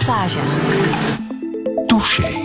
[0.00, 0.38] Massage.
[1.86, 2.44] Touché.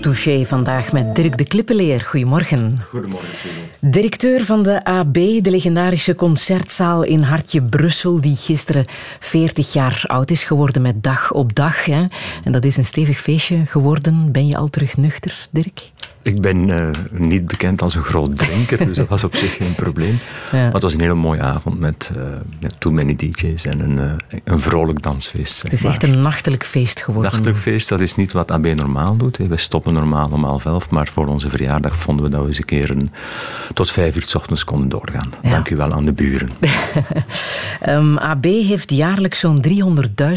[0.00, 2.00] Touché vandaag met Dirk de Klippeleer.
[2.00, 2.84] Goedemorgen.
[2.88, 8.86] Goedemorgen, Directeur van de AB, de legendarische concertzaal in Hartje Brussel, die gisteren
[9.18, 11.84] 40 jaar oud is geworden met dag op dag.
[11.84, 12.04] Hè?
[12.44, 14.32] En dat is een stevig feestje geworden.
[14.32, 15.90] Ben je al terug nuchter, Dirk?
[16.22, 19.74] Ik ben uh, niet bekend als een groot drinker, dus dat was op zich geen
[19.74, 20.18] probleem.
[20.52, 20.62] Ja.
[20.62, 22.22] Maar het was een hele mooie avond met, uh,
[22.60, 25.54] met too many DJ's en een, uh, een vrolijk dansfeest.
[25.54, 25.92] Zeg het is maar.
[25.92, 27.32] echt een nachtelijk feest geworden.
[27.32, 29.36] Nachtelijk feest, dat is niet wat AB normaal doet.
[29.36, 32.58] We stoppen normaal om half elf, maar voor onze verjaardag vonden we dat we eens
[32.58, 33.10] een keer een,
[33.74, 35.30] tot vijf uur s ochtends konden doorgaan.
[35.42, 35.50] Ja.
[35.50, 36.50] Dank u wel aan de buren.
[37.88, 39.64] um, AB heeft jaarlijks zo'n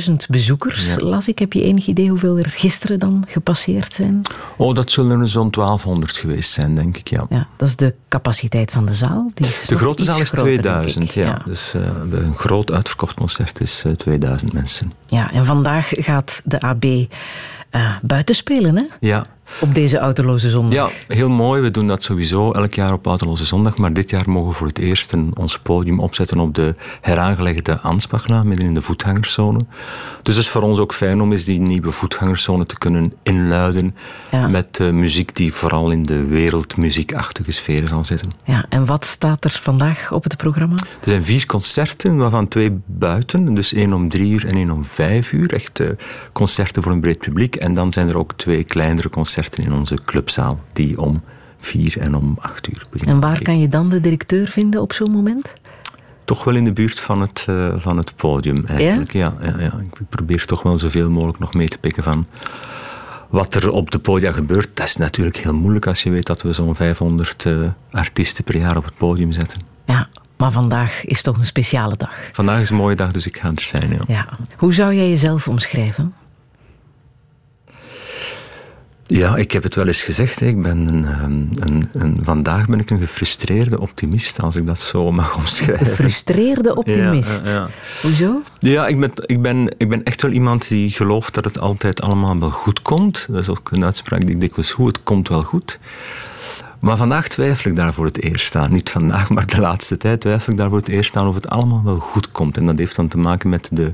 [0.10, 1.06] 300.000 bezoekers, ja.
[1.06, 1.40] las ik.
[1.40, 4.22] Heb je enig idee hoeveel er gisteren dan gepasseerd zijn?
[4.58, 7.26] Oh, dat zullen er zo'n 1200 geweest zijn, denk ik, ja.
[7.30, 9.32] ja dat is de capaciteit van de zaal?
[9.34, 11.26] Die is de grote zaal is groter, 2000, ja.
[11.26, 11.42] ja.
[11.46, 14.92] Dus uh, een groot uitverkocht concert is uh, 2000 mensen.
[15.06, 17.08] Ja, en vandaag gaat de AB uh,
[18.02, 18.84] buiten spelen, hè?
[19.00, 19.26] Ja.
[19.62, 20.74] Op deze autoloze zondag.
[20.74, 21.62] Ja, heel mooi.
[21.62, 23.78] We doen dat sowieso elk jaar op autoloze zondag.
[23.78, 27.80] Maar dit jaar mogen we voor het eerst een, ons podium opzetten op de heraangelegde
[27.80, 29.60] Anspachlaan, midden in de voetgangerszone.
[30.22, 33.96] Dus het is voor ons ook fijn om eens die nieuwe voetgangerszone te kunnen inluiden
[34.32, 34.48] ja.
[34.48, 38.30] met uh, muziek die vooral in de wereldmuziekachtige sfeer zal zitten.
[38.44, 40.76] Ja, en wat staat er vandaag op het programma?
[40.76, 43.54] Er zijn vier concerten, waarvan twee buiten.
[43.54, 45.54] Dus één om drie uur en één om vijf uur.
[45.54, 45.88] Echt uh,
[46.34, 47.56] concerten voor een breed publiek.
[47.56, 51.24] En dan zijn er ook twee kleinere concerten in onze clubzaal, die om
[51.58, 53.16] vier en om acht uur beginnen.
[53.16, 55.54] En waar kan je dan de directeur vinden op zo'n moment?
[56.26, 59.14] Toch wel in de buurt van het, uh, van het podium eigenlijk.
[59.14, 59.34] Ja?
[59.42, 59.80] Ja, ja, ja?
[59.80, 62.28] Ik probeer toch wel zoveel mogelijk nog mee te pikken van
[63.30, 64.70] wat er op de podia gebeurt.
[64.74, 68.58] Dat is natuurlijk heel moeilijk als je weet dat we zo'n 500 uh, artiesten per
[68.58, 69.60] jaar op het podium zetten.
[69.86, 72.16] Ja, maar vandaag is toch een speciale dag.
[72.32, 73.92] Vandaag is een mooie dag, dus ik ga er zijn.
[73.92, 74.04] Ja.
[74.08, 74.28] Ja.
[74.58, 76.14] Hoe zou jij jezelf omschrijven?
[79.08, 80.42] Ja, ik heb het wel eens gezegd.
[80.42, 81.06] Ik ben een,
[81.60, 85.86] een, een, vandaag ben ik een gefrustreerde optimist, als ik dat zo mag omschrijven.
[85.86, 87.46] Gefrustreerde optimist?
[87.46, 87.68] Ja, ja.
[88.02, 88.42] Hoezo?
[88.60, 92.02] Ja, ik ben, ik, ben, ik ben echt wel iemand die gelooft dat het altijd
[92.02, 93.26] allemaal wel goed komt.
[93.30, 94.96] Dat is ook een uitspraak die ik dikwijls goed.
[94.96, 95.80] Het komt wel goed.
[96.80, 98.70] Maar vandaag twijfel ik daar voor het eerst aan.
[98.70, 101.50] Niet vandaag, maar de laatste tijd twijfel ik daar voor het eerst aan of het
[101.50, 102.58] allemaal wel goed komt.
[102.58, 103.94] En dat heeft dan te maken met de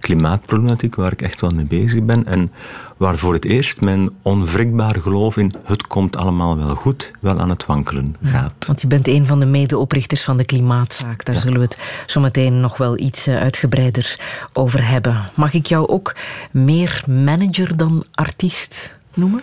[0.00, 2.26] klimaatproblematiek, waar ik echt wel mee bezig ben.
[2.26, 2.52] En
[2.96, 7.50] waar voor het eerst mijn onwrikbaar geloof in het komt allemaal wel goed, wel aan
[7.50, 8.54] het wankelen gaat.
[8.58, 11.24] Ja, want je bent een van de medeoprichters van de Klimaatzaak.
[11.24, 11.40] Daar ja.
[11.40, 14.20] zullen we het zometeen nog wel iets uitgebreider
[14.52, 15.24] over hebben.
[15.34, 16.14] Mag ik jou ook
[16.50, 19.42] meer manager dan artiest noemen?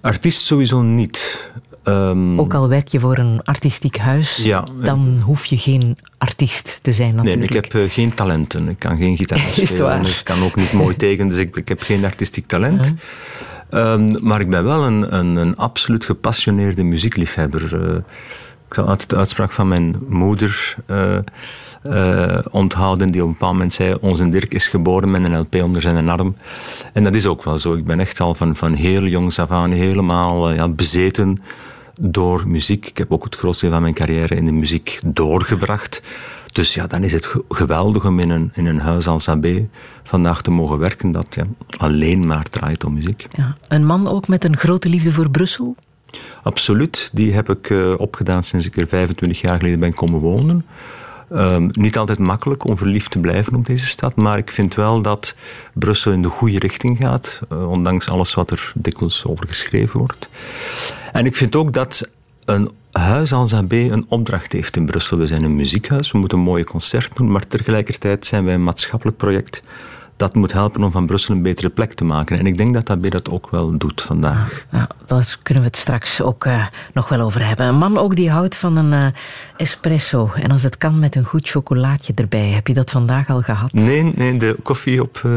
[0.00, 1.50] Artiest sowieso niet.
[1.84, 6.78] Um, ook al werk je voor een artistiek huis, ja, dan hoef je geen artiest
[6.82, 7.50] te zijn natuurlijk.
[7.50, 8.68] Nee, ik heb uh, geen talenten.
[8.68, 10.04] Ik kan geen gitaar spelen.
[10.04, 12.94] Ik kan ook niet mooi tekenen, dus ik, ik heb geen artistiek talent.
[13.70, 17.88] Um, maar ik ben wel een, een, een absoluut gepassioneerde muziekliefhebber.
[17.88, 17.96] Uh,
[18.68, 21.18] ik zal altijd de uitspraak van mijn moeder uh,
[22.50, 25.82] onthouden, die op een bepaald moment zei: Onze Dirk is geboren met een LP onder
[25.82, 26.36] zijn arm.
[26.92, 27.74] En dat is ook wel zo.
[27.74, 31.42] Ik ben echt al van, van heel jongs af aan helemaal ja, bezeten
[32.00, 32.86] door muziek.
[32.86, 36.02] Ik heb ook het grootste van mijn carrière in de muziek doorgebracht.
[36.52, 39.46] Dus ja, dan is het geweldig om in een, in een huis als AB
[40.02, 41.44] vandaag te mogen werken dat ja,
[41.78, 43.26] alleen maar draait om muziek.
[43.36, 43.56] Ja.
[43.68, 45.76] Een man ook met een grote liefde voor Brussel?
[46.42, 47.10] Absoluut.
[47.12, 50.66] Die heb ik uh, opgedaan sinds ik er 25 jaar geleden ben komen wonen.
[51.32, 55.02] Um, niet altijd makkelijk om verliefd te blijven op deze stad, maar ik vind wel
[55.02, 55.34] dat
[55.72, 60.28] Brussel in de goede richting gaat, uh, ondanks alles wat er dikwijls over geschreven wordt.
[61.12, 62.10] En ik vind ook dat
[62.44, 65.18] een huis als AB een opdracht heeft in Brussel.
[65.18, 68.64] We zijn een muziekhuis, we moeten een mooie concert doen, maar tegelijkertijd zijn wij een
[68.64, 69.62] maatschappelijk project
[70.16, 72.38] dat moet helpen om van Brussel een betere plek te maken.
[72.38, 74.64] En ik denk dat AB dat ook wel doet vandaag.
[74.72, 77.66] Ja, daar kunnen we het straks ook uh, nog wel over hebben.
[77.66, 79.06] Een man ook die houdt van een uh,
[79.56, 80.30] espresso.
[80.34, 82.48] En als het kan met een goed chocolaatje erbij.
[82.48, 83.72] Heb je dat vandaag al gehad?
[83.72, 85.32] Nee, nee de koffie op, uh,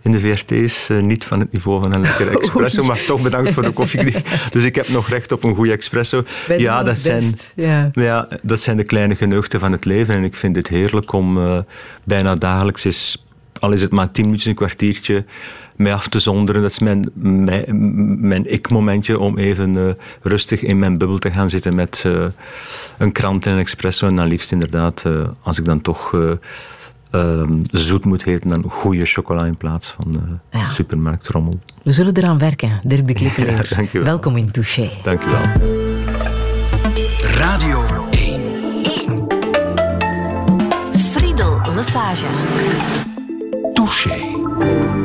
[0.00, 2.84] in de VRT is niet van het niveau van een lekkere espresso.
[2.84, 4.00] maar toch bedankt voor de koffie.
[4.50, 6.22] Dus ik heb nog recht op een goede espresso.
[6.48, 7.90] Ben ja, dat zijn, ja.
[7.92, 10.14] ja, dat zijn de kleine geneugten van het leven.
[10.14, 11.64] En ik vind het heerlijk om
[12.04, 13.22] bijna dagelijks eens
[13.62, 15.24] al is het maar tien minuutjes, een kwartiertje,
[15.76, 16.62] mij af te zonderen.
[16.62, 19.90] Dat is mijn, mijn, mijn ik-momentje om even uh,
[20.22, 22.26] rustig in mijn bubbel te gaan zitten met uh,
[22.98, 24.06] een krant en een espresso.
[24.06, 26.14] En dan liefst inderdaad, uh, als ik dan toch
[27.70, 30.66] zoet moet heten, dan goede chocola in plaats van ja.
[30.68, 31.58] supermarktrommel.
[31.82, 33.56] We zullen eraan werken, Dirk de Klippeleer.
[33.56, 34.02] Ja, dank u wel.
[34.02, 34.90] Welkom in Touché.
[35.02, 35.40] Dank u wel.
[37.22, 38.40] Radio 1.
[38.82, 39.26] 1.
[40.96, 43.11] Friedel Lassage.
[43.82, 45.01] Touché.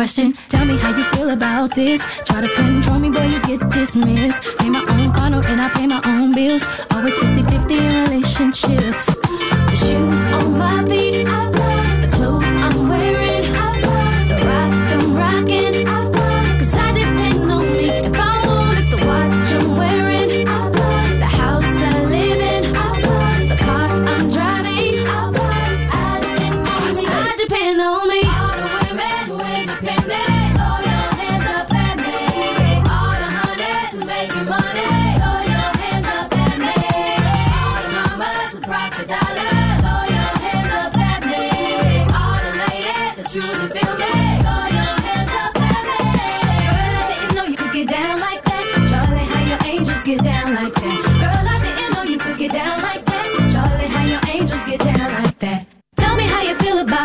[0.00, 2.00] Question, tell me how you feel about this.
[2.24, 4.40] Try to control me, boy, you get dismissed.
[4.56, 6.64] Pay my own condo and I pay my own bills.
[6.92, 9.04] Always 50-50 in relationships.
[9.04, 11.59] The shoes on my feet, I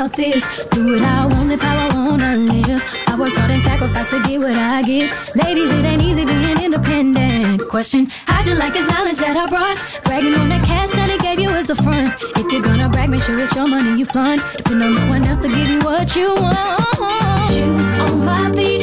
[0.03, 0.43] this.
[0.71, 2.83] Do what I want, live how I wanna live.
[3.07, 5.35] I worked hard and sacrificed to get what I get.
[5.35, 7.67] Ladies, it ain't easy being independent.
[7.69, 9.79] Question, how'd you like this knowledge that I brought?
[10.03, 12.13] Bragging on that cash that he gave you as the front.
[12.21, 14.41] If you're gonna brag, make sure it's your money you fund.
[14.57, 17.51] Depend on no one else to give you what you want.
[17.51, 18.74] Shoes on my feet,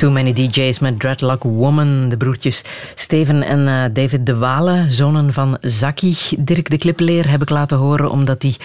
[0.00, 2.08] Too Many DJ's met Dreadlock Woman.
[2.08, 2.64] De broertjes
[2.94, 6.16] Steven en uh, David de Walen, zonen van Zaki.
[6.38, 8.56] Dirk de Klippeleer heb ik laten horen omdat die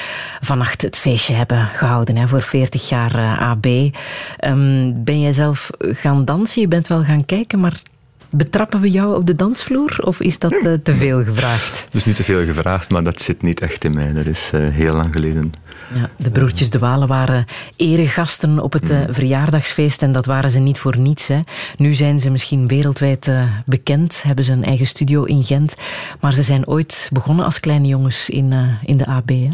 [0.42, 3.66] vannacht het feestje hebben gehouden hè, voor 40 jaar eh, AB.
[3.66, 6.62] Ehm, ben jij zelf gaan dansen?
[6.62, 7.81] Je bent wel gaan kijken, maar
[8.30, 11.88] Betrappen we jou op de dansvloer of is dat uh, te veel gevraagd?
[11.92, 14.14] Dus niet te veel gevraagd, maar dat zit niet echt in mij.
[14.14, 15.54] Dat is uh, heel lang geleden.
[15.94, 20.60] Ja, de broertjes De Walen waren eregasten op het uh, verjaardagsfeest en dat waren ze
[20.60, 21.28] niet voor niets.
[21.28, 21.40] Hè.
[21.78, 23.32] Nu zijn ze misschien wereldwijd
[23.66, 25.74] bekend, hebben ze een eigen studio in Gent,
[26.20, 28.54] maar ze zijn ooit begonnen als kleine jongens in,
[28.86, 29.30] in de AB.
[29.30, 29.50] Hè.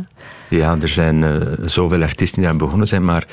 [0.52, 3.26] Ja, er zijn uh, zoveel artiesten die daar begonnen zijn, maar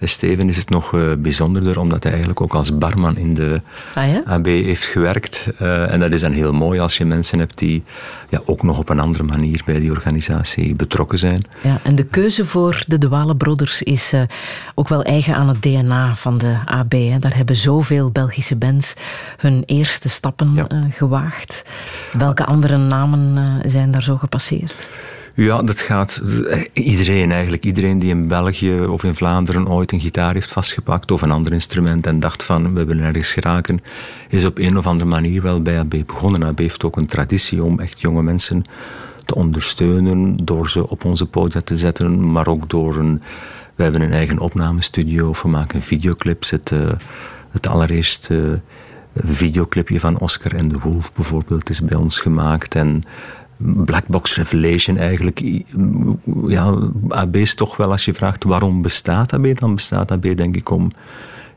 [0.00, 3.60] Steven is het nog uh, bijzonderder, omdat hij eigenlijk ook als barman in de
[3.94, 4.22] ah, ja?
[4.24, 5.48] AB heeft gewerkt.
[5.62, 7.82] Uh, en dat is dan heel mooi als je mensen hebt die
[8.28, 11.42] ja, ook nog op een andere manier bij die organisatie betrokken zijn.
[11.62, 14.12] Ja, en de keuze voor de Duale Brothers is
[14.74, 16.92] ook wel eigen aan het DNA van de AB.
[16.92, 17.18] Hè.
[17.18, 18.94] Daar hebben zoveel Belgische bands
[19.36, 20.66] hun eerste stappen ja.
[20.90, 21.62] gewaagd.
[22.12, 24.90] Welke andere namen zijn daar zo gepasseerd?
[25.36, 26.22] Ja, dat gaat
[26.72, 27.64] iedereen eigenlijk.
[27.64, 31.52] Iedereen die in België of in Vlaanderen ooit een gitaar heeft vastgepakt of een ander
[31.52, 33.82] instrument en dacht van we willen ergens geraken,
[34.28, 36.42] is op een of andere manier wel bij AB begonnen.
[36.42, 38.62] AB heeft ook een traditie om echt jonge mensen
[39.24, 43.22] te ondersteunen door ze op onze podium te zetten, maar ook door een...
[43.74, 46.50] We hebben een eigen opnamestudio we maken videoclips.
[46.50, 46.88] Het, uh,
[47.50, 48.60] het allereerste
[49.16, 52.74] videoclipje van Oscar en de Wolf bijvoorbeeld is bij ons gemaakt.
[52.74, 53.02] En
[53.56, 55.42] Black Box Revelation eigenlijk.
[56.46, 60.56] Ja, AB is toch wel, als je vraagt waarom bestaat AB, dan bestaat AB denk
[60.56, 60.90] ik om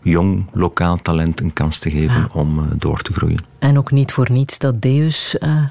[0.01, 3.43] jong lokaal talent een kans te geven om uh, door te groeien.
[3.59, 5.63] En ook niet voor niets dat Deus uh,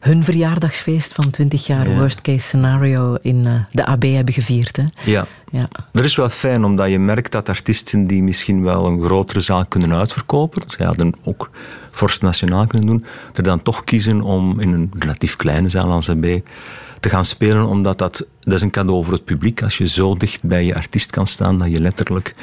[0.00, 1.96] hun verjaardagsfeest van 20 jaar ja.
[1.96, 4.76] worst case scenario in uh, de AB hebben gevierd.
[4.76, 4.84] Hè?
[5.04, 5.26] Ja.
[5.50, 9.40] ja, dat is wel fijn, omdat je merkt dat artiesten die misschien wel een grotere
[9.40, 11.50] zaal kunnen uitverkopen, ze hadden ook
[11.90, 16.10] Forst Nationaal kunnen doen, er dan toch kiezen om in een relatief kleine zaal als
[16.10, 16.40] AB
[17.00, 19.62] te gaan spelen, omdat dat, dat is een cadeau voor het publiek.
[19.62, 22.34] Als je zo dicht bij je artiest kan staan, dat je letterlijk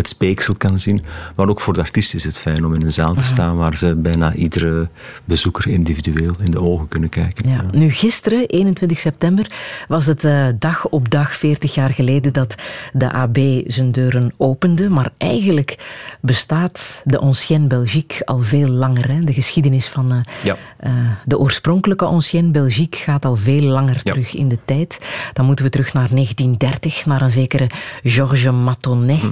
[0.00, 1.02] het speeksel kan zien.
[1.36, 3.76] Maar ook voor de artiest is het fijn om in een zaal te staan waar
[3.76, 4.88] ze bijna iedere
[5.24, 7.48] bezoeker individueel in de ogen kunnen kijken.
[7.48, 7.64] Ja.
[7.72, 9.46] Nu, gisteren, 21 september,
[9.88, 12.54] was het uh, dag op dag 40 jaar geleden dat
[12.92, 14.88] de AB zijn deuren opende.
[14.88, 15.78] Maar eigenlijk
[16.20, 19.08] bestaat de Ancienne Belgique al veel langer.
[19.08, 19.20] Hè?
[19.20, 20.56] De geschiedenis van uh, ja.
[20.86, 25.00] uh, de oorspronkelijke Ancienne Belgique gaat al veel langer terug in de tijd.
[25.32, 27.66] Dan moeten we terug naar 1930, naar een zekere
[28.02, 29.20] Georges Matonnet.
[29.20, 29.28] Hm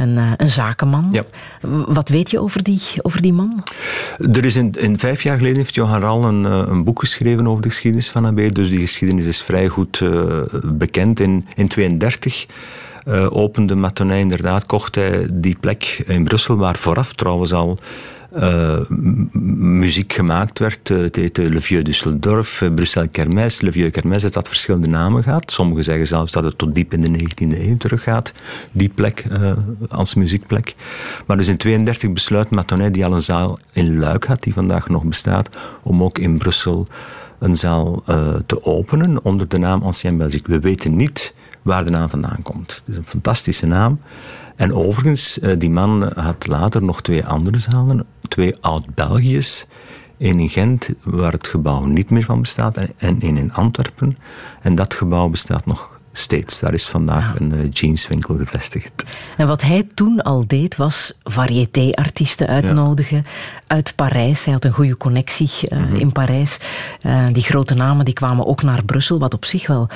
[0.00, 1.08] een, eh, een zakenman.
[1.12, 1.22] Ja.
[1.86, 3.64] Wat weet je over die, over die man?
[4.32, 7.46] Er is in, in vijf jaar geleden heeft Johan Ral een, eh, een boek geschreven
[7.46, 8.54] over de geschiedenis van AB.
[8.54, 11.20] Dus die geschiedenis is vrij goed uh, bekend.
[11.20, 12.46] In 1932
[13.04, 17.78] uh, opende Matonnet inderdaad, kocht hij die plek in Brussel, waar vooraf trouwens al
[19.32, 20.90] muziek gemaakt werd.
[20.90, 23.60] Uh, het heette Le Vieux Düsseldorf, uh, Bruxelles Kermes.
[23.60, 25.50] Le Vieux Kermes, het had verschillende namen gehad.
[25.50, 28.32] Sommigen zeggen zelfs dat het tot diep in de 19e eeuw teruggaat,
[28.72, 29.24] die plek
[29.88, 30.74] als muziekplek.
[31.26, 34.88] Maar dus in 1932 besluit Matonnet, die al een zaal in Luik had, die vandaag
[34.88, 36.86] nog bestaat, om ook in Brussel
[37.38, 38.02] een zaal
[38.46, 40.52] te openen onder de naam Ancien Belgique.
[40.52, 42.70] We weten niet waar de naam vandaan komt.
[42.70, 43.98] Het is een fantastische naam.
[44.60, 49.66] En overigens, eh, die man had later nog twee andere zalen, twee oud-België's.
[50.18, 54.16] Eén in Gent, waar het gebouw niet meer van bestaat, en één in Antwerpen.
[54.62, 56.60] En dat gebouw bestaat nog steeds.
[56.60, 59.04] Daar is vandaag een uh, jeanswinkel gevestigd.
[59.36, 63.26] En wat hij toen al deed, was variété-artiesten uitnodigen
[63.66, 64.44] uit Parijs.
[64.44, 65.96] Hij had een goede connectie uh, mm -hmm.
[65.96, 66.58] in Parijs.
[67.06, 69.88] Uh, die grote namen die kwamen ook naar Brussel, wat op zich wel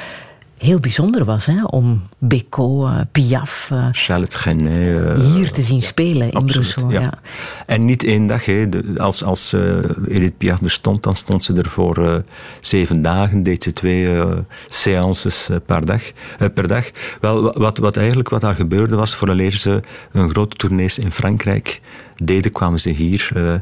[0.59, 5.83] heel bijzonder was hè, om Beko, uh, Piaf, uh, Charlotte Genet, uh, hier te zien
[5.83, 6.91] spelen in absoluut, Brussel.
[6.91, 7.01] Ja.
[7.01, 7.19] ja.
[7.67, 8.45] En niet één dag.
[8.45, 8.69] Hè.
[8.97, 9.53] Als als
[10.09, 12.25] Edith Piaf er stond, dan stond ze er voor
[12.61, 14.23] zeven dagen, deed ze twee
[14.67, 16.03] séances per dag.
[16.55, 16.91] per dag.
[17.21, 19.81] Wel, wat, wat eigenlijk wat daar gebeurde was, vooraleer ze
[20.13, 21.81] een grote tournees in Frankrijk
[22.23, 23.55] deden, kwamen ze hier uh,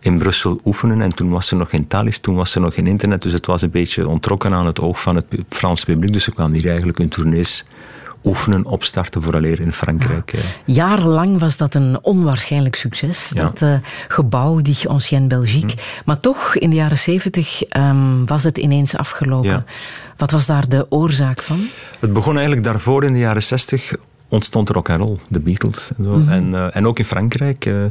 [0.00, 1.00] in Brussel oefenen.
[1.00, 3.22] En toen was er nog geen Thalys, toen was er nog geen internet.
[3.22, 6.12] Dus het was een beetje ontrokken aan het oog van het Frans publiek.
[6.12, 7.64] Dus ze kwamen hier eigenlijk hun tournees
[8.24, 10.32] oefenen, opstarten, vooraleer in Frankrijk.
[10.32, 10.40] Ja.
[10.64, 13.40] Jarenlang was dat een onwaarschijnlijk succes, ja.
[13.40, 13.74] dat uh,
[14.08, 15.76] gebouw, die Ancienne Belgique.
[15.76, 16.02] Hm.
[16.04, 19.50] Maar toch, in de jaren zeventig um, was het ineens afgelopen.
[19.50, 19.64] Ja.
[20.16, 21.68] Wat was daar de oorzaak van?
[22.00, 23.94] Het begon eigenlijk daarvoor in de jaren zestig
[24.28, 26.10] ontstond rock and roll, de Beatles en zo.
[26.10, 26.28] Mm -hmm.
[26.28, 27.84] en, uh, en ook in Frankrijk uh,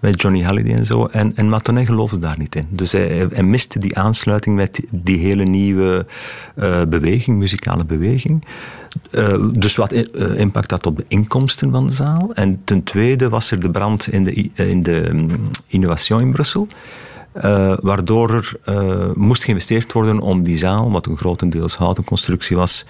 [0.00, 1.06] met Johnny Halliday en zo.
[1.06, 2.66] En, en geloofde daar niet in.
[2.70, 6.06] Dus hij, hij miste die aansluiting met die, hele nieuwe
[6.56, 8.44] uh, beweging, muzikale beweging.
[9.52, 9.92] dus wat
[10.36, 12.30] impact had op de inkomsten van de zaal.
[12.34, 16.68] En ten tweede was er de brand in de, in de um, Innovation in Brussel.
[17.34, 22.56] Uh, waardoor er uh, moest geïnvesteerd worden om die zaal, wat een grotendeels houten constructie
[22.56, 22.84] was,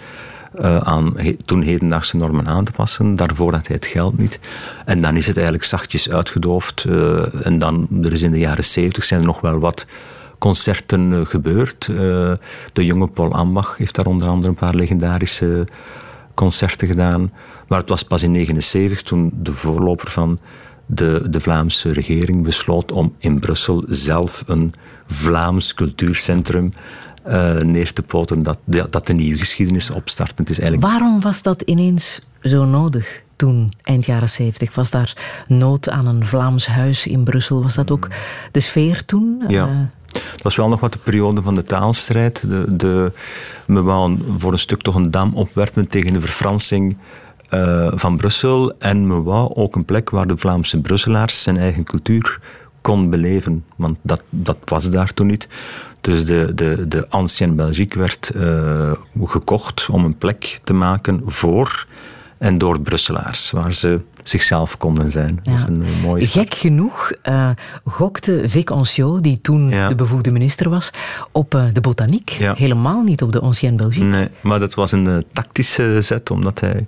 [0.55, 3.17] uh, aan toen hedendaagse normen aan te passen.
[3.17, 4.41] Daarvoor had hij het geld niet.
[4.85, 6.85] En dan is het eigenlijk zachtjes uitgedoofd.
[6.89, 9.87] Uh, en dan, er is in de jaren zeventig zijn er nog wel wat
[10.39, 11.87] concerten uh, gebeurd.
[12.73, 15.67] de jonge Paul Ambach heeft daar onder andere een paar legendarische
[16.35, 17.33] concerten gedaan.
[17.69, 20.39] Maar het was pas in 1979 toen de voorloper van
[20.87, 24.73] de, de Vlaamse regering besloot om in Brussel zelf een
[25.07, 26.73] Vlaams cultuurcentrum
[27.27, 30.61] uh, neer te poten dat, dat de nieuwe geschiedenis opstartend is.
[30.61, 30.93] Eigenlijk.
[30.93, 33.23] Waarom was dat ineens zo nodig?
[33.37, 37.63] Toen, eind jaren zeventig, was daar nood aan een Vlaams huis in Brussel.
[37.63, 38.09] Was dat ook
[38.51, 39.45] de sfeer toen?
[39.49, 39.67] Ja.
[39.67, 39.73] Uh,
[40.13, 42.49] het was wel nog wat de periode van de taalstrijd.
[42.49, 43.13] De, de,
[43.67, 46.97] we wouden voor een stuk toch een dam opwerpen tegen de verfransing
[47.51, 48.73] uh, van Brussel.
[48.79, 52.41] En we wou ook een plek waar de Vlaamse Brusselaars zijn eigen cultuur
[52.81, 53.65] kon beleven.
[53.77, 55.49] Want dat, dat was daar toen niet.
[56.01, 58.93] Dus de, de, de Ancienne Belgique werd uh,
[59.25, 61.87] gekocht om een plek te maken voor
[62.39, 65.41] en door Brusselaars, waar ze zichzelf konden zijn.
[65.43, 65.51] Ja.
[65.51, 67.51] Dat is een mooie Gek genoeg uh,
[67.85, 69.89] gokte Vic Anciot, die toen ja.
[69.89, 70.91] de bevoegde minister was,
[71.33, 72.29] op uh, de botaniek.
[72.31, 72.55] Ja.
[72.57, 74.09] Helemaal niet op de Ancienne Belgique.
[74.09, 76.87] Nee, maar dat was een uh, tactische zet, omdat hij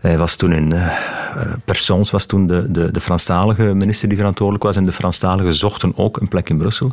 [0.00, 0.90] hij was toen in uh,
[1.64, 5.92] Persons was toen de, de, de Franstalige minister die verantwoordelijk was en de Franstaligen zochten
[5.96, 6.92] ook een plek in Brussel.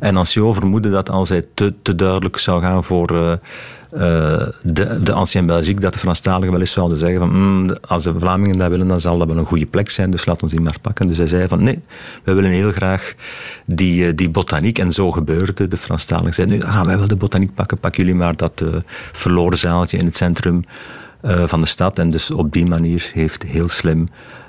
[0.00, 3.32] En Anciot vermoedde dat als hij te, te duidelijk zou gaan voor uh,
[3.92, 8.02] uh, de, de Ancienne Belgique, dat de Franstaligen wel eens zouden zeggen van mm, als
[8.02, 10.52] de Vlamingen dat willen, dan zal dat wel een goede plek zijn, dus laat ons
[10.52, 11.06] die maar pakken.
[11.06, 11.80] Dus hij zei van nee,
[12.24, 13.14] we willen heel graag
[13.66, 14.78] die, die botaniek.
[14.78, 15.68] En zo gebeurde.
[15.68, 18.64] De Franstaligen zeiden, nu gaan wij wel de botaniek pakken, pak jullie maar dat
[19.12, 20.70] verloren zaaltje in het centrum uh,
[21.44, 21.98] van de stad.
[21.98, 24.08] En dus op die manier heeft heel slim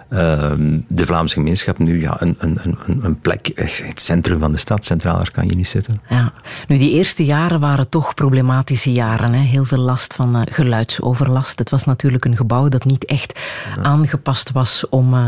[0.10, 4.58] Ehm, de Vlaamse gemeenschap nu ja, een, een, een, een plek, het centrum van de
[4.58, 6.02] stad, centraler kan je niet zitten.
[6.10, 6.34] Ja.
[6.68, 9.34] Nu, die eerste jaren waren toch problematische jaren.
[9.34, 9.40] Hè?
[9.40, 11.60] Heel veel last van uh, geluidsoverlast.
[11.60, 13.40] Het was natuurlijk een gebouw dat niet echt
[13.82, 15.26] aangepast was om uh,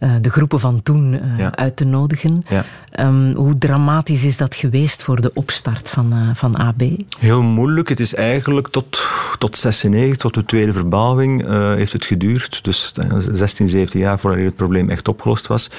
[0.00, 1.20] uh, de groepen van toen
[1.54, 2.44] uit te nodigen.
[2.48, 2.64] Ja.
[3.00, 6.82] Um, hoe dramatisch is dat geweest voor de opstart van, van AB?
[7.18, 7.88] Heel moeilijk.
[7.88, 9.06] Het is eigenlijk tot,
[9.38, 12.64] tot 96, tot de tweede verbouwing, heeft het geduurd.
[12.64, 12.92] Dus
[13.32, 15.70] 16, 17 jaar voordat het probleem echt opgelost was.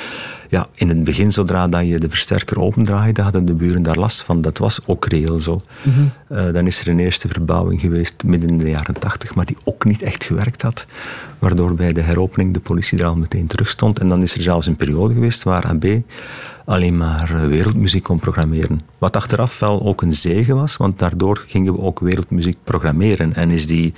[0.50, 4.22] Ja, in het begin, zodra dat je de versterker opendraaide, hadden de buren daar last
[4.22, 4.42] van.
[4.42, 5.62] Dat was ook reëel zo.
[5.82, 6.00] Mhm.
[6.28, 9.58] Eh, dan is er een eerste verbouwing geweest midden in de jaren tachtig, maar die
[9.64, 10.86] ook niet echt gewerkt had.
[11.40, 14.00] Waardoor bij de heropening de politie er al meteen terug stond.
[14.00, 15.86] En dan is er zelfs een periode geweest waar AB
[16.70, 18.80] alleen maar eh, wereldmuziek kon programmeren.
[18.98, 23.34] Wat achteraf wel ook een zegen was, want daardoor gingen we ook wereldmuziek programmeren.
[23.34, 23.94] En is die,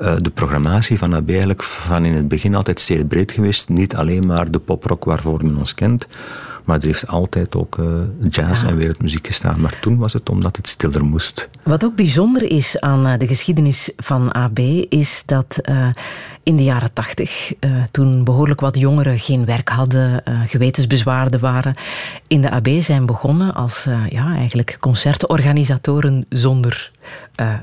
[0.00, 3.68] uh, de programmatie van AB eigenlijk van in het begin altijd zeer breed geweest.
[3.68, 6.06] Niet alleen maar de poprock waarvoor men ons kent,
[6.64, 7.86] maar er heeft altijd ook uh,
[8.28, 9.60] jazz en wereldmuziek gestaan.
[9.60, 11.48] Maar toen was het omdat het stiller moest.
[11.62, 15.60] Wat ook bijzonder is aan de geschiedenis van AB, is dat
[16.42, 21.74] in de jaren tachtig, uh, toen behoorlijk wat jongeren geen werk hadden, gewetensbezwaarden waren,
[22.26, 26.91] in de AB zijn begonnen als ja, eigenlijk concertorganisatoren zonder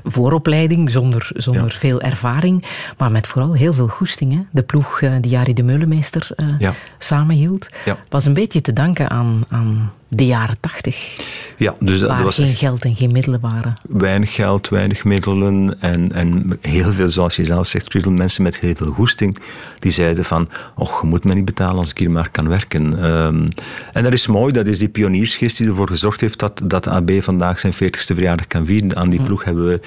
[0.04, 1.78] vooropleiding, zonder, zonder ja.
[1.78, 2.64] veel ervaring,
[2.98, 4.32] maar met vooral heel veel goesting.
[4.32, 4.40] Hè?
[4.50, 6.28] De ploeg die Jari de Meulemeester
[6.58, 6.74] ja.
[6.98, 7.68] samenhield,
[8.08, 11.16] was een beetje te danken aan, aan de jaren tachtig.
[11.56, 13.74] Ja, dus waar was geen geld en geen middelen waren.
[13.88, 18.60] Weinig geld, weinig middelen en, en heel veel, zoals je zelf zegt, veel mensen met
[18.60, 19.36] heel veel goesting,
[19.78, 23.04] die zeiden van, oh, je moet me niet betalen als ik hier maar kan werken.
[23.04, 23.48] Um,
[23.92, 27.10] en dat is mooi, dat is die pioniersgeest die ervoor gezorgd heeft dat, dat AB
[27.22, 28.96] vandaag zijn 40ste verjaardag kan vieren.
[28.96, 29.24] Aan die hm.
[29.24, 29.80] ploeg hebben we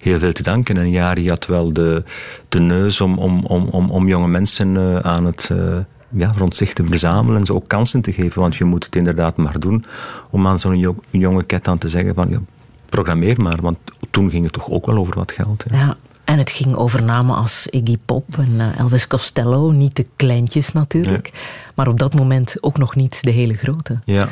[0.00, 0.76] heel veel te danken.
[0.76, 2.02] En Jari had wel de,
[2.48, 5.48] de neus om, om, om, om, om jonge mensen uh, aan het...
[5.52, 5.76] Uh,
[6.08, 8.40] ja, rond zich te verzamelen en ze ook kansen te geven.
[8.40, 9.84] Want je moet het inderdaad maar doen
[10.30, 12.40] om aan zo'n jonge ket aan te zeggen van ja,
[12.88, 13.58] programmeer maar.
[13.60, 13.78] Want
[14.10, 15.64] toen ging het toch ook wel over wat geld.
[15.68, 15.76] Hè.
[15.76, 19.70] Ja, en het ging over namen als Iggy Pop en eh, Elvis Costello.
[19.70, 21.32] Niet de kleintjes natuurlijk.
[21.74, 23.98] Maar op dat moment ook nog niet de hele grote.
[24.04, 24.28] Ja.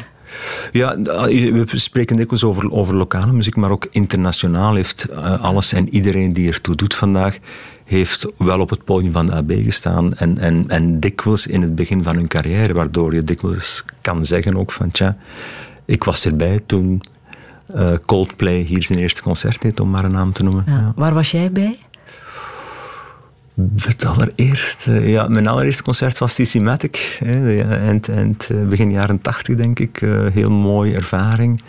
[0.72, 5.94] Ja, we spreken dikwijls over, over lokale muziek, maar ook internationaal heeft eh, alles en
[5.94, 7.38] iedereen die ertoe doet vandaag,
[7.86, 11.74] heeft wel op het podium van de AB gestaan en, en, en dikwijls in het
[11.74, 15.16] begin van hun carrière, waardoor je dikwijls kan zeggen ook van tja,
[15.84, 17.02] ik was erbij toen
[17.74, 20.64] uh, Coldplay hier zijn eerste concert deed, om maar een naam te noemen.
[20.66, 20.92] Ja.
[20.96, 21.76] Waar was jij bij?
[23.76, 29.56] Het allereerste, ja, mijn allereerste concert was TC Matic, eind, eind, eh, begin jaren tachtig
[29.56, 30.00] denk ik.
[30.00, 31.62] Uh, heel mooie ervaring.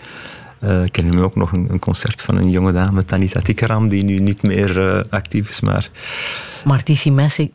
[0.64, 3.90] Uh, ik ken nu ook nog een, een, concert van een jonge dame, Tanita Tikaram,
[3.90, 5.60] die nu niet meer uh, actief is.
[5.60, 5.90] Maar,
[6.66, 7.06] maar TC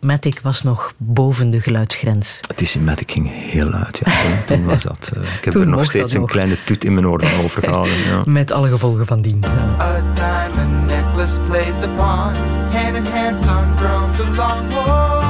[0.01, 2.41] Matic was nog boven de geluidsgrens.
[2.55, 4.13] TC Matic ging heel uit, ja.
[4.13, 5.13] Toen, toen was dat.
[5.17, 6.31] Uh, ik heb toen er nog steeds een nog.
[6.31, 7.99] kleine toet in mijn oren overgehouden.
[7.99, 8.23] Ja.
[8.27, 9.45] Met alle gevolgen van dien.
[9.79, 12.35] A diamond necklace played the pawn,
[12.73, 15.22] hand in hand some drums along to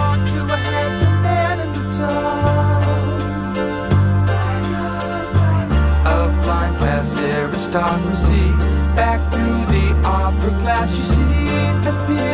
[7.75, 8.51] aristocracy.
[8.95, 11.45] Back through the opera glass, you see
[11.83, 12.32] the pit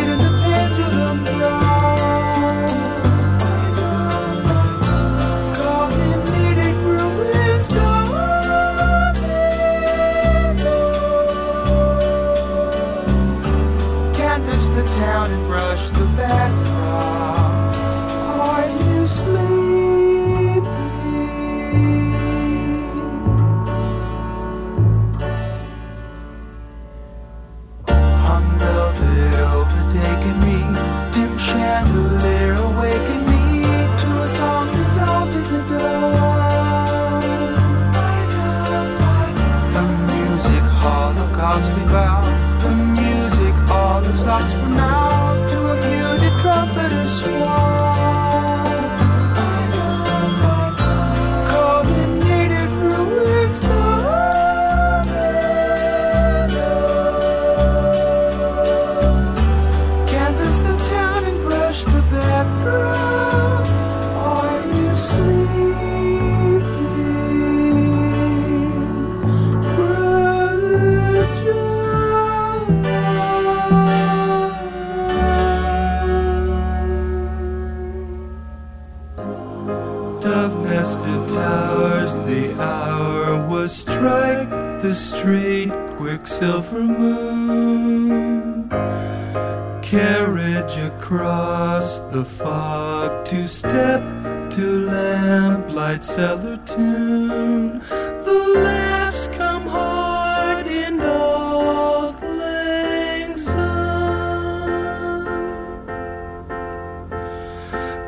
[91.09, 94.03] across the fog to step
[94.51, 97.79] to lamplight cellar tune.
[98.27, 103.37] The laughs come hard in old lang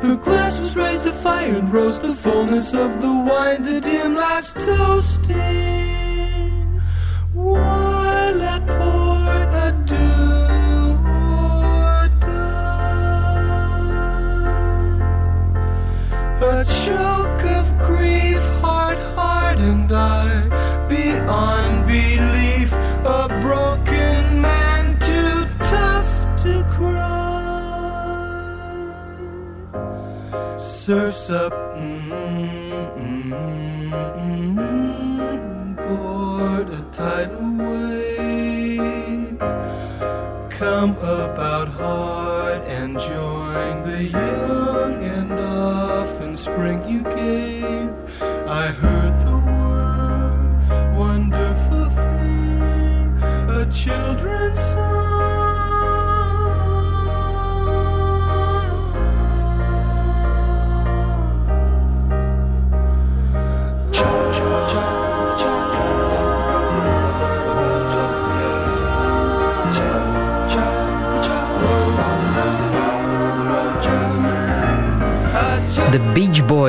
[0.01, 4.13] The glass was raised to fire and rose the fullness of the wine, the dim
[4.13, 5.60] last toasting.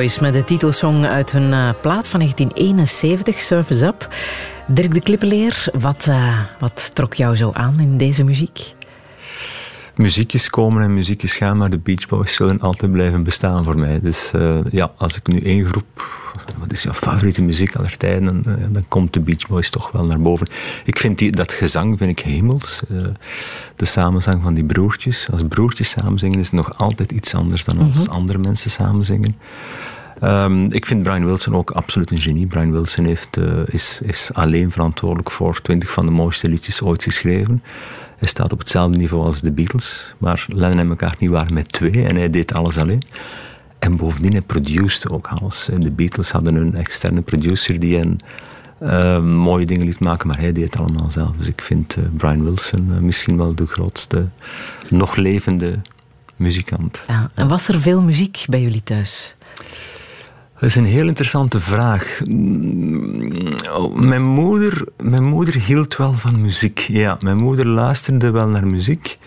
[0.03, 4.07] Boys met de titelsong uit hun uh, plaat van 1971, Surface Up.
[4.67, 8.73] Dirk de Klippeleer, wat, uh, wat trok jou zo aan in deze muziek?
[9.95, 13.99] Muziekjes komen en muziekjes gaan, maar de Beach Boys zullen altijd blijven bestaan voor mij.
[14.01, 16.21] Dus uh, ja, als ik nu één groep,
[16.57, 20.05] wat is jouw favoriete muziek aller tijden, dan, dan komt de Beach Boys toch wel
[20.05, 20.47] naar boven.
[20.85, 22.81] Ik vind die, dat gezang vind ik hemels.
[22.91, 23.01] Uh,
[23.75, 25.27] de samenzang van die broertjes.
[25.31, 28.13] Als broertjes samen zingen is het nog altijd iets anders dan als mm -hmm.
[28.13, 29.35] andere mensen samen zingen.
[30.23, 32.47] Um, ik vind Brian Wilson ook absoluut een genie.
[32.47, 37.03] Brian Wilson heeft, uh, is, is alleen verantwoordelijk voor twintig van de mooiste liedjes ooit
[37.03, 37.63] geschreven.
[38.17, 42.05] Hij staat op hetzelfde niveau als de Beatles, maar Lennon en McCartney waren met twee
[42.07, 43.01] en hij deed alles alleen.
[43.79, 45.69] En bovendien, hij produceerde ook alles.
[45.77, 48.17] De Beatles hadden een externe producer die hen
[48.81, 51.31] uh, mooie dingen liet maken, maar hij deed het allemaal zelf.
[51.37, 54.27] Dus ik vind uh, Brian Wilson misschien wel de grootste
[54.89, 55.79] nog levende
[56.35, 57.03] muzikant.
[57.07, 59.35] Ja, en was er veel muziek bij jullie thuis?
[60.63, 62.21] Dat is een heel interessante vraag.
[63.93, 66.79] Mijn moeder, mijn moeder hield wel van muziek.
[66.79, 69.17] Ja, mijn moeder luisterde wel naar muziek.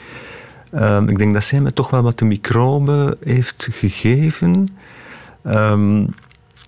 [0.74, 4.66] Um, ik denk dat zij me toch wel wat de microbe heeft gegeven.
[5.46, 6.14] Um,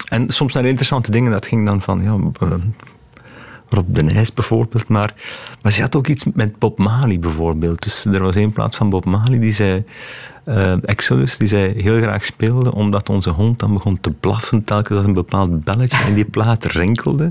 [0.08, 1.30] en soms naar interessante dingen.
[1.30, 2.02] Dat ging dan van...
[2.02, 2.54] Ja, uh,
[3.70, 4.88] Rob de Nijs bijvoorbeeld.
[4.88, 5.14] Maar,
[5.62, 7.82] maar ze had ook iets met Bob Marley bijvoorbeeld.
[7.82, 9.84] Dus er was één plaats van Bob Marley die zei...
[10.44, 14.98] Uh, Exodus, die zij heel graag speelde, omdat onze hond dan begon te blaffen telkens
[14.98, 17.28] als een bepaald belletje in die plaat rinkelde.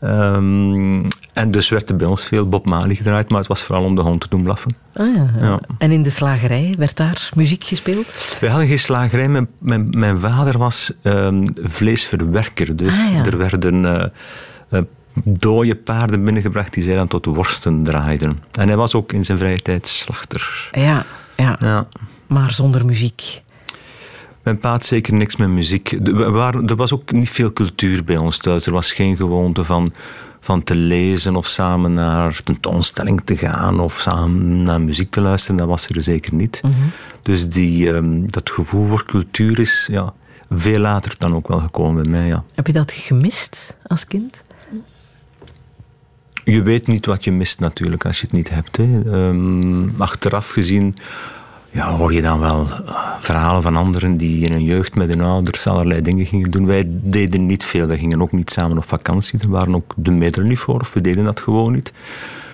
[0.00, 3.84] Um, en dus werd er bij ons veel Bob Marley gedraaid, maar het was vooral
[3.84, 4.76] om de hond te doen blaffen.
[4.94, 5.06] Ah,
[5.40, 5.60] ja.
[5.78, 8.36] En in de slagerij, werd daar muziek gespeeld?
[8.40, 9.28] Wij hadden geen slagerij.
[9.28, 13.84] Mijn, mijn, mijn vader was um, vleesverwerker, dus ah, er werden...
[13.84, 14.04] Uh,
[14.70, 14.80] uh,
[15.24, 18.38] dode paarden binnengebracht die zij dan tot worsten draaiden.
[18.52, 20.70] En hij was ook in zijn vrije tijd slachter.
[20.72, 21.56] Ja, ja.
[21.60, 21.88] ja.
[22.26, 23.40] maar zonder muziek.
[24.42, 25.92] Mijn pa had zeker niks met muziek.
[25.92, 28.66] Er, waren, er was ook niet veel cultuur bij ons thuis.
[28.66, 29.92] Er was geen gewoonte van,
[30.40, 35.56] van te lezen of samen naar tentoonstelling te gaan of samen naar muziek te luisteren.
[35.56, 36.60] Dat was er zeker niet.
[36.62, 36.90] Mm -hmm.
[37.22, 40.12] Dus die, um, dat gevoel voor cultuur is ja,
[40.50, 42.26] veel later dan ook wel gekomen bij mij.
[42.26, 42.44] Ja.
[42.54, 44.42] Heb je dat gemist als kind?
[46.44, 48.76] Je weet niet wat je mist natuurlijk als je het niet hebt.
[48.76, 48.84] Hè.
[48.84, 50.94] Um, achteraf gezien
[51.72, 52.66] ja, hoor je dan wel
[53.20, 56.66] verhalen van anderen die in hun jeugd met hun ouders allerlei dingen gingen doen.
[56.66, 57.86] Wij deden niet veel.
[57.86, 59.38] Wij gingen ook niet samen op vakantie.
[59.38, 60.80] Er waren ook de middelen niet voor.
[60.80, 61.92] Of we deden dat gewoon niet.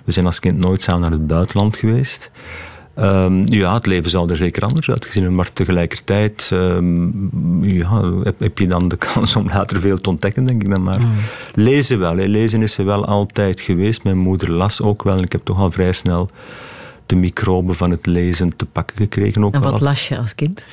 [0.03, 2.31] We zijn als kind nooit samen naar het buitenland geweest.
[3.01, 8.39] Um, ja, het leven zou er zeker anders uitgezien hebben, maar tegelijkertijd um, ja, heb,
[8.39, 11.01] heb, je dan de kans om later veel te ontdekken, denk ik dan maar.
[11.01, 11.13] Mm.
[11.53, 12.25] Lezen wel, hè.
[12.25, 14.03] lezen is er wel altijd geweest.
[14.03, 16.29] Mijn moeder las ook wel en ik heb toch al vrij snel
[17.05, 19.43] de microben van het lezen te pakken gekregen.
[19.43, 19.81] Ook en wat als...
[19.81, 20.65] las je als kind?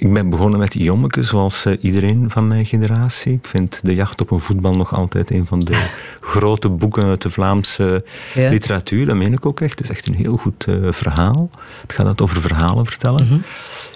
[0.00, 3.32] Ik ben begonnen met Jommeke, zoals uh, iedereen van mijn generatie.
[3.32, 5.88] Ik vind De Jacht op een Voetbal nog altijd een van de
[6.20, 8.48] grote boeken uit de Vlaamse ja.
[8.48, 9.06] literatuur.
[9.06, 9.78] Dat meen ik ook echt.
[9.78, 11.50] Het is echt een heel goed uh, verhaal.
[11.82, 13.22] Het gaat over verhalen vertellen.
[13.22, 13.42] Mm -hmm.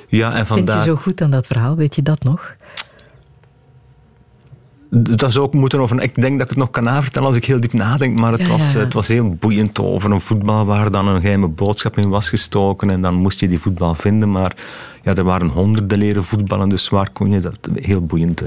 [0.09, 0.75] ja, en vandaar...
[0.75, 1.77] Vind je zo goed aan dat verhaal?
[1.77, 2.57] Weet je dat nog?
[5.03, 6.03] Dat zou ook moeten over.
[6.03, 8.49] Ik denk dat ik het nog kan navertellen als ik heel diep nadenk, maar het,
[8.49, 12.29] was, het was heel boeiend over een voetbal waar dan een geheime boodschap in was
[12.29, 14.31] gestoken en dan moest je die voetbal vinden.
[14.31, 14.57] Maar
[15.03, 17.59] ja, er waren honderden leren voetballen, dus waar kon je dat?
[17.75, 18.43] Heel boeiend.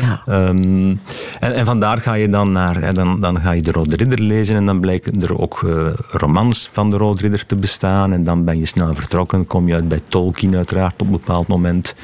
[0.00, 0.22] Ja.
[0.26, 0.96] Ehm,
[1.40, 4.56] en, en vandaar ga je dan naar, dan, dan ga je de Rode Ridder lezen
[4.56, 8.44] en dan blijken er ook uh, romans van de Rode Ridder te bestaan en dan
[8.44, 11.94] ben je snel vertrokken, kom je uit bij Tolkien uiteraard op een bepaald moment.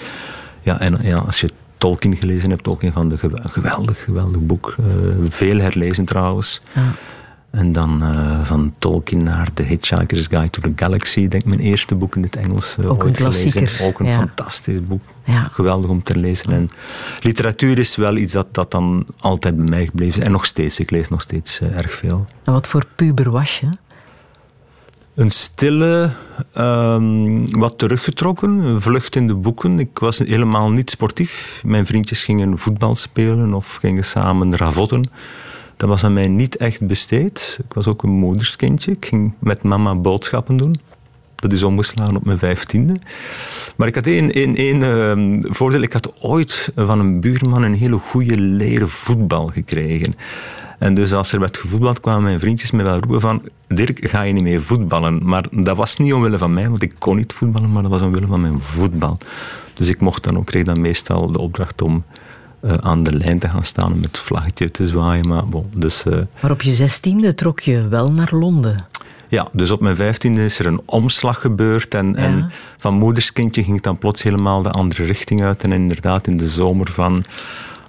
[0.62, 4.76] Ja, en ja, als je Tolkien gelezen hebt, ook een van de geweldig, geweldig boek.
[4.80, 4.86] Uh,
[5.28, 6.62] veel herlezen trouwens.
[6.74, 6.92] Ja.
[7.50, 11.94] En dan uh, van Tolkien naar The Hitchhiker's Guide to the Galaxy, denk mijn eerste
[11.94, 12.76] boek in het Engels.
[12.80, 13.78] Uh, ook een klassieker.
[13.82, 15.02] Ook een fantastisch boek.
[15.24, 15.48] Ja.
[15.52, 16.52] Geweldig om te lezen.
[16.52, 16.68] En
[17.20, 20.26] literatuur is wel iets dat, dat dan altijd bij mij gebleven is.
[20.26, 22.26] En nog steeds, ik lees nog steeds erg veel.
[22.44, 23.68] En wat voor puber was je?
[25.14, 26.10] Een stille,
[26.58, 29.78] um, wat teruggetrokken, vlucht in de boeken.
[29.78, 31.60] Ik was helemaal niet sportief.
[31.64, 35.10] Mijn vriendjes gingen voetbal spelen of gingen samen ravotten.
[35.76, 37.58] Dat was aan mij niet echt besteed.
[37.68, 38.90] Ik was ook een moederskindje.
[38.90, 40.76] Ik ging met mama boodschappen doen.
[41.34, 42.96] Dat is omgeslagen op mijn vijftiende.
[43.76, 45.82] Maar ik had één, één, één uh, voordeel.
[45.82, 50.14] Ik had ooit van een buurman een hele goede leren voetbal gekregen.
[50.84, 54.22] En dus als er werd gevoetbald, kwamen mijn vriendjes me wel roepen van Dirk, ga
[54.22, 55.20] je niet meer voetballen?
[55.22, 58.02] Maar dat was niet omwille van mij, want ik kon niet voetballen, maar dat was
[58.02, 59.18] omwille van mijn voetbal.
[59.74, 62.04] Dus ik mocht dan ook, kreeg dan meestal de opdracht om
[62.64, 65.28] uh, aan de lijn te gaan staan en met het vlaggetje te zwaaien.
[65.28, 68.84] Maar, bon, dus, uh, maar op je zestiende trok je wel naar Londen.
[69.28, 71.94] Ja, dus op mijn vijftiende is er een omslag gebeurd.
[71.94, 72.14] En, ja.
[72.16, 75.62] en van moederskindje ging het dan plots helemaal de andere richting uit.
[75.62, 77.24] En inderdaad, in de zomer van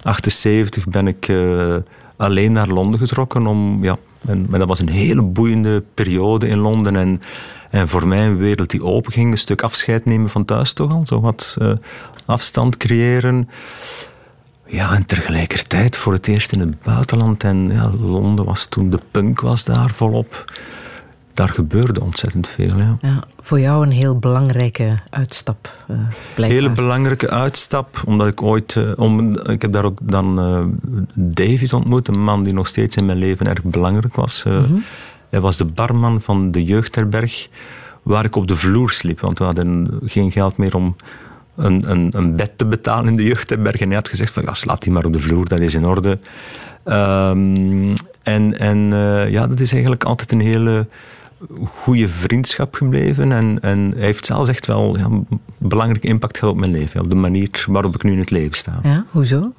[0.02, 1.76] 78 ben ik uh,
[2.16, 3.46] alleen naar Londen getrokken.
[3.46, 6.96] Om, ja, en, maar dat was een hele boeiende periode in Londen.
[6.96, 7.20] En,
[7.70, 9.30] en voor mij een wereld die open ging.
[9.30, 11.06] Een stuk afscheid nemen van thuis toch al.
[11.06, 11.72] Zo wat uh,
[12.26, 13.48] afstand creëren.
[14.66, 17.44] Ja, en tegelijkertijd voor het eerst in het buitenland.
[17.44, 20.44] En ja, Londen was toen de punk was daar volop.
[21.36, 22.76] Daar gebeurde ontzettend veel.
[22.76, 22.98] Ja.
[23.00, 25.76] ja voor jou een heel belangrijke uitstap.
[25.90, 25.96] Uh,
[26.36, 28.74] hele belangrijke uitstap, omdat ik ooit.
[28.74, 30.64] Uh, om, ik heb daar ook dan uh,
[31.14, 34.42] David ontmoet, een man die nog steeds in mijn leven erg belangrijk was.
[34.44, 34.82] Mm -hmm.
[35.28, 37.48] Hij was de barman van de jeugdherberg
[38.02, 40.96] waar ik op de vloer sliep, want we hadden geen geld meer om
[41.56, 43.80] een, een, een, bed te betalen in de jeugdherberg.
[43.80, 45.86] En hij had gezegd van, ja, slaap die maar op de vloer, dat is in
[45.86, 46.18] orde.
[46.84, 48.78] Um, en en
[49.30, 50.86] ja, dat is eigenlijk altijd een hele
[51.64, 53.32] goede vriendschap gebleven.
[53.32, 55.26] En, en hij heeft zelfs echt wel ja, een
[55.58, 57.00] belangrijke impact gehad op mijn leven.
[57.00, 58.78] Op de manier waarop ik nu in het leven sta.
[58.82, 59.52] Ja, hoezo?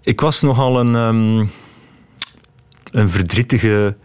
[0.00, 1.50] Ik was nogal een, um,
[2.90, 3.96] een verdrietige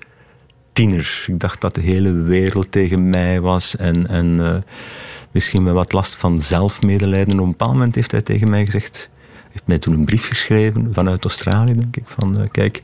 [0.73, 1.25] tiener.
[1.27, 3.75] Ik dacht dat de hele wereld tegen mij was.
[3.75, 4.55] En, en uh,
[5.31, 7.39] misschien met wat last van zelfmedelijden.
[7.39, 9.09] Op een bepaald moment heeft hij tegen mij gezegd...
[9.51, 12.03] heeft mij toen een brief geschreven vanuit Australië, denk ik.
[12.05, 12.81] Van, uh, kijk,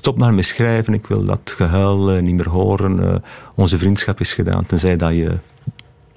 [0.00, 0.94] stop maar met schrijven.
[0.94, 3.22] Ik wil dat gehuil uh, niet meer horen.
[3.54, 5.38] onze vriendschap is gedaan, tenzij dat je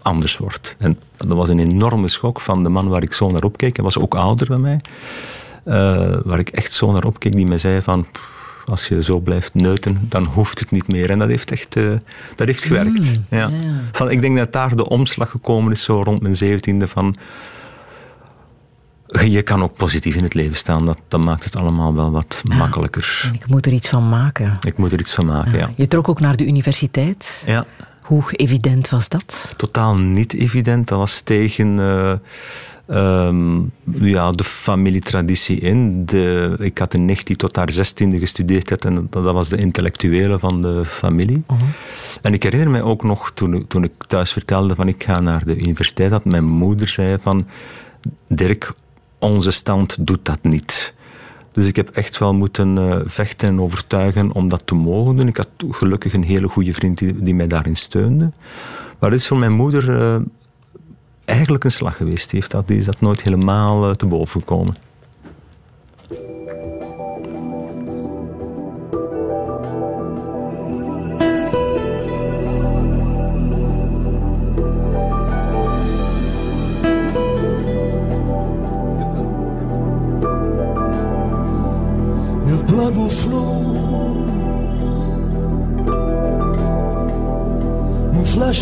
[0.02, 0.76] anders wordt.
[0.80, 3.76] En dat was een enorme schok van de man waar ik zo naar opkeek.
[3.76, 4.82] Hij was ook ouder dan mij.
[6.24, 8.06] waar ik echt zo naar opkeek, die mij zei van
[8.66, 11.10] als je zo blijft neuten, dan hoeft het niet meer.
[11.10, 11.74] En dat heeft echt
[12.36, 13.00] dat heeft gewerkt.
[13.00, 13.52] Mm, ja.
[13.92, 17.16] Van, ik denk dat daar de omslag gekomen is, zo rond mijn zeventiende, van
[19.22, 20.86] je kan ook positief in het leven staan.
[20.86, 22.56] Dat, dat maakt het allemaal wel wat ja.
[22.56, 23.32] makkelijker.
[23.34, 24.58] ik moet er iets van maken.
[24.68, 25.72] Ik moet er iets van maken, ja.
[25.76, 27.44] Je trok ook naar de universiteit.
[27.46, 27.66] Ja.
[28.02, 29.54] Hoe evident was dat?
[29.58, 30.88] Totaal niet evident.
[30.88, 31.78] Dat was tegen...
[31.78, 32.14] Uh,
[32.88, 36.06] um, ja, de familietraditie in.
[36.06, 39.58] De, ik had een nicht die tot haar zestiende gestudeerd had en dat was de
[39.58, 41.44] intellectuele van de familie.
[41.52, 41.68] Uh -huh.
[42.22, 45.46] En ik herinner mij ook nog, toen, toen ik thuis vertelde van ik ga naar
[45.46, 47.48] de universiteit, dat mijn moeder zei van
[48.28, 48.74] Dirk,
[49.24, 50.94] onze stand doet dat niet.
[51.52, 55.28] Dus ik heb echt wel moeten uh, vechten en overtuigen om dat te mogen doen.
[55.28, 58.32] Ik had gelukkig een hele goede vriend die, mij daarin steunde.
[59.00, 60.16] Maar het is voor mijn moeder uh,
[61.26, 62.30] eigenlijk een slag geweest.
[62.30, 64.76] Die, heeft dat, is dat nooit helemaal uh, te boven gekomen.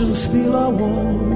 [0.09, 1.30] Still I I want.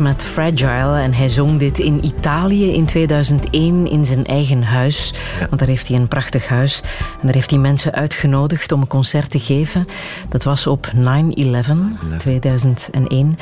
[0.00, 1.00] Met Fragile.
[1.00, 5.14] En hij zong dit in Italië in 2001 in zijn eigen huis.
[5.38, 6.82] Want daar heeft hij een prachtig huis.
[6.98, 9.84] En daar heeft hij mensen uitgenodigd om een concert te geven.
[10.28, 11.00] Dat was op 9-11,
[12.18, 13.38] 2001.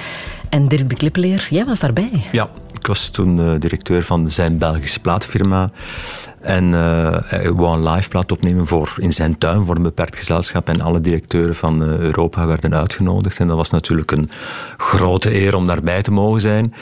[0.48, 2.10] En Dirk de Klippeleer, jij was daarbij.
[2.32, 2.48] Ja,
[2.90, 5.70] was toen uh, directeur van zijn Belgische plaatfirma.
[6.40, 10.16] En uh, hij wou een live plaat opnemen voor, in zijn tuin voor een beperkt
[10.16, 10.68] gezelschap.
[10.68, 13.38] En alle directeuren van uh, Europa werden uitgenodigd.
[13.38, 14.30] En dat was natuurlijk een
[14.76, 16.74] grote eer om daarbij te mogen zijn.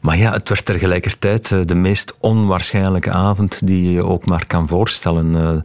[0.00, 5.64] Maar ja, het werd tegelijkertijd de meest onwaarschijnlijke avond die je ook maar kan voorstellen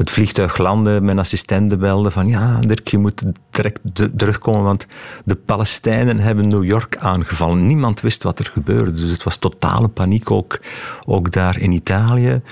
[0.00, 3.80] het vliegtuig landde, mijn assistenten belde van ja, Dirk, je moet direct
[4.16, 4.86] terugkomen, want
[5.24, 7.66] de Palestijnen hebben New York aangevallen.
[7.66, 10.60] Niemand wist wat er gebeurde, dus het was totale paniek ook,
[11.06, 12.42] ook daar in Italië.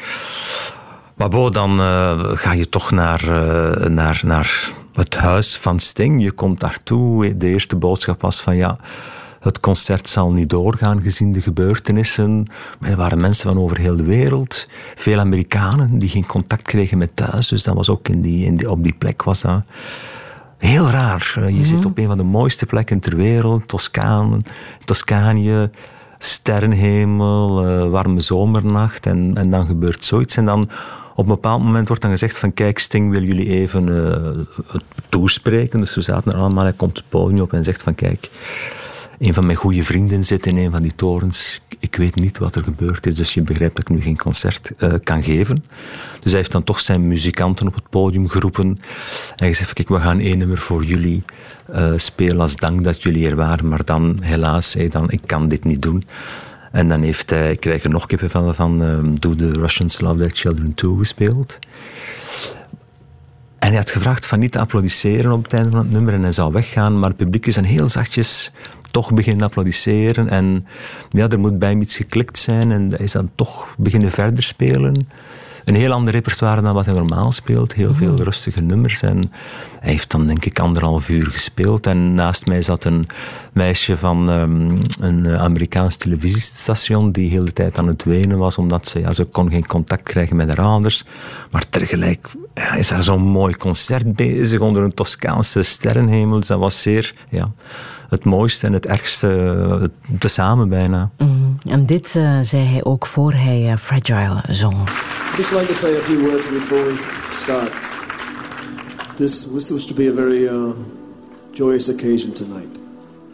[1.15, 6.23] Maar bo, dan uh, ga je toch naar, uh, naar, naar het huis van Sting.
[6.23, 7.37] Je komt daartoe.
[7.37, 8.77] De eerste boodschap was van ja,
[9.41, 12.47] het concert zal niet doorgaan gezien de gebeurtenissen.
[12.79, 14.67] Maar er waren mensen van over heel de wereld.
[14.95, 17.49] Veel Amerikanen die geen contact kregen met thuis.
[17.49, 19.63] Dus dat was ook in die, in die, op die plek was dat
[20.59, 21.33] heel raar.
[21.35, 21.65] Je mhm.
[21.65, 23.69] zit op een van de mooiste plekken ter wereld.
[23.69, 24.43] Toscaan,
[24.85, 25.71] Toscanië,
[26.19, 29.07] sterrenhemel, uh, warme zomernacht.
[29.07, 30.37] En, en dan gebeurt zoiets.
[30.37, 30.71] En dan
[31.15, 34.45] op een bepaald moment wordt dan gezegd van kijk, Sting wil jullie even uh,
[35.09, 35.79] toespreken.
[35.79, 38.31] Dus we zaten er allemaal, hij komt het podium op en zegt van kijk,
[39.19, 41.61] een van mijn goede vrienden zit in een van die torens.
[41.79, 44.73] Ik weet niet wat er gebeurd is, dus je begrijpt dat ik nu geen concert
[44.79, 45.65] uh, kan geven.
[46.21, 48.79] Dus hij heeft dan toch zijn muzikanten op het podium geroepen.
[49.37, 51.23] En gezegd, kijk, we gaan één nummer voor jullie
[51.71, 53.69] uh, spelen als dank dat jullie er waren.
[53.69, 56.05] Maar dan, helaas, hij dan, ik kan dit niet doen.
[56.73, 60.19] En dan heeft hij, ik krijg er nog kippenvel van, uh, Do the Russians Love
[60.19, 61.59] Their Children Too gespeeld.
[63.59, 66.23] En hij had gevraagd van niet te applaudisseren op het einde van het nummer en
[66.23, 68.51] hij zou weggaan, maar het publiek is dan heel zachtjes
[68.91, 70.29] toch beginnen applaudisseren.
[70.29, 70.67] En
[71.11, 74.43] ja, er moet bij hem iets geklikt zijn en hij is dan toch beginnen verder
[74.43, 75.09] spelen.
[75.65, 77.75] een heel ander repertoire dan wat hij normaal speelt.
[77.75, 78.23] Heel veel mhm.
[78.23, 79.03] rustige nummers.
[79.03, 79.33] En
[79.81, 81.87] hij heeft dan denk ik anderhalf uur gespeeld.
[81.87, 83.07] En naast mij zat een
[83.53, 88.89] meisje van um, een Amerikaans televisiestation die heel de tijd aan het wenen was, omdat
[88.89, 91.05] ze, ja, ze kon geen contact krijgen met haar ouders.
[91.51, 96.39] Maar tegelijk ja, is er zo'n mooi concert bezig onder een Toscaanse sterrenhemel.
[96.39, 97.15] Dus dat was zeer...
[97.31, 97.53] Ja,
[98.09, 99.83] het mooiste en het ergste uh,
[100.19, 101.11] tezamen bijna.
[101.19, 101.59] Mm.
[101.67, 104.77] En dit uh, zei hij ook voor hij uh, Fragile zong.
[105.37, 106.95] Just like to say a few words before we
[107.31, 107.73] start.
[109.17, 110.71] This was supposed to be a very uh,
[111.53, 112.79] joyous occasion tonight.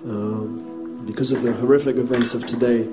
[0.04, 2.88] Um, because of the horrific events of today,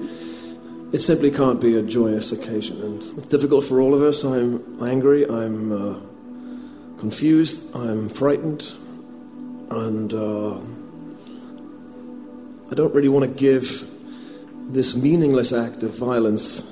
[0.91, 2.81] it simply can't be a joyous occasion.
[2.81, 4.23] And it's difficult for all of us.
[4.23, 5.95] I'm angry, I'm uh,
[6.97, 8.73] confused, I'm frightened,
[9.69, 10.53] and uh,
[12.71, 13.85] I don't really want to give
[14.73, 16.63] this meaningless act of violence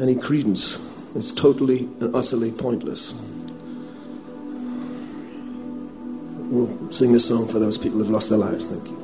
[0.00, 0.78] any credence.
[1.16, 3.14] It's totally and utterly pointless.
[6.50, 8.68] We'll sing this song for those people who've lost their lives.
[8.68, 8.98] Thank you.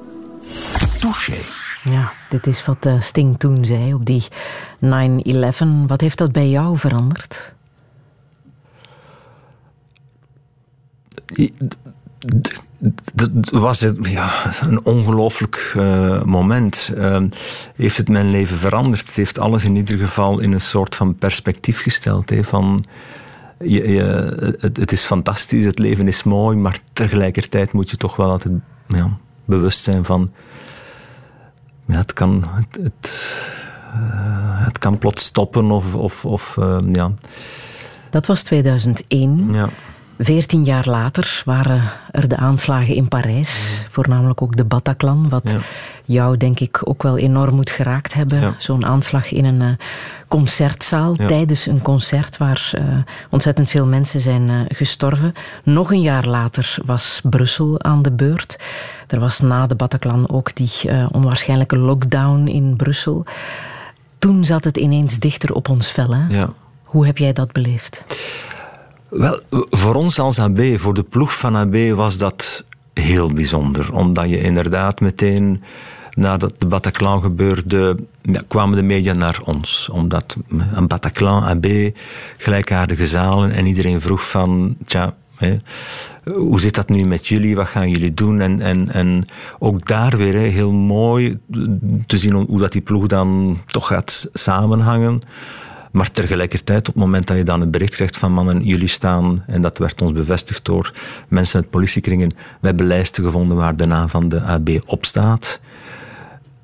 [1.00, 1.42] Touché.
[1.84, 4.24] Ja, dit is wat uh, Sting toen zei op die
[4.84, 5.86] 9-11.
[5.86, 7.54] Wat heeft dat bij jou veranderd?
[13.14, 16.92] Dat was ja, een ongelooflijk uh, moment.
[16.96, 17.22] Uh,
[17.76, 19.06] heeft het mijn leven veranderd?
[19.06, 22.30] Het heeft alles in ieder geval in een soort van perspectief gesteld.
[22.30, 22.84] Hè, van,
[23.58, 24.02] je, je,
[24.60, 28.54] het, het, is fantastisch, het leven is mooi, maar tegelijkertijd moet je toch wel altijd
[28.88, 30.32] ja, bewust zijn van.
[31.86, 33.36] Ja, het, kan, het, het,
[33.94, 35.94] uh, het kan plots stoppen of.
[35.94, 37.12] of, of ehm, ja.
[38.10, 39.48] Dat was 2001.
[39.52, 39.68] Ja.
[40.18, 45.56] Veertien jaar later waren er de aanslagen in Parijs, voornamelijk ook de Bataclan, wat
[46.04, 48.54] jou denk ik ook wel enorm moet geraakt hebben.
[48.58, 49.68] Zo'n aanslag in een uh,
[50.28, 52.82] concertzaal tijdens een concert waar uh,
[53.30, 55.32] ontzettend veel mensen zijn uh, gestorven.
[55.64, 58.58] Nog een jaar later was Brussel aan de beurt.
[59.06, 60.72] Er was na de Bataclan ook die
[61.10, 63.24] onwaarschijnlijke lockdown in Brussel.
[64.18, 66.14] Toen zat het ineens dichter op ons vel.
[66.14, 66.44] Hè?
[66.82, 68.04] Hoe heb jij dat beleefd?
[69.08, 69.40] Wel,
[69.70, 73.94] voor ons als AB, voor de ploeg van AB, was dat heel bijzonder.
[73.94, 75.62] Omdat je inderdaad meteen,
[76.14, 77.96] nadat de Bataclan gebeurde,
[78.48, 79.88] kwamen de media naar ons.
[79.92, 80.36] Omdat
[80.72, 81.66] een Bataclan, AB,
[82.36, 85.14] gelijkaardige zalen en iedereen vroeg van, tja,
[86.34, 87.56] hoe zit dat nu met jullie?
[87.56, 88.40] Wat gaan jullie doen?
[88.40, 89.24] En, en, en
[89.58, 91.38] ook daar weer heel mooi
[92.06, 95.20] te zien hoe dat die ploeg dan toch gaat samenhangen.
[95.90, 99.44] Maar tegelijkertijd, op het moment dat je dan het bericht krijgt van mannen, jullie staan,
[99.46, 100.92] en dat werd ons bevestigd door
[101.28, 102.28] mensen uit politiekringen,
[102.60, 105.60] we hebben lijsten gevonden waar de naam van de AB op staat.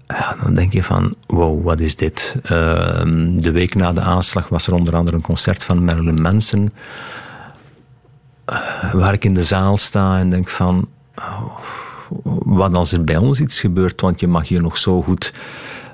[0.06, 2.36] Ja, dan denk je van, wow, wat is dit?
[2.42, 6.72] Ehm, de week na de aanslag was er onder andere een concert van Marilyn Manson,
[8.52, 11.58] uh, waar ik in de zaal sta en denk van, oh,
[12.44, 15.32] wat als er bij ons iets gebeurt, want je mag hier nog zo goed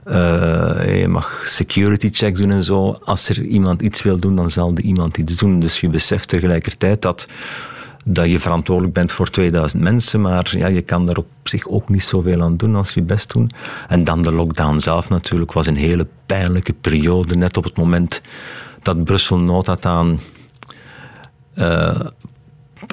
[0.05, 2.99] je mag security checks doen en zo.
[3.05, 5.61] Als er iemand iets wil doen, dan zal die iemand iets doen.
[5.61, 7.29] Dus je beseft tegelijkertijd dat,
[8.05, 11.89] dat je verantwoordelijk bent voor 2000 mensen, maar ja, je kan daar op zich ook
[11.89, 13.51] niet zoveel aan doen als je best doen.
[13.89, 18.23] En dan de lockdown zelf natuurlijk was een hele pijnlijke periode, net op het moment
[18.83, 20.19] dat Brussel nood had aan
[21.55, 22.01] uh,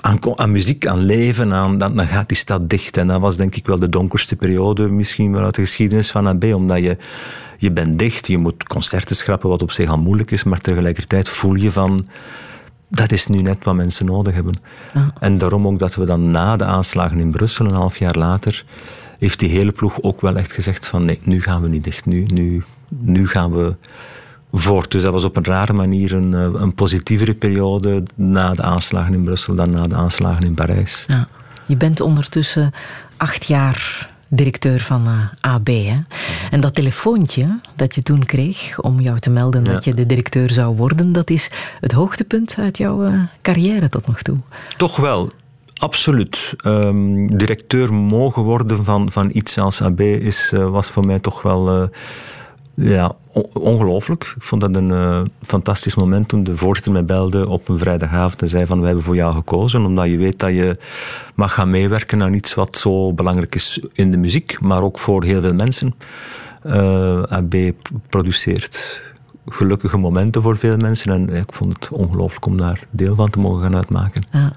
[0.01, 2.97] aan, aan, muziek, aan leven, aan, dan, dan gaat die stad dicht.
[2.97, 6.27] En dat was denk ik wel de donkerste periode misschien wel uit de geschiedenis van
[6.27, 6.97] AB, omdat je,
[7.57, 11.29] je bent dicht, je moet concerten schrappen, wat op zich al moeilijk is, maar tegelijkertijd
[11.29, 12.07] voel je van,
[12.87, 14.59] dat is nu net wat mensen nodig hebben.
[15.19, 18.65] En daarom ook dat we dan na de aanslagen in Brussel, een half jaar later,
[19.19, 22.05] heeft die hele ploeg ook wel echt gezegd van, nee, nu gaan we niet dicht,
[22.05, 23.75] nu, nu, nu gaan we
[24.57, 24.91] voort.
[24.91, 29.13] Dus dat was op een rare manier een, eh, een positievere periode na de aanslagen
[29.13, 31.05] in Brussel dan na de aanslagen in Parijs.
[31.07, 31.27] Ja.
[31.65, 32.73] Je bent ondertussen
[33.17, 35.67] acht jaar directeur van uh, eh, AB.
[35.67, 35.95] Hè?
[36.51, 40.51] En dat telefoontje dat je toen kreeg om jou te melden dat je de directeur
[40.51, 41.49] zou worden, dat is
[41.79, 44.37] het hoogtepunt uit jouw uh, carrière tot nog toe.
[44.77, 45.31] Toch wel.
[45.73, 46.53] Absoluut.
[46.65, 51.89] Um, directeur mogen worden van, van iets als AB is, was voor mij toch wel
[52.81, 53.15] ja,
[53.53, 54.33] ongelooflijk.
[54.35, 58.41] Ik vond dat een uh, fantastisch moment toen de voorzitter mij belde op een vrijdagavond
[58.41, 60.77] en zei van wij hebben voor jou gekozen, omdat je weet dat je
[61.35, 65.23] mag gaan meewerken aan iets wat zo belangrijk is in de muziek, maar ook voor
[65.23, 65.95] heel veel mensen.
[66.65, 67.55] Uh, eh, AB
[68.09, 69.01] produceert
[69.47, 73.39] gelukkige momenten voor veel mensen en ik vond het ongelooflijk om daar deel van te
[73.39, 74.23] mogen gaan uitmaken.
[74.31, 74.53] Ja.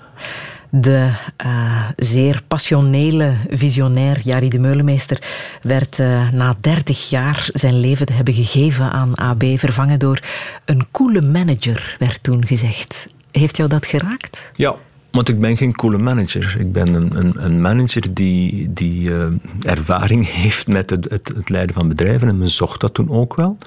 [0.70, 1.10] De
[1.44, 5.22] uh, zeer passionele visionair Jari de Meulemeester
[5.62, 10.20] werd uh, na 30 jaar zijn leven te hebben gegeven aan AB, vervangen door
[10.64, 13.08] een coole manager, werd toen gezegd.
[13.30, 14.50] Heeft jou dat geraakt?
[14.54, 14.74] Ja,
[15.10, 16.56] want ik ben geen coole manager.
[16.58, 19.26] Ik ben een, een, een manager die, die uh,
[19.62, 22.28] ervaring heeft met het, het, het, leiden van bedrijven.
[22.28, 23.58] En men zocht dat toen ook wel.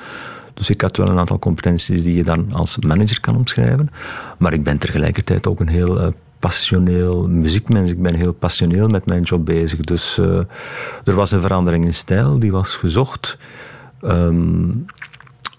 [0.53, 3.89] Dus ik had wel een aantal competenties die je dan als manager kan omschrijven.
[4.37, 6.13] Maar ik ben tegelijkertijd ook een heel
[6.43, 7.91] passioneel muziekmens.
[7.91, 9.79] Ik ben heel passioneel met mijn job bezig.
[9.79, 10.37] Dus uh,
[11.03, 13.37] er was een verandering in stijl, die was gezocht.
[14.01, 14.85] Um,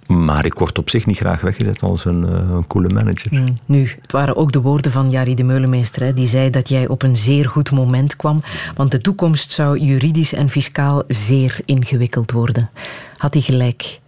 [0.07, 2.23] maar ik word op zich niet graag weggezet als een,
[2.53, 3.33] een coole manager.
[3.35, 6.03] Mm, nu, het waren ook de woorden van Jari de Meulemeester.
[6.03, 8.41] Hè, die zei dat jij op een zeer goed moment kwam.
[8.75, 12.71] Want de toekomst zou juridisch en fiscaal zeer ingewikkeld worden.
[13.17, 14.01] Had hij gelijk?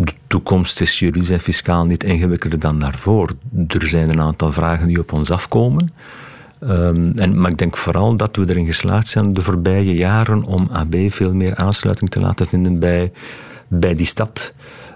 [0.00, 3.30] De toekomst is juridisch en fiscaal niet ingewikkelder dan daarvoor.
[3.68, 5.92] Er zijn een aantal vragen die op ons afkomen.
[6.60, 10.68] Um, en, maar ik denk vooral dat we erin geslaagd zijn de voorbije jaren om
[10.72, 13.12] AB veel meer aansluiting te laten vinden bij
[13.68, 14.52] bij die stad.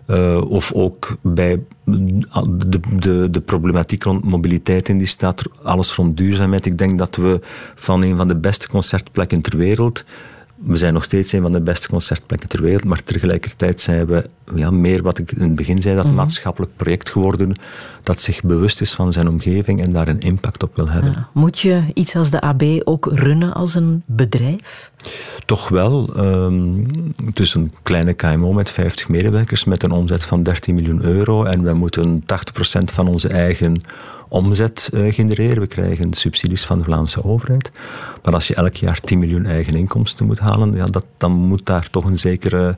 [0.06, 6.16] Uh, of ook bij de, de, de, problematiek rond mobiliteit in die stad, alles rond
[6.16, 6.66] duurzaamheid.
[6.66, 7.40] Ik denk dat we
[7.74, 10.04] van een van de beste concertplekken ter wereld
[10.64, 14.28] we zijn nog steeds een van de beste concertplekken ter wereld, maar tegelijkertijd zijn we
[14.54, 17.56] ja, meer wat ik in het begin zei, dat mm maatschappelijk project geworden
[18.02, 21.28] dat zich bewust is van zijn omgeving en daar een impact op wil hebben.
[21.32, 24.90] Moet je iets als de AB ook runnen als een bedrijf?
[25.46, 26.16] Toch wel.
[26.16, 26.86] Um,
[27.24, 31.44] het is een kleine KMO met 50 medewerkers met een omzet van 13 miljoen euro
[31.44, 32.24] en we moeten 80%
[32.84, 33.82] van onze eigen
[34.32, 35.60] omzet uh, genereren.
[35.60, 37.70] We krijgen subsidies van de Vlaamse overheid.
[38.22, 41.66] Maar als je elk jaar 10 miljoen eigen inkomsten moet halen, ja, dat, dan moet
[41.66, 42.76] daar toch een zekere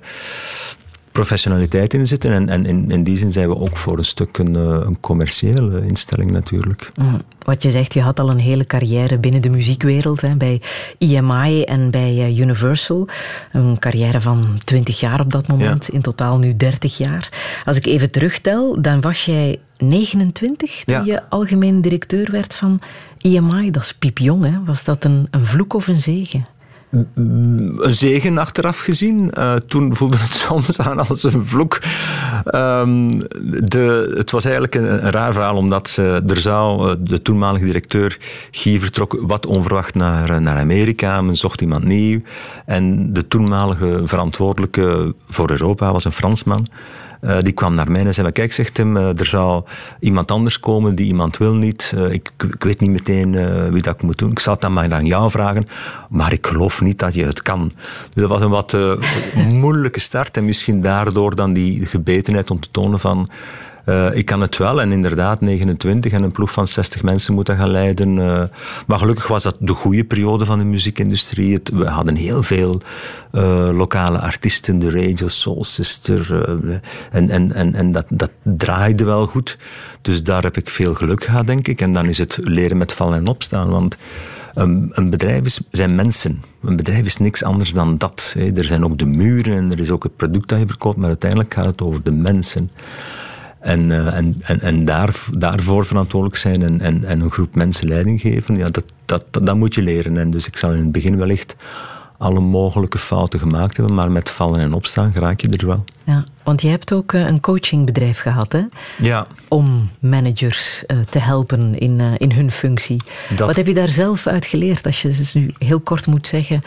[1.15, 2.33] professionaliteit in zitten.
[2.33, 5.01] En, en in, in, die zin zijn we ook voor een stuk een, eh, een
[5.01, 6.91] commerciële instelling natuurlijk.
[6.95, 7.23] Mm.
[7.43, 10.61] Wat je zegt, je had al een hele carrière binnen de muziekwereld, hè, bij
[10.99, 13.09] EMI en bij eh, Universal.
[13.53, 17.29] Een carrière van 20 jaar op dat moment, in totaal nu 30 jaar.
[17.65, 22.81] Als ik even terugtel, dan was jij 29 toen je algemeen directeur werd van
[23.21, 23.71] EMI.
[23.71, 24.65] Dat is piepjong, hè?
[24.65, 26.45] Was dat een, een vloek of een zegen?
[27.15, 29.31] Een zegen achteraf gezien.
[29.39, 31.79] Uh, toen voelde het soms aan als een vloek.
[32.55, 33.09] Um,
[33.65, 38.19] de, het was eigenlijk een, een, raar verhaal, omdat er zou, uh, de toenmalige directeur
[38.51, 41.23] Guy vertrok wat onverwacht naar, naar Amerika.
[41.23, 42.21] Men zocht iemand nieuw.
[42.67, 46.67] En de toenmalige verantwoordelijke voor Europa was een Fransman.
[47.41, 49.65] Die kwam naar mij en zei: Kijk, zegt hem, er zou
[50.01, 51.95] iemand anders komen, die iemand wil niet.
[52.11, 53.33] Ik, ik, weet niet meteen
[53.71, 54.31] wie dat moet doen.
[54.31, 55.65] Ik zal het dan maar aan jou vragen,
[56.09, 57.73] maar ik geloof niet dat je het kan.
[58.13, 58.77] Dus dat was een wat
[59.63, 63.29] moeilijke start en misschien daardoor dan die gebetenheid om te tonen van
[63.87, 67.57] uh, ik kan het wel en inderdaad 29 en een ploeg van 60 mensen moeten
[67.57, 68.17] gaan leiden.
[68.17, 68.43] Uh,
[68.87, 71.61] maar gelukkig was dat de goede periode van de muziekindustrie.
[71.73, 72.81] We hadden heel veel
[73.73, 76.45] lokale artiesten, de Radio Soul Sister.
[77.11, 79.59] en en, en, en dat, dat draaide wel goed.
[80.03, 81.81] Dus daar heb ik veel geluk gehad, denk ik.
[81.81, 83.71] En dan is het leren met vallen en opstaan.
[83.71, 83.97] Want
[84.55, 86.43] een, een, bedrijf zijn mensen.
[86.63, 88.35] Een bedrijf is niks anders dan dat.
[88.55, 91.09] Er zijn ook de muren en er is ook het product dat je verkoopt, maar
[91.09, 92.71] uiteindelijk gaat het over de mensen.
[93.61, 98.21] En, uh, en, en, daar, daarvoor verantwoordelijk zijn en, en, en een groep mensen leiding
[98.21, 100.17] geven, ja, dat, dat, dat, dat, moet je leren.
[100.17, 101.57] En dus ik zal in het begin wellicht
[102.19, 105.85] alle mogelijke fouten gemaakt hebben, maar met vallen en opstaan raak je er wel.
[106.05, 108.63] Ja, want je hebt ook eh, een coachingbedrijf gehad, hè?
[108.99, 109.27] Ja.
[109.49, 113.03] Om managers uh, te helpen in, uh, in hun functie.
[113.37, 113.47] Dat...
[113.47, 116.61] Wat heb je daar zelf uit geleerd, als je dus nu heel kort moet zeggen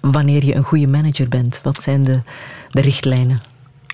[0.00, 1.60] wanneer je een goede manager bent?
[1.62, 2.20] Wat zijn de,
[2.70, 3.42] de richtlijnen?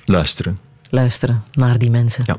[0.04, 0.58] Luisteren
[0.90, 2.22] luisteren naar die mensen.
[2.26, 2.36] Ja.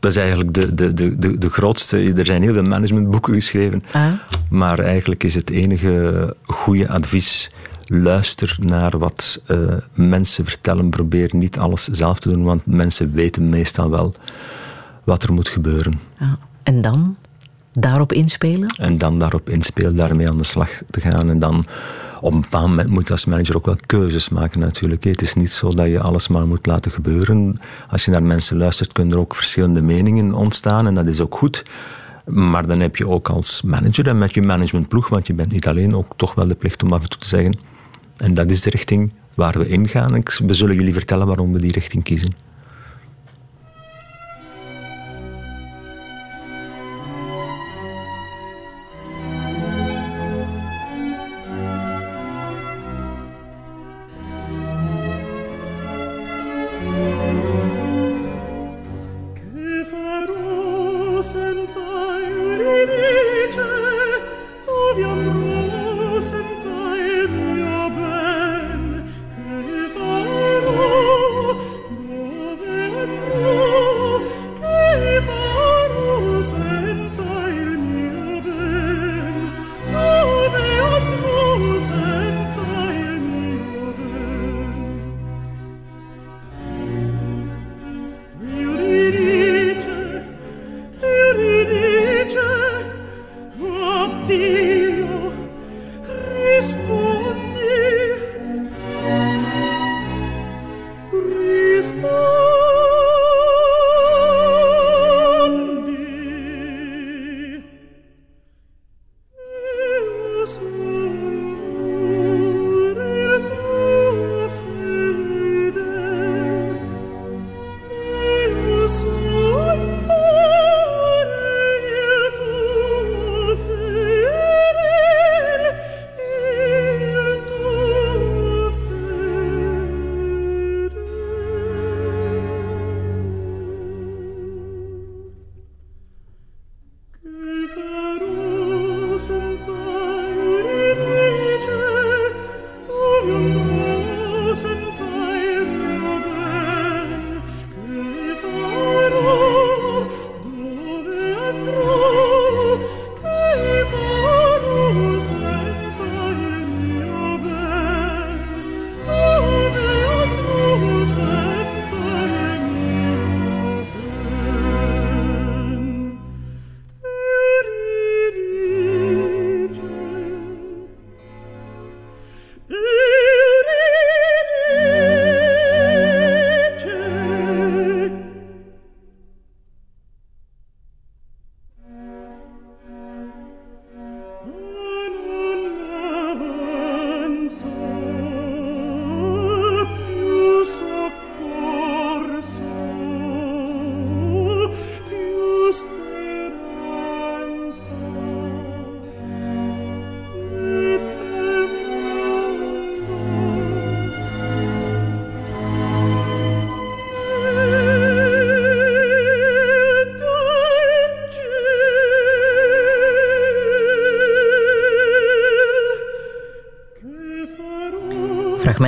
[0.00, 2.12] Dat is eigenlijk de, de, de, de, grootste.
[2.16, 3.82] Er zijn heel veel managementboeken geschreven.
[3.92, 4.12] Ah.
[4.50, 7.50] Maar eigenlijk is het enige goede advies.
[7.84, 10.90] Luister naar wat uh, mensen vertellen.
[10.90, 14.14] Probeer niet alles zelf te doen, want mensen weten meestal wel
[15.04, 16.00] wat er moet gebeuren.
[16.18, 16.38] Ja.
[16.62, 17.16] En dan
[17.72, 18.68] daarop inspelen?
[18.78, 21.28] En dan daarop inspelen, daarmee aan de slag te gaan.
[21.28, 21.66] En dan
[22.20, 25.04] op een bepaald moment moet je als manager ook wel keuzes maken natuurlijk.
[25.04, 27.60] Het is niet zo dat je alles maar moet laten gebeuren.
[27.90, 31.34] Als je naar mensen luistert, kunnen er ook verschillende meningen ontstaan en dat is ook
[31.34, 31.64] goed.
[32.24, 35.68] Maar dan heb je ook als manager en met je managementploeg, want je bent niet
[35.68, 37.58] alleen, ook toch wel de plicht om af en toe te zeggen.
[38.16, 40.22] En dat is de richting waar we ingaan.
[40.46, 42.47] We zullen jullie vertellen waarom we die richting kiezen.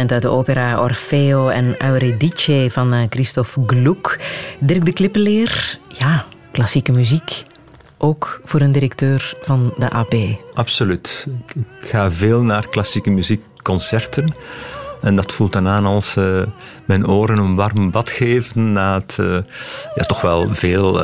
[0.08, 4.18] Uit de opera Orfeo en Euridice van eh, Christophe Gluck.
[4.60, 7.42] Dirk de Klippenleer, ja, klassieke muziek.
[7.98, 10.14] Ook voor een directeur van de AB.
[10.54, 11.26] Absoluut.
[11.46, 14.34] Ik ga veel naar klassieke muziekconcerten.
[15.00, 16.42] En dat voelt dan aan als uh,
[16.84, 19.38] mijn oren een warm bad geven na het uh,
[19.94, 21.02] ja, toch wel veel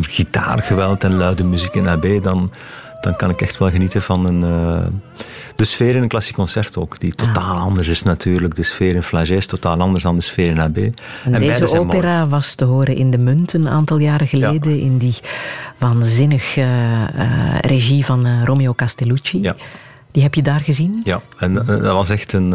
[0.00, 2.22] gitaargeweld en luide muziek in AB.
[2.22, 2.52] Dan,
[3.00, 4.42] dan kan ik echt wel genieten van een,
[5.62, 7.00] de sfeer in een klassiek concert ook.
[7.00, 8.54] Die totaal anders is natuurlijk.
[8.54, 10.76] De sfeer in Flagey is totaal anders dan de sfeer in AB.
[10.76, 10.92] En,
[11.24, 14.80] en deze opera was te horen in de Munt een aantal jaren geleden.
[14.80, 15.14] In die
[15.78, 16.66] waanzinnige
[17.60, 19.42] regie van Romeo Castellucci.
[19.42, 19.56] Ja.
[20.10, 21.00] Die heb je daar gezien?
[21.04, 22.54] Ja, en dat was echt een,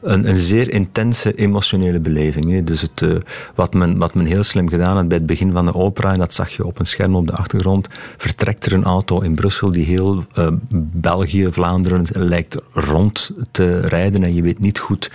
[0.00, 2.50] een, een, zeer intense emotionele beleving.
[2.50, 2.62] Hè.
[2.62, 3.16] Dus het, uh,
[3.54, 6.18] wat, men, wat men heel slim gedaan had bij het begin van de opera, en
[6.18, 9.70] dat zag je op een scherm op de achtergrond, vertrekt er een auto in Brussel
[9.70, 10.48] die heel uh,
[10.92, 15.10] België, Vlaanderen lijkt rond te rijden en je weet niet goed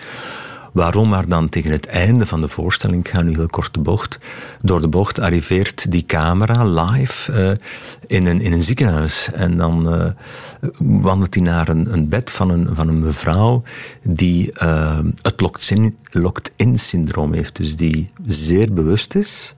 [0.75, 3.79] Waarom maar dan tegen het einde van de voorstelling, ik ga nu heel kort de
[3.79, 4.17] bocht,
[4.61, 7.51] door de bocht arriveert die camera live uh,
[8.07, 9.31] in, een, in een ziekenhuis.
[9.33, 10.11] En dan uh,
[10.79, 13.63] wandelt hij naar een, een, bed van een, van een mevrouw
[14.03, 15.41] die uh, het
[16.11, 17.55] locked-in syndroom heeft.
[17.55, 19.53] Dus die zeer bewust is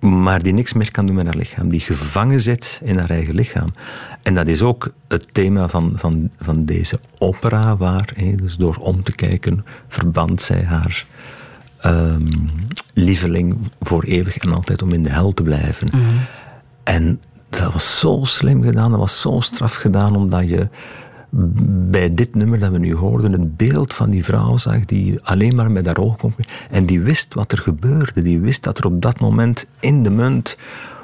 [0.00, 1.68] maar die niks meer kan doen met haar lichaam.
[1.68, 3.68] Die gevangen zit in haar eigen lichaam.
[4.22, 9.02] En dat is ook het thema van, van, van deze opera, waar, dus door om
[9.02, 11.06] te kijken, verband zij haar
[11.86, 12.50] um,
[12.94, 15.88] lieveling voor eeuwig en altijd om in de hel te blijven.
[15.92, 16.02] Mhm.
[16.82, 20.68] En dat was zo slim gedaan, dat was zo straf gedaan, omdat je
[21.90, 25.54] bij dit nummer dat we nu hoorden, het beeld van die vrouw zag die alleen
[25.54, 26.34] maar met haar ogen kon.
[26.70, 28.22] En die wist wat er gebeurde.
[28.22, 30.56] Die wist dat er op dat moment in de munt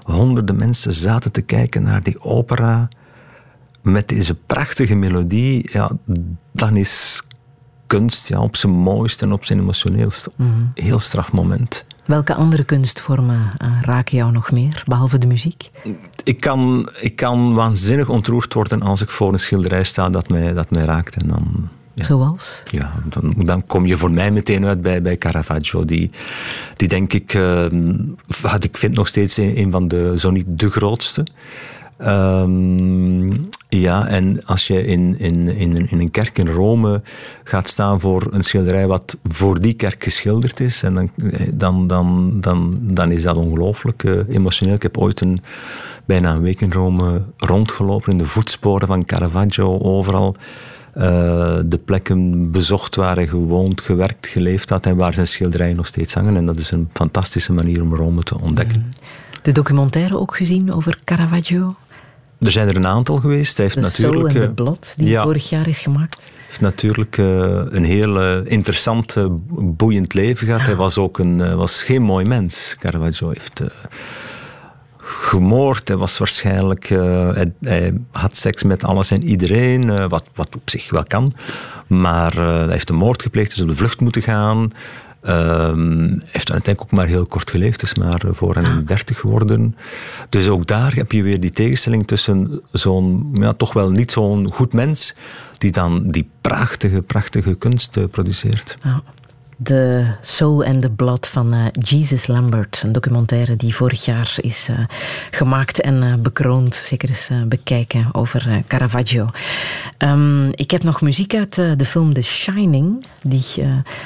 [0.03, 2.89] honderden mensen zaten te kijken naar die opera
[3.83, 5.68] met deze prachtige melodie.
[5.72, 5.91] Ja,
[6.53, 7.22] dan is
[7.87, 10.33] kunst ja, op zijn mooiste en op zijn emotioneelste.
[10.37, 10.51] Mhm.
[10.74, 11.85] Heel straf moment.
[12.12, 15.70] Welke andere kunstvormen uh, raken jou nog meer, behalve de muziek?
[16.24, 20.52] Ik kan, ik kan waanzinnig ontroerd worden als ik voor een schilderij sta dat mij,
[20.52, 21.16] dat mij raakt.
[21.16, 22.04] En dan, ja.
[22.04, 22.62] Zoals?
[22.70, 25.84] Ja, dan, dan kom je voor mij meteen uit bij, bij Caravaggio.
[25.84, 26.10] Die,
[26.76, 27.64] die denk ik, uh,
[28.60, 31.24] ik vind nog steeds een, een van de, zo niet de grootste.
[32.07, 37.03] Um, ja, en als je in, in, in, in een kerk in Rome
[37.44, 41.11] gaat staan voor een schilderij wat voor die kerk geschilderd is, en dan,
[41.55, 44.74] dan, dan, dan, dan is dat ongelooflijk uh, emotioneel.
[44.74, 45.40] Ik heb ooit een,
[46.05, 50.36] bijna een week in Rome rondgelopen in de voetsporen van Caravaggio, overal.
[50.96, 51.03] Uh,
[51.64, 56.14] de plekken bezocht waar hij gewoond, gewerkt, geleefd had en waar zijn schilderijen nog steeds
[56.14, 56.36] hangen.
[56.36, 58.92] En dat is een fantastische manier om Rome te ontdekken.
[59.42, 61.74] De documentaire ook gezien over Caravaggio?
[62.43, 63.57] Er zijn er een aantal geweest.
[63.57, 66.22] Hij heeft de natuurlijk, en de Blot, die vorig jaar is gemaakt.
[66.47, 67.26] heeft natuurlijk uh,
[67.70, 70.61] een heel uh, interessant, uh, boeiend leven gehad.
[70.61, 72.76] Hij was ook een, was geen mooi mens.
[72.78, 73.62] Caravaggio heeft
[74.97, 75.88] gemoord.
[75.88, 76.88] Hij was waarschijnlijk...
[76.88, 81.32] Hij, hij, had seks met alles en iedereen, wat, wat op zich wel kan.
[81.86, 84.72] Maar hij heeft een moord gepleegd, is op de vlucht moeten gaan.
[85.28, 89.74] Um, heeft uiteindelijk ook maar heel kort geleefd, is maar voor en 30 geworden.
[90.28, 94.52] Dus ook daar heb je weer die tegenstelling tussen zo'n, ja, toch wel niet zo'n
[94.52, 95.14] goed mens,
[95.58, 98.78] die dan die prachtige, prachtige kunst uh, produceert.
[98.82, 99.02] Ja.
[99.62, 102.82] The Soul and the Blood van uh, Jesus Lambert.
[102.84, 104.78] Een documentaire die vorig jaar is uh,
[105.30, 106.74] gemaakt en uh, bekroond.
[106.74, 109.28] Zeker eens bekijken over Caravaggio.
[109.98, 113.06] Um, ik heb nog muziek uit de film The Shining.
[113.22, 113.44] Die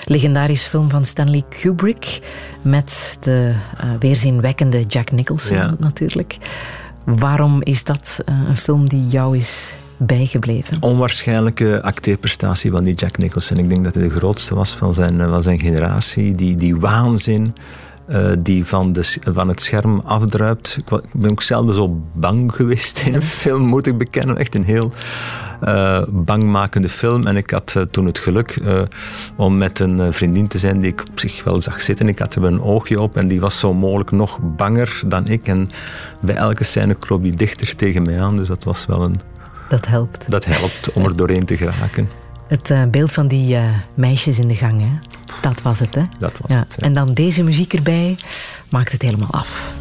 [0.05, 2.21] legendarische film van Stanley Kubrick.
[2.63, 3.55] Met de
[3.99, 5.75] weerzinwekkende Jack Nicholson ja.
[5.79, 6.37] natuurlijk.
[7.05, 10.77] Waarom is dat een film die jou is bijgebleven?
[10.81, 13.59] Onwaarschijnlijke acteerprestatie van die Jack Nicholson.
[13.59, 16.35] Ik denk dat hij de grootste was van zijn, van zijn generatie.
[16.35, 17.55] Die, die waanzin
[18.09, 20.77] uh, die van, de, van het scherm afdruipt.
[20.77, 24.37] Ik, ben ook zelden zo bang geweest in een film, moet ik bekennen.
[24.37, 24.93] Echt een heel
[25.65, 27.27] uh, bangmakende film.
[27.27, 28.59] En ik had uh, toen het geluk
[29.37, 32.09] om met een vriendin te zijn die ik op zich wel zag zitten.
[32.09, 35.49] Ik had er een oogje op en die was zo mogelijk nog banger dan ik.
[35.49, 35.71] En
[36.21, 38.37] bij elke scène kroop die dichter tegen mij aan.
[38.37, 39.21] Dus dat was wel een
[39.69, 40.31] dat helpt.
[40.31, 42.11] Dat helpt om er doorheen te geraken.
[42.49, 43.65] Het uh, beeld van die uh,
[43.95, 44.99] meisjes in de gang, hè?
[45.41, 45.95] dat was het.
[45.95, 46.03] Hè?
[46.19, 46.59] Dat was ja.
[46.59, 46.75] het.
[46.77, 46.87] Ja.
[46.87, 48.19] En dan deze muziek erbij
[48.71, 49.73] maakt het helemaal af.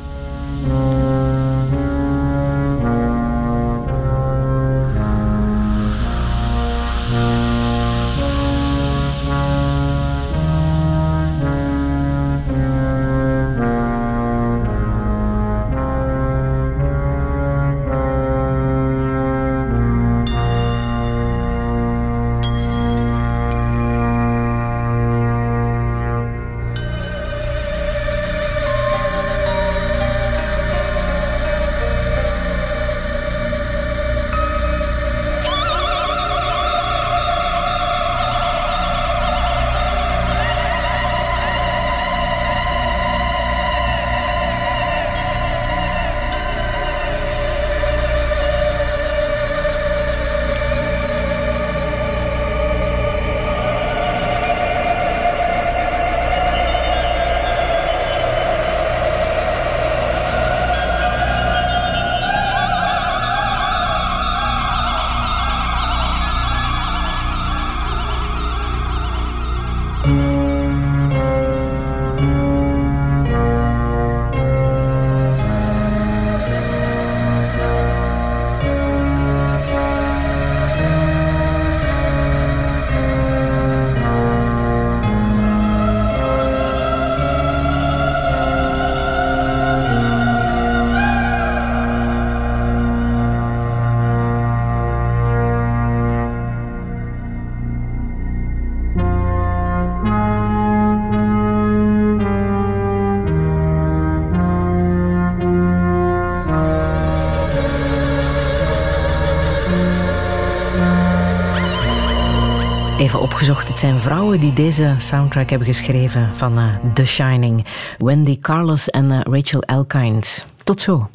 [113.86, 117.66] Zijn vrouwen die deze soundtrack hebben geschreven van uh, The Shining.
[117.98, 120.46] Wendy Carlos en uh, Rachel Elkind.
[120.64, 121.10] Tot zo.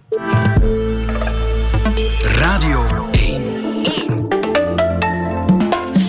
[2.23, 3.43] Radio 1.
[3.83, 4.29] 1.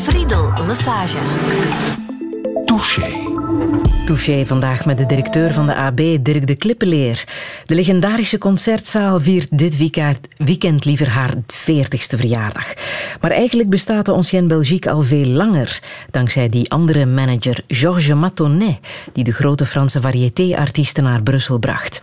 [0.03, 1.17] Friedel Lassage.
[2.65, 3.31] Touché.
[4.05, 7.23] Touché vandaag met de directeur van de AB, Dirk de Klippeleer.
[7.65, 9.77] De legendarische concertzaal viert dit
[10.37, 12.73] weekend liever haar 40ste verjaardag.
[13.21, 15.79] Maar eigenlijk bestaat de Ancienne Belgique al veel langer,
[16.11, 18.77] dankzij die andere manager, Georges Matonnet,
[19.13, 22.01] die de grote Franse variété-artiesten naar Brussel bracht.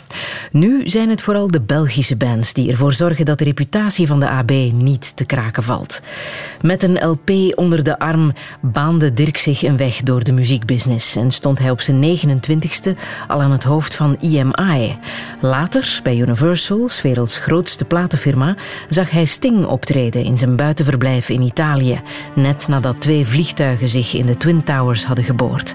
[0.53, 4.28] Nu zijn het vooral de Belgische bands die ervoor zorgen dat de reputatie van de
[4.28, 6.01] AB niet te kraken valt.
[6.61, 11.30] Met een LP onder de arm baande Dirk zich een weg door de muziekbusiness en
[11.30, 14.96] stond hij op zijn 29ste al aan het hoofd van EMI.
[15.40, 18.57] Later, bij Universal, werelds grootste platenfirma,
[18.88, 22.01] zag hij Sting optreden in zijn buitenverblijf in Italië,
[22.34, 25.74] net nadat twee vliegtuigen zich in de Twin Towers hadden geboord.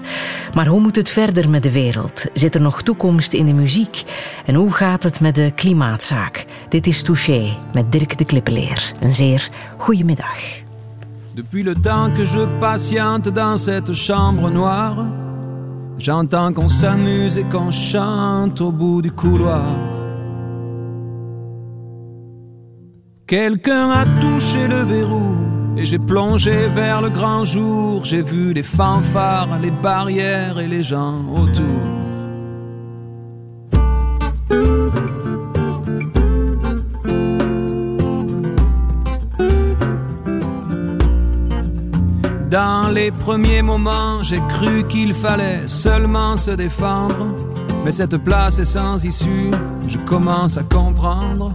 [0.54, 2.24] Maar hoe moet het verder met de wereld?
[2.32, 4.02] Zit er nog toekomst in de muziek?
[4.46, 6.46] En hoe gaat het met de klimaatzaak?
[6.68, 8.92] Dit is Touché met Dirk de Klippeleer.
[9.00, 10.62] Een zeer goede middag.
[11.34, 15.04] Depuis le temps que je patiente dans cette chambre noire
[15.98, 19.64] J'entends qu'on s'amuse et qu'on chante au bout du couloir.
[23.26, 25.36] Quelqu'un a touché le verrou
[25.76, 28.04] et j'ai plongé vers le grand jour.
[28.04, 32.03] J'ai vu les fanfares, les barrières et les gens autour.
[42.54, 47.34] Dans les premiers moments, j'ai cru qu'il fallait seulement se défendre.
[47.84, 49.50] Mais cette place est sans issue,
[49.88, 51.52] je commence à comprendre.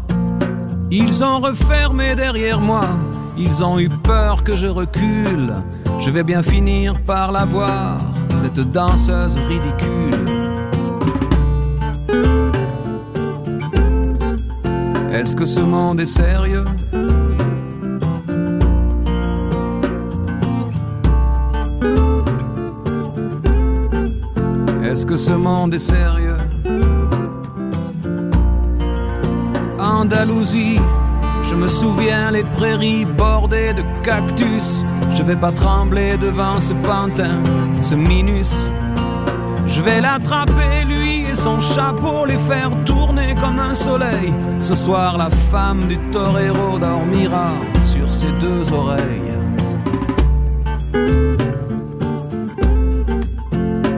[0.91, 2.89] Ils ont refermé derrière moi,
[3.37, 5.53] ils ont eu peur que je recule.
[6.01, 7.97] Je vais bien finir par la voir,
[8.35, 10.38] cette danseuse ridicule.
[15.29, 16.65] Est-ce que ce monde est sérieux
[24.83, 26.37] Est-ce que ce monde est sérieux?
[29.77, 30.79] Andalousie,
[31.43, 34.83] je me souviens les prairies bordées de cactus.
[35.11, 37.37] Je vais pas trembler devant ce pantin,
[37.81, 38.67] ce minus.
[39.67, 44.33] Je vais l'attraper, lui et son chapeau, les faire tourner comme un soleil.
[44.61, 47.51] Ce soir, la femme du torero dormira
[47.81, 49.33] sur ses deux oreilles.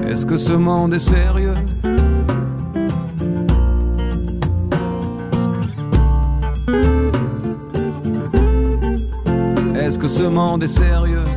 [0.08, 1.54] Est-ce que ce monde est sérieux?
[9.76, 11.31] Est-ce que ce monde est sérieux?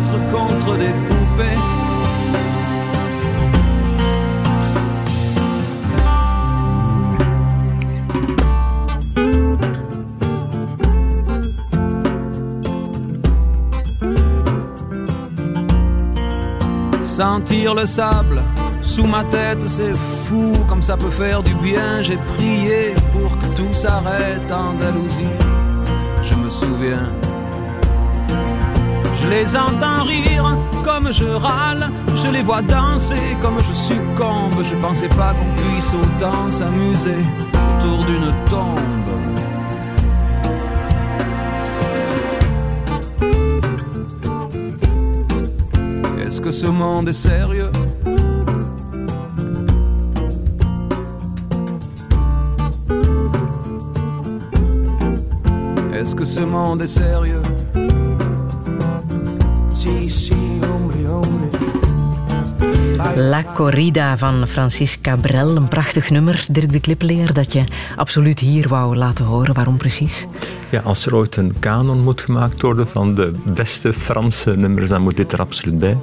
[0.00, 1.58] Battre contre des poupées.
[17.02, 18.42] Sentir le sable
[18.82, 22.00] sous ma tête, c'est fou comme ça peut faire du bien.
[22.00, 25.24] J'ai prié pour que tout s'arrête Andalousie.
[26.22, 27.08] Je me souviens.
[29.20, 34.62] Je les entends rire comme je râle, je les vois danser comme je succombe.
[34.62, 37.22] Je pensais pas qu'on puisse autant s'amuser
[37.78, 38.78] autour d'une tombe.
[46.26, 47.70] Est-ce que ce monde est sérieux?
[55.92, 57.39] Est-ce que ce monde est sérieux?
[63.22, 65.56] La Corrida van Francis Cabrel.
[65.56, 67.64] Een prachtig nummer, Dirk de Klippeleer, dat je
[67.96, 69.54] absoluut hier wou laten horen.
[69.54, 70.26] Waarom precies?
[70.70, 75.02] Ja, als er ooit een kanon moet gemaakt worden van de beste Franse nummers, dan
[75.02, 75.96] moet dit er absoluut bij.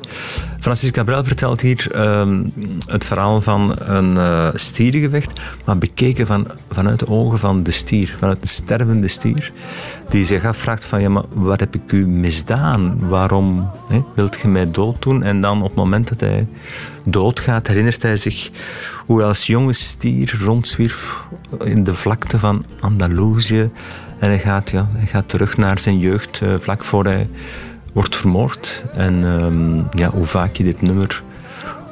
[0.67, 2.43] Francis Cabrel vertelt hier ehm,
[2.87, 8.15] het verhaal van een uh, stierengevecht, maar bekeken van, vanuit de ogen van de stier,
[8.19, 9.51] vanuit de stervende stier,
[10.09, 13.09] die zich afvraagt van, ja, maar wat heb ik u misdaan?
[13.09, 15.23] Waarom hè, wilt je mij dood doen?
[15.23, 16.47] En dan op het moment dat hij
[17.05, 18.51] doodgaat, herinnert hij zich
[19.05, 21.23] hoe als jonge stier rondzwierf
[21.63, 23.69] in de vlakte van Andalusië.
[24.19, 27.27] En hij gaat, ja, hij gaat terug naar zijn jeugd, uh, vlak voor hij
[27.93, 28.83] wordt vermoord.
[28.93, 31.23] En um, ja, hoe vaak je dit nummer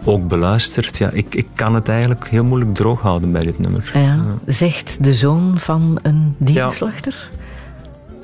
[0.04, 3.92] ook beluistert, ja, ik, ik kan het eigenlijk heel moeilijk droog houden bij dit nummer.
[3.94, 7.30] Ja, zegt de zoon van een dierenslachter?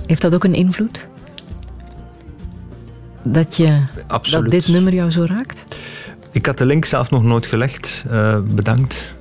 [0.06, 1.08] Heeft dat ook een invloed?
[3.24, 5.64] Dat, je, dat dit nummer jou zo raakt?
[6.32, 8.06] Ik had de link zelf nog nooit gelegd.
[8.12, 9.16] Uh, bedankt.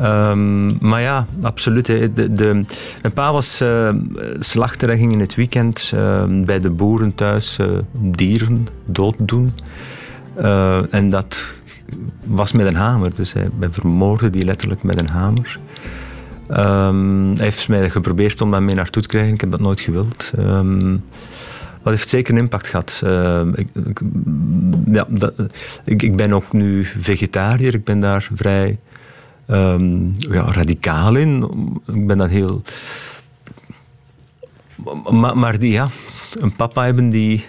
[0.00, 1.86] Um, maar ja, absoluut.
[1.86, 2.64] De,
[3.02, 3.88] mijn pa was uh,
[4.88, 9.52] in het weekend uh, bij de boeren thuis uh, dieren dooddoen.
[10.90, 11.54] en dat
[12.24, 13.14] was met een hamer.
[13.14, 15.58] Dus hij, hij vermoordde die letterlijk met een hamer.
[16.50, 19.34] Um, hij heeft mij geprobeerd om dat mee naartoe te krijgen.
[19.34, 20.32] Ik heb dat nooit gewild.
[20.38, 21.04] Um,
[21.82, 23.02] dat heeft zeker een impact gehad.
[23.54, 23.68] Ik,
[24.86, 25.06] ja,
[25.84, 27.74] ik ben ook nu vegetariër.
[27.74, 28.78] Ik ben daar vrij
[29.46, 31.44] um, ja, radicaal in.
[31.86, 32.62] Ik ben dat heel.
[35.34, 35.88] Maar, die, ja,
[36.38, 37.44] een papa hebben die.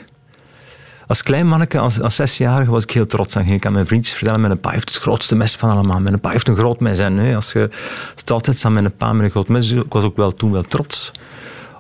[1.07, 3.45] Als klein manneke, als, als zesjarige, was ik heel trots aan.
[3.45, 5.99] Ik kan mijn vriendjes vertellen, mijn pa heeft het grootste mes van allemaal.
[5.99, 6.99] Mijn pa heeft een groot mes.
[6.99, 7.69] En, als je
[8.15, 10.61] staat altijd aan mijn pa met een groot mes, ik was ook wel toen wel
[10.61, 11.11] trots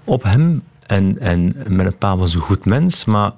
[0.03, 0.63] op hem.
[0.85, 3.31] En, en mijn pa was een goed mens, maar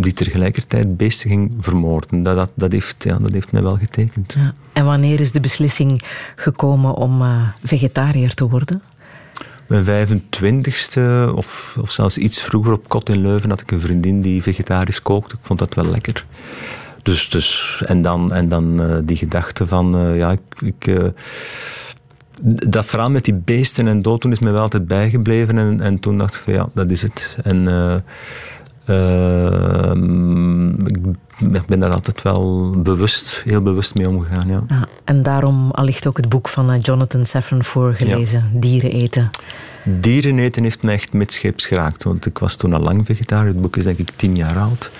[0.00, 2.22] die tegelijkertijd beesten ging vermoorden.
[2.22, 4.32] Dat, dat, dat, heeft, ja, dat heeft mij wel getekend.
[4.32, 4.52] Ja.
[4.72, 6.02] En wanneer is de beslissing
[6.36, 8.82] gekomen om uh, vegetariër te worden?
[9.66, 11.00] Mijn 25ste,
[11.34, 15.02] of, of zelfs iets vroeger op Kot in Leuven, had ik een vriendin die vegetarisch
[15.02, 15.34] kookte.
[15.34, 16.24] Ik vond dat wel lekker.
[17.02, 20.60] Dus, dus, en dan, en dan uh, die gedachte van, uh, ja, ik...
[20.60, 21.12] ik
[22.68, 25.58] dat verhaal met die beesten en dood, toen is me wel altijd bijgebleven.
[25.58, 27.38] En, en toen dacht ik van, ja, dat is het.
[27.42, 27.66] En
[31.38, 34.48] ik ben daar altijd wel bewust, heel bewust mee omgegaan.
[34.48, 34.62] Ja.
[34.68, 38.58] ja en daarom allicht ook het boek van eh, Jonathan Safran voorgelezen, ja.
[38.60, 39.28] Dieren eten.
[39.84, 43.46] Dieren eten heeft mij echt midscheeps geraakt, want ik was toen al lang vegetariër.
[43.46, 44.90] Het boek is denk ik tien jaar oud.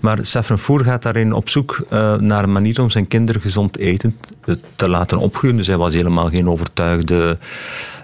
[0.00, 3.76] Maar Safran Foer gaat daarin op zoek uh, naar een manier om zijn kinderen gezond
[3.76, 4.16] eten
[4.76, 5.56] te laten opgroeien.
[5.56, 7.38] Dus hij was helemaal geen overtuigde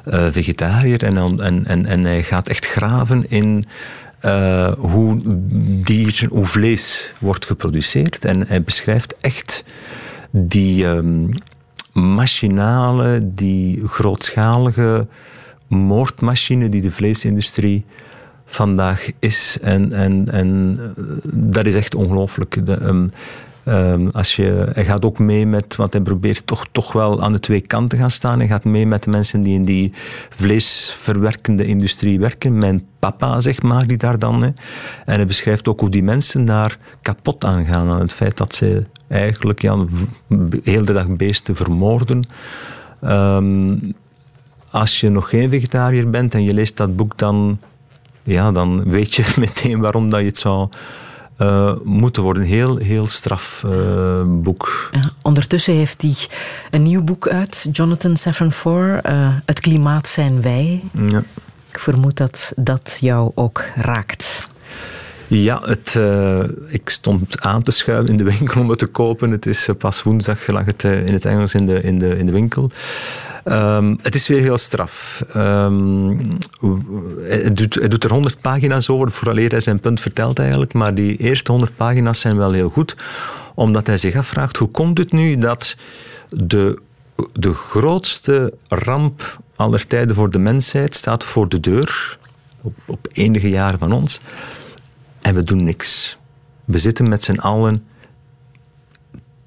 [0.07, 1.03] uh, vegetariër.
[1.03, 3.65] En, en, en, en hij gaat echt graven in
[4.27, 5.21] uh, hoe
[5.83, 8.25] dier, hoe vlees wordt geproduceerd.
[8.25, 9.65] En hij beschrijft echt
[10.31, 11.33] die um,
[11.93, 15.07] machinale, die grootschalige
[15.67, 17.85] moordmachine die de vleesindustrie
[18.45, 19.59] vandaag is.
[19.63, 21.03] En, en, en eh,
[21.33, 22.57] dat is echt ongelooflijk.
[22.57, 23.13] Um,
[23.69, 27.33] Um, als je, hij gaat ook mee met, want hij probeert toch, toch wel aan
[27.33, 28.39] de twee kanten te gaan staan.
[28.39, 29.93] Hij gaat mee met de mensen die in die
[30.31, 32.59] vleesverwerkende industrie werken.
[32.59, 34.43] Mijn papa, zeg maar, die daar dan.
[34.43, 34.55] En
[35.05, 37.93] hij beschrijft ook hoe die mensen daar kapot aan gaan.
[37.93, 39.61] Aan het feit dat ze eigenlijk
[40.63, 42.27] heel de dag beesten vermoorden.
[43.05, 43.95] Um,
[44.71, 47.61] als je nog geen vegetariër bent en je leest dat boek, dan,
[48.23, 50.69] ja, dan weet je meteen waarom dat je het zou
[51.39, 52.43] uh, moeten worden.
[52.43, 54.89] Heel, heel straf uh, boek.
[54.93, 56.17] Ja, ondertussen heeft hij
[56.71, 60.83] een nieuw boek uit, Jonathan Safran Foer, uh, Het klimaat zijn wij.
[60.93, 61.23] Ja.
[61.73, 64.49] Ik vermoed dat dat jou ook raakt.
[65.29, 69.31] Ja, het, uh, ik stond aan te schuiven in de winkel om het te kopen.
[69.31, 72.33] Het is pas woensdag, lag het in het Engels in de, in de, in de
[72.33, 72.71] winkel.
[73.49, 75.25] Um, het is weer heel straf.
[75.37, 76.39] Um,
[77.21, 80.73] het, doet, er 100 pagina's over, vooraleer hij zijn punt vertelt eigenlijk.
[80.73, 82.97] Maar die eerste 100 pagina's zijn wel heel goed,
[83.55, 85.77] omdat hij zich afvraagt: hoe komt het nu dat
[86.29, 86.79] de,
[87.33, 92.19] de grootste ramp aller tijden voor de mensheid staat voor de deur,
[92.63, 94.21] op, op enige jaren van ons,
[95.27, 96.19] en we doen niks?
[96.65, 97.85] We zitten met z'n allen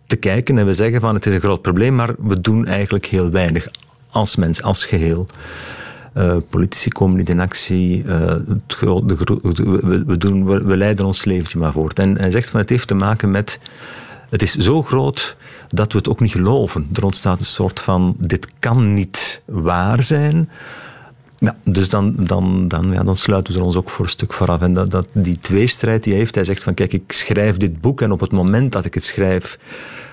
[0.08, 3.06] te kijken en we zeggen van het is een groot probleem, maar we doen eigenlijk
[3.06, 3.68] heel weinig
[4.10, 5.28] als mens, als geheel.
[6.14, 8.04] Uh, politici komen niet in actie.
[8.04, 12.00] Het, de, we, we, doen, we, we, leiden ons leventje maar voort.
[12.00, 13.60] En hij zegt van het heeft te maken met.
[14.30, 15.36] Het is zo groot
[15.68, 16.90] dat we het ook niet geloven.
[16.94, 20.50] Er ontstaat een soort van: dit kan niet waar zijn.
[21.40, 24.34] Ja, dus dan, dan, dan, ja, dan sluiten we er ons ook voor een stuk
[24.34, 24.62] vooraf.
[24.62, 28.02] En dat, die tweestrijd die hij heeft, hij zegt van kijk, ik schrijf dit boek
[28.02, 29.60] en op het moment dat ik het schrijf,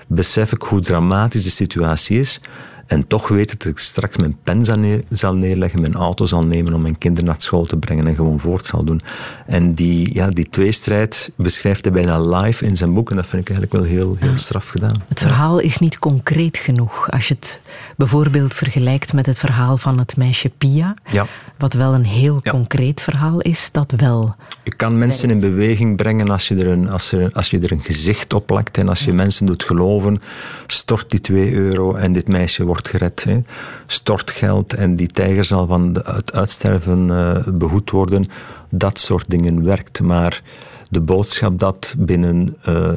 [0.07, 2.41] besef ik hoe dramatisch de situatie is.
[2.87, 4.65] En toch weet dat ik straks mijn pen
[5.09, 8.39] zal neerleggen, mijn auto zal nemen om mijn kinderen naar school te brengen en gewoon
[8.39, 9.01] voort zal doen.
[9.45, 13.41] En die, ja, die tweestrijd beschrijft hij bijna live in zijn boek en dat vind
[13.41, 14.95] ik eigenlijk wel heel, heel straf gedaan.
[15.07, 17.11] Het verhaal is niet concreet genoeg.
[17.11, 17.59] Als je het
[17.95, 21.25] bijvoorbeeld vergelijkt met het verhaal van het meisje Pia, ja.
[21.57, 24.35] wat wel een heel concreet verhaal is, dat wel.
[24.63, 27.71] Je kan mensen in beweging brengen als je, er een, als, er, als je er
[27.71, 30.19] een gezicht op plakt en als je mensen doet geloven,
[30.67, 33.23] stort die 2 euro en dit meisje wordt gered.
[33.23, 33.41] Hè.
[33.85, 38.29] Stort geld en die tijger zal van het uitsterven uh, behoed worden.
[38.69, 40.01] Dat soort dingen werkt.
[40.01, 40.41] Maar
[40.89, 42.89] de boodschap dat binnen uh,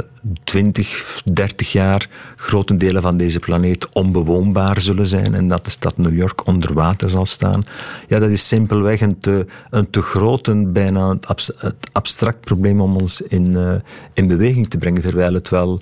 [0.44, 5.96] 20, 30 jaar grote delen van deze planeet onbewoonbaar zullen zijn en dat de stad
[5.96, 7.62] New York onder water zal staan.
[8.08, 11.16] Ja, dat is simpelweg een te, een te groot en bijna
[11.56, 13.74] het abstract probleem om ons in, uh,
[14.12, 15.80] in beweging te brengen, terwijl het wel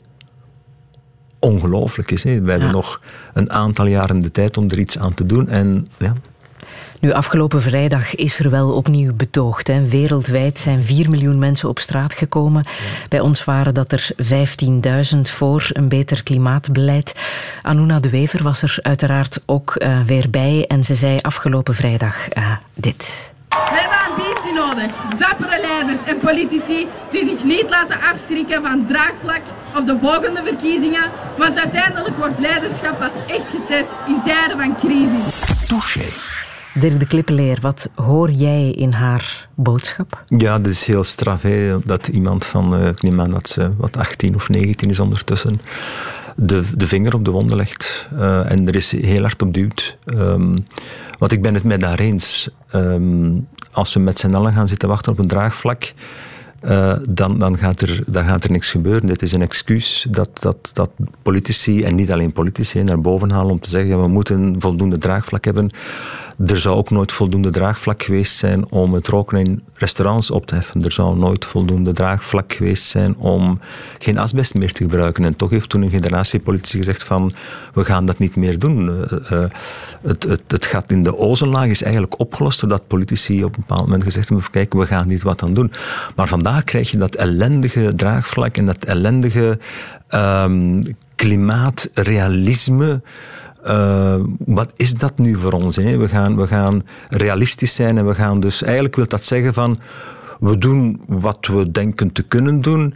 [1.39, 2.25] ongelooflijk is.
[2.25, 2.41] Hè.
[2.41, 3.01] We hebben nog
[3.33, 6.15] een aantal jaren de tijd om er iets aan te doen en ja,
[7.01, 9.67] nu, afgelopen vrijdag is er wel opnieuw betoogd.
[9.67, 9.89] Hè.
[9.89, 12.65] Wereldwijd zijn 4 miljoen mensen op straat gekomen.
[13.09, 14.11] Bij ons waren dat er
[15.15, 17.15] 15.000 voor een beter klimaatbeleid.
[17.63, 20.65] Anuna de Wever was er uiteraard ook uh, weer bij.
[20.69, 23.33] En ze zei afgelopen vrijdag uh, dit.
[23.49, 25.19] We hebben ambitie nodig.
[25.19, 29.43] Dappere leiders en politici die zich niet laten afschrikken van draagvlak
[29.79, 31.11] of de volgende verkiezingen.
[31.37, 35.43] Want uiteindelijk wordt leiderschap pas echt getest in tijden van crisis.
[35.67, 36.05] Touché.
[36.75, 40.25] Dirk de Klippeleer, wat hoor jij in haar boodschap?
[40.27, 41.43] Ja, dat is heel straf.
[41.43, 45.01] Hè, dat iemand van, uh, ik neem aan dat ze wat 18 of 19 is
[45.01, 45.61] ondertussen,
[46.37, 48.09] de, de vinger op de wonden legt.
[48.13, 49.97] Uh, en er is heel hard op duwt.
[50.15, 50.67] Um,
[51.19, 52.49] want ik ben het met daar eens.
[52.75, 55.93] Um, als we met z'n allen gaan zitten wachten op een draagvlak,
[56.65, 59.07] uh, dan, dan, gaat er, dan gaat er niks gebeuren.
[59.07, 60.91] Dit is een excuus dat, dat, dat
[61.23, 65.45] politici, en niet alleen politici, naar boven halen om te zeggen we moeten voldoende draagvlak
[65.45, 65.71] hebben
[66.47, 70.55] er zou ook nooit voldoende draagvlak geweest zijn om het roken in restaurants op te
[70.55, 70.85] heffen.
[70.85, 73.61] Er zou nooit voldoende draagvlak geweest zijn om
[73.99, 75.25] geen asbest meer te gebruiken.
[75.25, 77.33] En toch heeft toen een generatie politici gezegd van
[77.75, 78.87] we gaan dat niet meer doen.
[79.33, 79.45] Uh,
[80.03, 83.83] het, het, het, gaat in de ozonlaag is eigenlijk opgelost doordat politici op een bepaald
[83.83, 85.73] moment gezegd hebben kijk, we gaan niet wat aan doen.
[86.17, 89.59] Maar vandaag krijg je dat ellendige draagvlak en dat ellendige
[90.11, 90.83] um,
[91.15, 93.01] klimaatrealisme
[93.69, 94.15] uh,
[94.47, 95.77] wat is dat nu voor ons?
[95.77, 95.97] Hè?
[95.97, 98.63] We, gaan, we gaan realistisch zijn en we gaan dus...
[98.63, 99.79] Eigenlijk wil dat zeggen van...
[100.41, 102.95] We doen wat we denken te kunnen doen,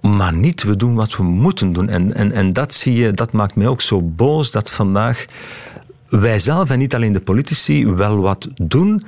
[0.00, 1.88] maar niet we doen wat we moeten doen.
[1.88, 5.26] En, en, en dat zie je, dat maakt mij ook zo boos dat vandaag
[6.08, 9.02] wij zelf en niet alleen de politici wel wat doen,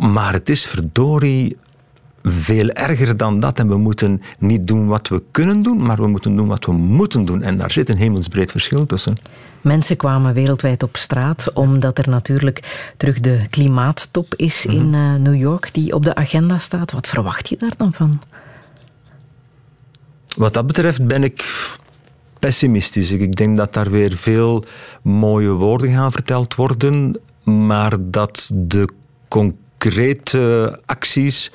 [0.00, 1.56] maar het is verdorie
[2.22, 3.58] veel erger dan dat.
[3.58, 6.72] En we moeten niet doen wat we kunnen doen, maar we moeten doen wat we
[6.72, 7.42] moeten doen.
[7.42, 9.16] En daar zit een hemelsbreed verschil tussen.
[9.68, 14.94] Mensen kwamen wereldwijd op straat omdat er natuurlijk terug de klimaattop is in mhm.
[14.94, 16.92] eh, New York die op de agenda staat.
[16.92, 18.20] Wat verwacht je daar dan van?
[20.36, 21.44] Wat dat betreft ben ik
[22.38, 23.10] pessimistisch.
[23.10, 24.64] Ik denk dat daar weer veel
[25.02, 28.88] mooie woorden gaan verteld worden, maar dat de
[29.28, 31.52] concrete acties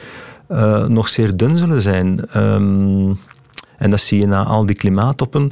[0.50, 2.38] uh, nog zeer dun zullen zijn.
[2.38, 3.18] Um,
[3.78, 5.52] en dat zie je na al die klimaattoppen.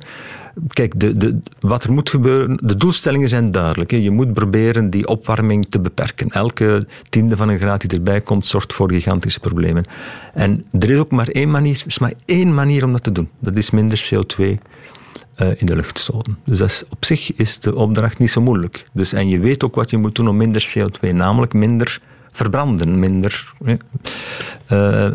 [0.68, 3.92] Kijk, de, de, wat er moet gebeuren, de doelstellingen zijn duidelijk.
[3.92, 3.98] Hè.
[3.98, 6.30] Je moet proberen die opwarming te beperken.
[6.30, 9.86] Elke tiende van een graad die erbij komt, zorgt voor gigantische problemen.
[10.34, 13.30] En er is ook maar één manier, er maar één manier om dat te doen.
[13.40, 14.56] Dat is minder CO2 uh,
[15.36, 16.38] eh, in de lucht stoten.
[16.46, 18.84] Dus dat op zich is de opdracht niet zo moeilijk.
[18.94, 22.02] Dus, en je weet ook wat je moet doen om minder CO2, namelijk minder
[22.32, 23.54] verbranden, minder
[24.68, 25.08] uh,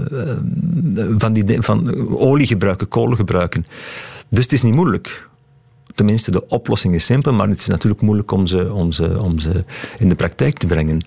[1.18, 3.66] van, die, van olie gebruiken, kolen gebruiken.
[4.28, 5.28] Dus het is niet moeilijk.
[5.97, 9.38] Tenminste, de oplossing is simpel, maar het is natuurlijk moeilijk om ze, om ze, om
[9.38, 9.64] ze
[9.99, 11.05] in de praktijk te brengen.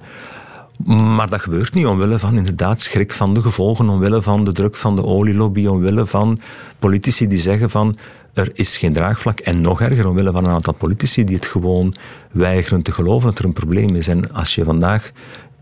[0.85, 4.75] Maar dat gebeurt niet omwille van inderdaad schrik van de gevolgen, omwille van de druk
[4.75, 6.39] van de olielobby, omwille van
[6.79, 7.97] politici die zeggen van
[8.33, 9.39] er is geen draagvlak.
[9.39, 11.95] En nog erger, omwille van een aantal politici die het gewoon
[12.31, 14.07] weigeren te geloven dat er een probleem is.
[14.07, 15.11] En als je vandaag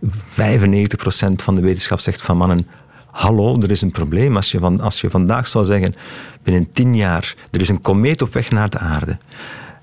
[0.05, 0.09] 95%
[1.35, 2.67] van de wetenschap zegt van mannen,
[3.17, 4.35] hallo, er is een probleem.
[4.35, 5.95] Als je, van, als je vandaag zou zeggen,
[6.43, 9.17] binnen 10 jaar, er is een komeet op weg naar de aarde.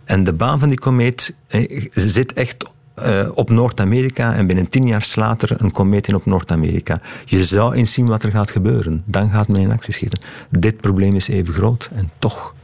[0.04, 2.56] En de baan van die komeet eh, zit echt
[2.98, 7.00] uh, op Noord-Amerika en binnen 10 jaar slaat er een komeet in op Noord-Amerika.
[7.24, 9.02] Je zou eens zien wat er gaat gebeuren.
[9.04, 10.20] Dan gaat men in actie schieten.
[10.50, 12.54] Dit probleem is even groot en toch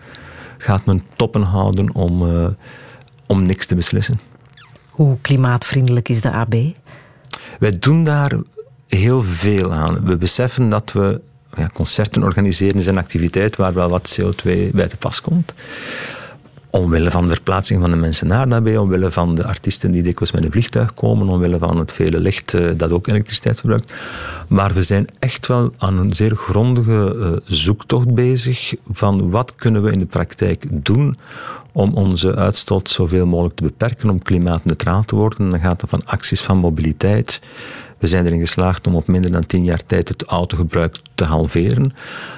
[0.58, 2.48] gaat men toppen houden om, uh,
[3.26, 4.20] om niks te beslissen.
[4.90, 6.54] Hoe klimaatvriendelijk is de AB?
[7.58, 8.32] Wij doen daar
[8.90, 10.04] heel veel aan.
[10.04, 11.20] We beseffen dat we
[11.56, 15.52] ja, concerten organiseren is een activiteit waar wel wat CO2 bij te pas komt.
[16.70, 20.32] Omwille van de verplaatsing van de mensen naar daarbij, omwille van de artiesten die dikwijls
[20.32, 23.92] met een vliegtuig komen, omwille van het vele licht uh, dat ook elektriciteit verbruikt.
[24.48, 29.82] Maar we zijn echt wel aan een zeer grondige uh, zoektocht bezig van wat kunnen
[29.82, 31.18] we in de praktijk doen
[31.72, 35.50] om onze uitstoot zoveel mogelijk te beperken, om klimaatneutraal te worden.
[35.50, 37.40] Dan gaat het van acties van mobiliteit.
[38.00, 41.92] We zijn erin geslaagd om op minder dan tien jaar tijd het autogebruik te halveren.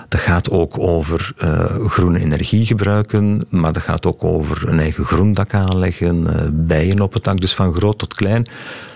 [0.08, 5.04] Dat gaat ook over uh, groene energie gebruiken, maar dat gaat ook over een eigen
[5.04, 7.40] groendak aanleggen, uh, bijen op het dak.
[7.40, 8.48] Dus van groot tot klein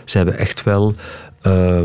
[0.05, 0.94] zijn we echt wel.
[1.43, 1.82] Uh,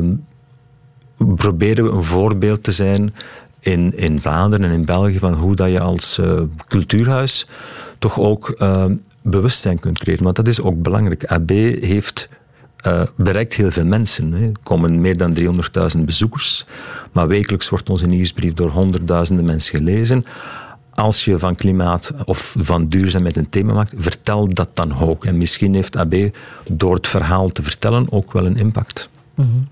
[1.36, 3.14] proberen we een voorbeeld te zijn
[3.60, 7.48] in, in Vlaanderen en in België van hoe dat je als uh, cultuurhuis
[8.00, 8.86] toch ook uh,
[9.22, 10.24] bewustzijn kunt creëren.
[10.24, 11.26] Want dat is ook belangrijk.
[11.26, 11.50] AB
[11.80, 12.30] heeft
[12.88, 14.34] uh, bereikt heel veel mensen.
[14.34, 15.36] Er komen meer dan
[15.96, 16.66] 300.000 bezoekers.
[17.12, 20.26] Maar wekelijks wordt onze nieuwsbrief door honderdduizenden mensen gelezen.
[20.94, 25.26] Als je van klimaat of van duurzaamheid een thema maakt, vertel dat dan ook.
[25.26, 26.16] En misschien heeft AB
[26.72, 29.10] door het verhaal te vertellen ook wel een impact.
[29.36, 29.68] Mm -hmm.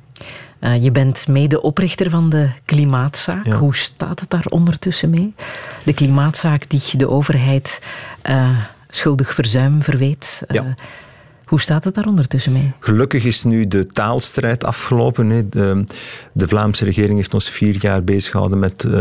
[0.70, 3.46] uh, je bent medeoprichter van de Klimaatzaak.
[3.46, 3.56] Ja.
[3.56, 5.34] Hoe staat het daar ondertussen mee?
[5.86, 7.82] De Klimaatzaak die de overheid
[8.30, 8.58] uh,
[8.88, 10.44] schuldig verzuim verweet.
[10.48, 10.76] Ja.
[11.50, 12.72] Hoe staat het daar ondertussen mee?
[12.80, 15.50] Gelukkig is nu de taalstrijd afgelopen.
[15.50, 15.84] De,
[16.34, 18.92] de Vlaamse regering heeft ons vier jaar bezig gehouden met uh,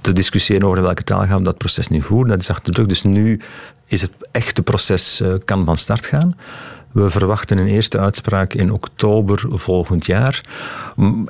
[0.00, 2.28] te discussiëren over welke taal gaan we dat proces nu voeren.
[2.28, 2.88] Dat is achter de rug.
[2.88, 3.40] Dus nu
[3.86, 6.34] is het echte proces uh, kan van start gaan.
[6.94, 10.40] We verwachten een eerste uitspraak in oktober volgend jaar.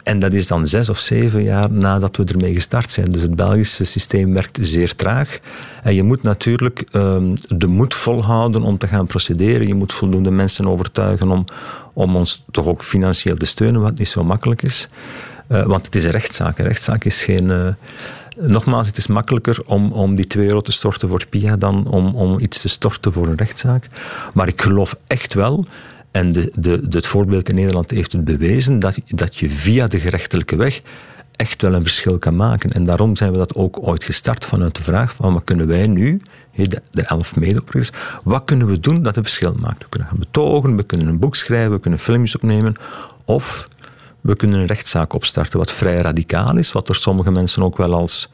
[0.03, 3.11] En dat is dan zes of zeven jaar nadat we ermee gestart zijn.
[3.11, 5.39] Dus het Belgische systeem werkt zeer traag.
[5.83, 9.67] En je moet natuurlijk um, de moed volhouden om te gaan procederen.
[9.67, 11.45] Je moet voldoende mensen overtuigen om,
[11.93, 14.89] om ons toch ook financieel te steunen, wat niet zo makkelijk is.
[15.49, 16.59] Uh, want het is een rechtszaak.
[16.59, 17.49] Een rechtszaak is geen.
[17.49, 17.69] Uh,
[18.37, 22.15] Nogmaals, het is makkelijker om, om die 2 euro te storten voor PIA dan om,
[22.15, 23.89] om iets te storten voor een rechtszaak.
[24.33, 25.65] Maar ik geloof echt wel,
[26.11, 30.01] en de, de, het voorbeeld in Nederland heeft het bewezen, dat, dat je via de
[30.01, 30.81] gerechtelijke weg
[31.37, 32.71] echt wel een verschil kan maken.
[32.71, 35.87] En daarom zijn we dat ook ooit gestart vanuit de vraag van wat kunnen wij
[35.87, 36.21] nu,
[36.55, 39.83] de, de elf medeoprichters, wat kunnen we doen dat een verschil maakt?
[39.83, 42.75] We kunnen gaan betogen, we kunnen een boek schrijven, we kunnen filmpjes opnemen,
[43.25, 43.69] of
[44.25, 47.95] we kunnen een rechtszaak opstarten, wat vrij radicaal is, wat door sommige mensen ook wel
[47.95, 48.29] als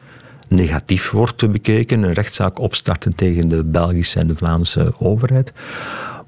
[0.47, 2.03] negatief wordt bekeken.
[2.03, 5.53] Een rechtszaak opstarten tegen de Belgische en de Vlaamse overheid.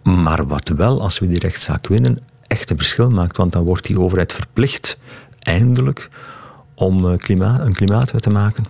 [0.03, 3.37] Maar wat wel, als we die rechtszaak winnen, echt een verschil maakt.
[3.37, 4.97] Want dan wordt die overheid verplicht,
[5.39, 6.09] eindelijk,
[6.75, 8.65] om klimaat, een klimaatwet te maken.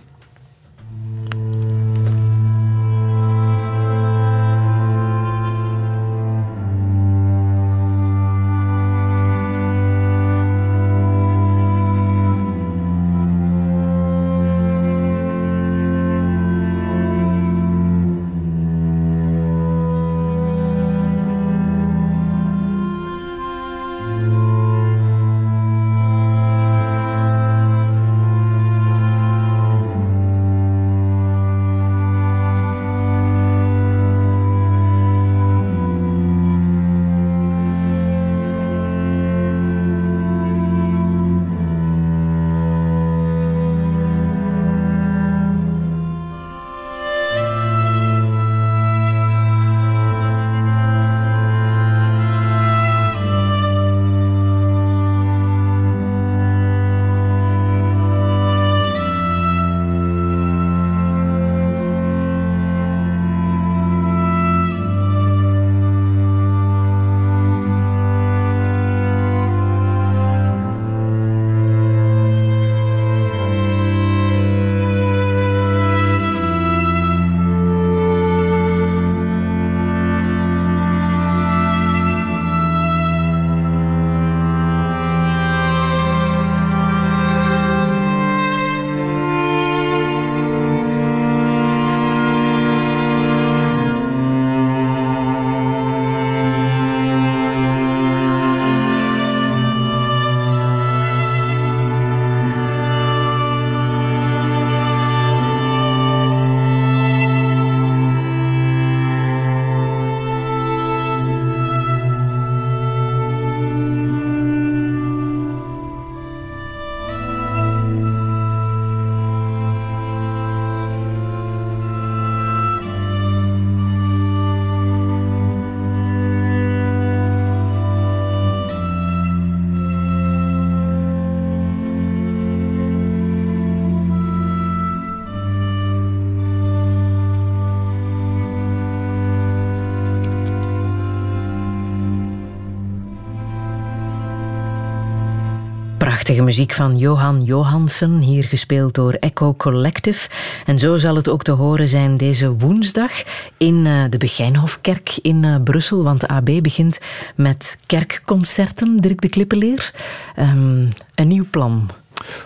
[146.24, 150.28] Prachtige muziek van Johan Johansen, hier gespeeld door Echo Collective.
[150.66, 153.12] En zo zal het ook te horen zijn deze woensdag
[153.56, 156.04] in uh, de Begijnhofkerk in uh, Brussel.
[156.04, 157.00] Want de AB begint
[157.34, 159.92] met kerkconcerten, Dirk de Klippeleer.
[160.38, 161.90] Um, een nieuw plan.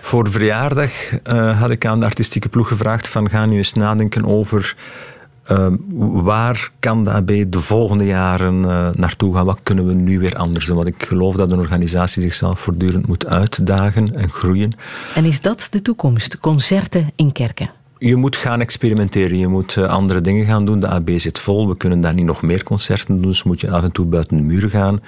[0.01, 4.27] Voor verjaardag uh, had ik aan de artistieke ploeg gevraagd van ga nu eens nadenken
[4.27, 4.77] over
[5.49, 5.77] Ehm,
[6.23, 9.45] waar kan de AB de volgende jaren uh, naartoe gaan?
[9.45, 10.77] Wat kunnen we nu weer anders doen?
[10.77, 14.73] Want ik geloof dat een organisatie zichzelf voortdurend moet uitdagen en groeien.
[15.15, 16.41] En is dat de toekomst?
[16.41, 17.70] Concerten in kerken?
[17.99, 19.39] Je moet gaan experimenteren.
[19.39, 20.81] Je moet uh, andere dingen gaan doen.
[20.81, 21.69] De AB zit vol.
[21.69, 23.31] We kunnen daar niet nog meer concerten doen.
[23.31, 25.01] Dus moet je af en toe buiten de muren gaan.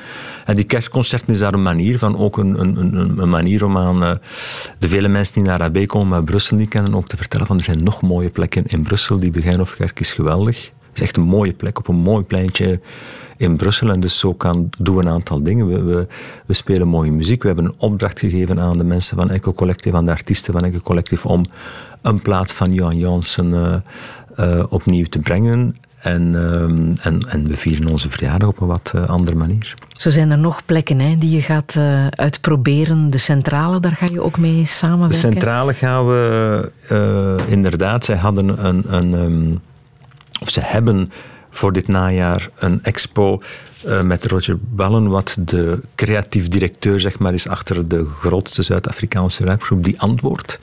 [0.44, 2.18] En die kerstconcerten is daar een manier van.
[2.18, 4.10] Ook een, een, een, manier om aan uh,
[4.78, 7.56] de vele mensen die naar AB komen, maar Brussel niet kennen, ook te vertellen van
[7.56, 9.18] er zijn nog mooie plekken in Brussel.
[9.18, 10.64] Die Begijnhofkerk is geweldig.
[10.64, 12.80] Het is echt een mooie plek op een mooi pleintje
[13.40, 13.90] in Brussel.
[13.90, 15.68] En dus zo kan, doen we een aantal dingen.
[15.68, 16.06] We, we,
[16.46, 17.40] we, spelen mooie muziek.
[17.42, 20.64] We hebben een opdracht gegeven aan de mensen van Echo Collective, aan de artiesten van
[20.64, 21.44] Echo Collective, om
[22.02, 23.74] een plaat van Johan Jansen uh,
[24.36, 25.76] uh, opnieuw te brengen.
[25.98, 29.74] En, uh, en, en, we vieren onze verjaardag op een wat uh, andere manier.
[29.92, 33.10] Zo zijn er nog plekken hè, die je gaat uh, uitproberen.
[33.10, 35.20] De centrale, daar ga je ook mee samenwerken?
[35.20, 36.72] De centrale gaan we
[37.46, 38.04] inderdaad.
[38.04, 38.94] Zij hadden een.
[38.94, 39.60] een um,
[40.40, 41.10] of ze hebben
[41.60, 43.42] voor dit najaar een expo
[43.86, 49.44] uh, met Roger Ballen, wat de creatief directeur zeg maar, is achter de grootste Zuid-Afrikaanse
[49.44, 50.58] rapgroep, die antwoordt.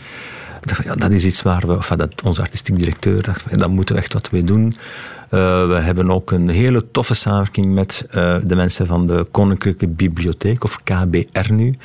[0.96, 4.14] Dat is iets waar we, of dat onze artistiek directeur dacht, daar moeten we echt
[4.14, 4.76] wat mee doen.
[5.30, 9.88] Uh, we hebben ook een hele toffe samenwerking met uh, de mensen van de Koninklijke
[9.88, 11.78] Bibliotheek, of KBR nu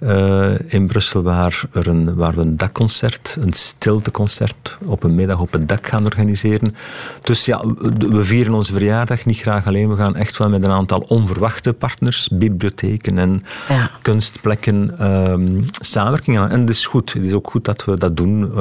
[0.00, 5.40] uh, in Brussel, waar, er een, waar we een dakconcert, een stilteconcert op een middag
[5.40, 6.74] op het dak gaan organiseren.
[7.22, 7.64] Dus ja,
[7.98, 9.88] we vieren onze verjaardag niet graag alleen.
[9.88, 13.90] We gaan echt wel met een aantal onverwachte partners, bibliotheken en ja.
[14.02, 16.50] kunstplekken, um, samenwerking aan.
[16.50, 17.12] En het is goed.
[17.12, 18.52] Het is ook goed dat we dat doen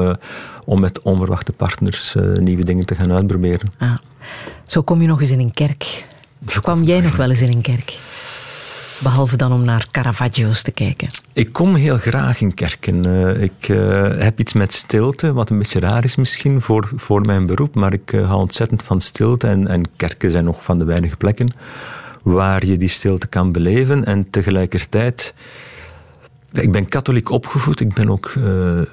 [0.68, 3.72] om met onverwachte partners uh, nieuwe dingen te gaan uitproberen.
[3.80, 4.00] Ja.
[4.64, 6.06] Zo kom je nog eens in een kerk.
[6.48, 7.98] Zo kwam jij nog wel eens in een kerk?
[9.00, 11.08] Behalve dan om naar Caravaggios te kijken.
[11.34, 13.06] Ik kom heel graag in kerken.
[13.06, 17.22] Uh, ik uh, heb iets met stilte, wat een beetje raar is misschien voor, voor
[17.22, 17.76] mijn beroep.
[17.76, 19.48] Maar ik uh, hou ontzettend van stilte.
[19.48, 21.54] En, en kerken zijn nog van de weinige plekken
[22.24, 24.06] waar je die stilte kan beleven.
[24.06, 25.34] En tegelijkertijd.
[26.52, 27.80] Ik ben katholiek opgevoed.
[27.80, 28.34] Ik ben ook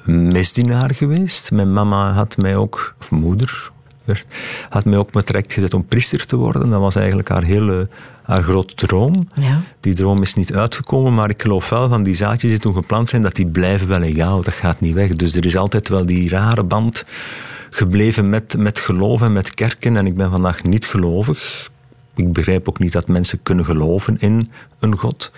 [0.07, 1.51] misdienaar geweest.
[1.51, 3.71] Mijn mama had mij ook, of moeder,
[4.69, 6.71] had mij ook met traject gezet om priester te worden.
[6.71, 7.89] Dat was eigenlijk haar hele
[8.23, 9.29] haar grote droom.
[9.35, 9.61] Ja.
[9.81, 13.09] Die droom is niet uitgekomen, maar ik geloof wel van die zaadjes die toen geplant
[13.09, 14.43] zijn, dat die blijven wel in jou.
[14.43, 15.13] Dat gaat niet weg.
[15.13, 17.05] Dus er is altijd wel die rare band
[17.71, 19.97] gebleven met, met geloof en met kerken.
[19.97, 21.71] En ik ben vandaag niet gelovig.
[22.15, 25.33] Ik begrijp ook niet dat mensen kunnen geloven in een God.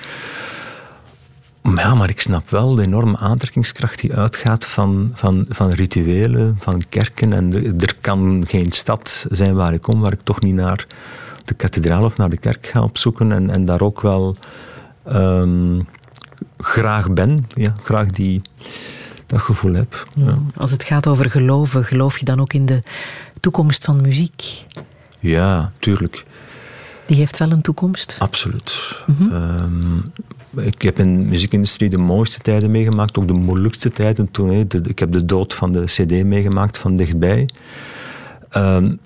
[1.66, 6.56] Maar ja, maar ik snap wel de enorme aantrekkingskracht die uitgaat van, van, van rituelen,
[6.58, 7.32] van kerken.
[7.32, 10.86] En er kan geen stad zijn waar ik kom, waar ik toch niet naar
[11.44, 13.32] de kathedraal of naar de kerk ga opzoeken.
[13.32, 14.36] En, en daar ook wel
[15.08, 15.86] um,
[16.58, 17.46] graag ben.
[17.54, 18.42] Ja, graag die,
[19.26, 20.06] dat gevoel heb.
[20.14, 20.38] Ja.
[20.56, 22.82] Als het gaat over geloven, geloof je dan ook in de
[23.40, 24.64] toekomst van muziek?
[25.18, 26.24] Ja, tuurlijk.
[27.06, 28.16] Die heeft wel een toekomst?
[28.18, 28.96] Absoluut.
[29.06, 29.32] Mm -hmm.
[29.32, 30.12] um,
[30.56, 34.50] ik heb in de muziekindustrie de mooiste tijden meegemaakt, ook de moeilijkste tijden toen.
[34.84, 37.48] Ik heb de dood van de CD meegemaakt van dichtbij.
[38.56, 39.00] Um,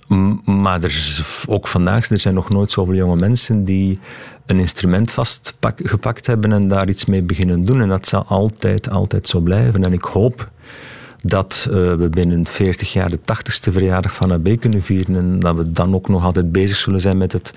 [0.45, 3.99] maar er is ook vandaag, er zijn nog nooit zoveel jonge mensen die
[4.47, 7.81] een instrument vastgepakt hebben en daar iets mee beginnen doen.
[7.81, 9.85] En dat zal altijd, altijd zo blijven.
[9.85, 10.51] En ik hoop
[11.23, 15.57] dat uh, we binnen 40 jaar de 80ste verjaardag van AB kunnen vieren en dat
[15.57, 17.51] we dan ook nog altijd bezig zullen zijn met het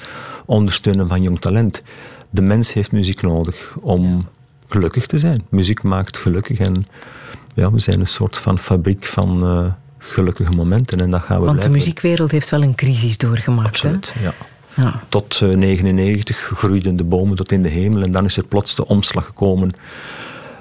[0.46, 1.84] ondersteunen van jong talent
[2.34, 4.22] de mens heeft muziek nodig om
[4.68, 5.46] gelukkig te zijn.
[5.50, 6.86] Muziek maakt gelukkig en
[7.54, 9.66] ja, we zijn een soort van fabriek van uh,
[9.98, 11.72] gelukkige momenten en dat gaan we Want blijven.
[11.72, 13.68] de muziekwereld heeft wel een crisis doorgemaakt.
[13.68, 14.24] Absoluut, hè?
[14.24, 14.34] ja.
[14.76, 15.02] Ja.
[15.10, 18.76] Tot 1999 uh, groeiden de bomen tot in de hemel en dan is er plots
[18.76, 19.72] de omslag gekomen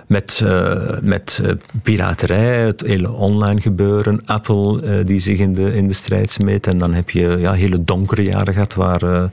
[0.07, 5.75] met, uh, met uh, piraterij, het hele online gebeuren, Apple uh, die zich in de,
[5.75, 6.67] in de strijd smeet.
[6.67, 9.31] En dan heb je ja, hele donkere jaren gehad waar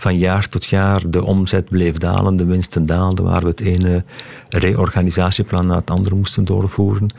[0.00, 4.04] van jaar tot jaar de omzet bleef dalen, de winsten daalden, waar we het ene
[4.48, 7.10] reorganisatieplan na het andere moesten doorvoeren.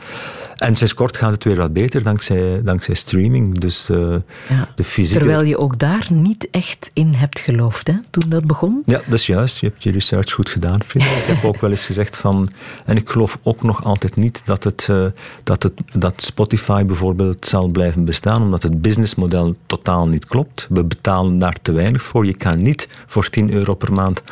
[0.62, 3.58] En sinds kort gaat het weer wat beter dankzij, dankzij streaming.
[3.58, 4.16] Dus, uh,
[4.48, 5.18] ja, de fysieke...
[5.18, 8.82] Terwijl je ook daar niet echt in hebt geloofd hè, toen dat begon?
[8.86, 9.58] Ja, dat is juist.
[9.58, 11.04] Je hebt je research goed gedaan, vriend.
[11.04, 12.48] ik heb ook wel eens gezegd van...
[12.84, 15.06] En ik geloof ook nog altijd niet dat, het, uh,
[15.44, 20.66] dat, het, dat Spotify bijvoorbeeld zal blijven bestaan, omdat het businessmodel totaal niet klopt.
[20.68, 22.26] We betalen daar te weinig voor.
[22.26, 24.22] Je kan niet voor 10 euro per maand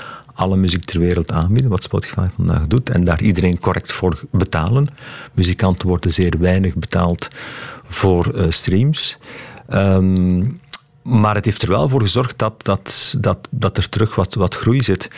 [0.40, 4.86] alle muziek ter wereld aanbieden, wat Spotify vandaag doet, en daar iedereen correct voor betalen.
[5.34, 7.28] Muzikanten worden zeer weinig betaald
[7.84, 9.18] voor uh, streams.
[9.68, 10.38] Ehm,
[11.02, 14.56] maar het heeft er wel voor gezorgd dat, dat, dat, dat er terug wat, wat
[14.56, 15.10] groei zit.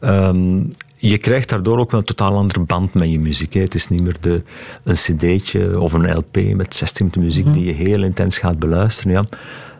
[0.00, 0.62] Ehm,
[0.96, 3.54] je krijgt daardoor ook wel een totaal andere band met je muziek.
[3.54, 3.60] Hè.
[3.60, 4.42] Het is niet meer de,
[4.84, 7.54] een cd'tje of een LP met 16 minuten muziek mhm.
[7.54, 9.12] die je heel intens gaat beluisteren.
[9.12, 9.24] Ja.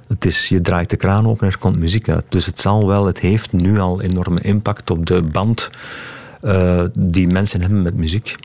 [0.08, 2.24] Het is, je draait de kraan open en er komt muziek uit.
[2.28, 5.70] Dus het zal wel, het heeft nu al enorme impact op de band
[6.42, 8.36] uh, die mensen hebben met muziek.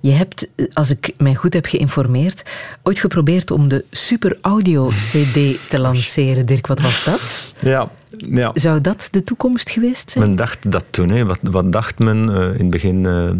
[0.00, 2.42] Je hebt, als ik mij goed heb geïnformeerd,
[2.82, 6.46] ooit geprobeerd om de Super Audio CD te lanceren.
[6.46, 7.52] Dirk, wat was dat?
[7.60, 8.50] Ja, ja.
[8.54, 10.26] Zou dat de toekomst geweest zijn?
[10.26, 11.08] Men dacht dat toen.
[11.08, 11.24] Hè.
[11.24, 13.30] Wat, wat dacht men uh, in het begin, uh,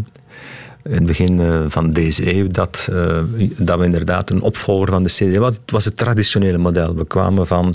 [0.84, 2.46] in het begin uh, van deze eeuw?
[2.48, 2.88] Dat,
[3.56, 5.36] dat we inderdaad een opvolger van de CD...
[5.36, 6.94] Was, het was het traditionele model.
[6.94, 7.74] We kwamen van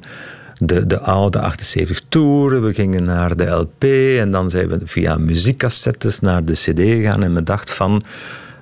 [0.60, 3.84] de, de oude 78 toeren, we gingen naar de LP
[4.19, 8.02] en dan zijn we via muziekcassettes naar de CD gegaan en men dacht van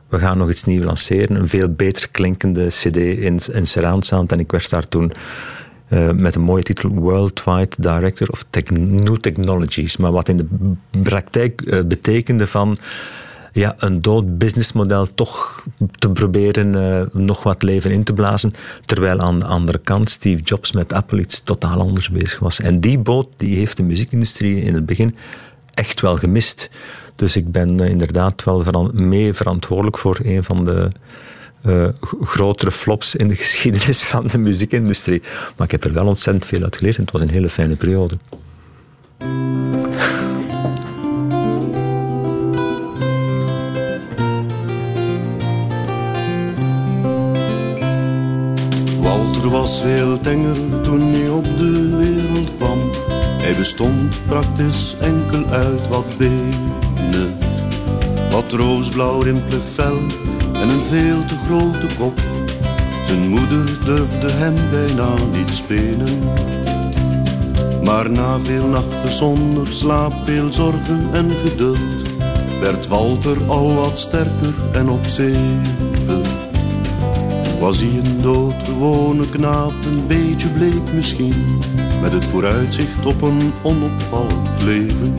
[0.09, 1.35] we gaan nog iets nieuws lanceren.
[1.35, 4.31] Een veel beter klinkende CD in, in surround sound.
[4.31, 5.11] En ik werd daar toen
[5.89, 9.97] uh, met een mooie titel Worldwide Director of New Technologies.
[9.97, 10.47] Maar wat in de
[11.01, 12.77] praktijk betekende van
[13.59, 15.63] ja, een dood businessmodel toch
[15.99, 18.53] te proberen uh, nog wat leven in te blazen.
[18.85, 22.59] Terwijl aan de andere kant Steve Jobs met Apple iets totaal anders bezig was.
[22.59, 25.15] En die boot die heeft de muziekindustrie in het begin
[25.73, 26.69] echt wel gemist.
[27.15, 30.89] Dus ik ben uh, inderdaad wel mee verantwoordelijk voor een van de
[31.65, 31.87] uh,
[32.21, 35.21] grotere flops in de geschiedenis van de muziekindustrie.
[35.55, 37.75] Maar ik heb er wel ontzettend veel uit geleerd en het was een hele fijne
[37.75, 38.17] periode.
[49.47, 52.79] Walter was heel tenger toen hij op de wereld kwam.
[53.41, 57.37] Hij bestond praktisch enkel uit wat benen.
[58.29, 59.97] Wat roosblauw rimpelig vel
[60.53, 62.19] en een veel te grote kop.
[63.05, 66.19] Zijn moeder durfde hem bijna niet spelen.
[67.83, 72.09] Maar na veel nachten zonder slaap, veel zorgen en geduld,
[72.61, 75.96] werd Walter al wat sterker en op zeven.
[77.59, 81.61] Was hij een doodgewone knaap, een beetje bleek misschien,
[82.01, 85.15] met het vooruitzicht op een onopvallend leven.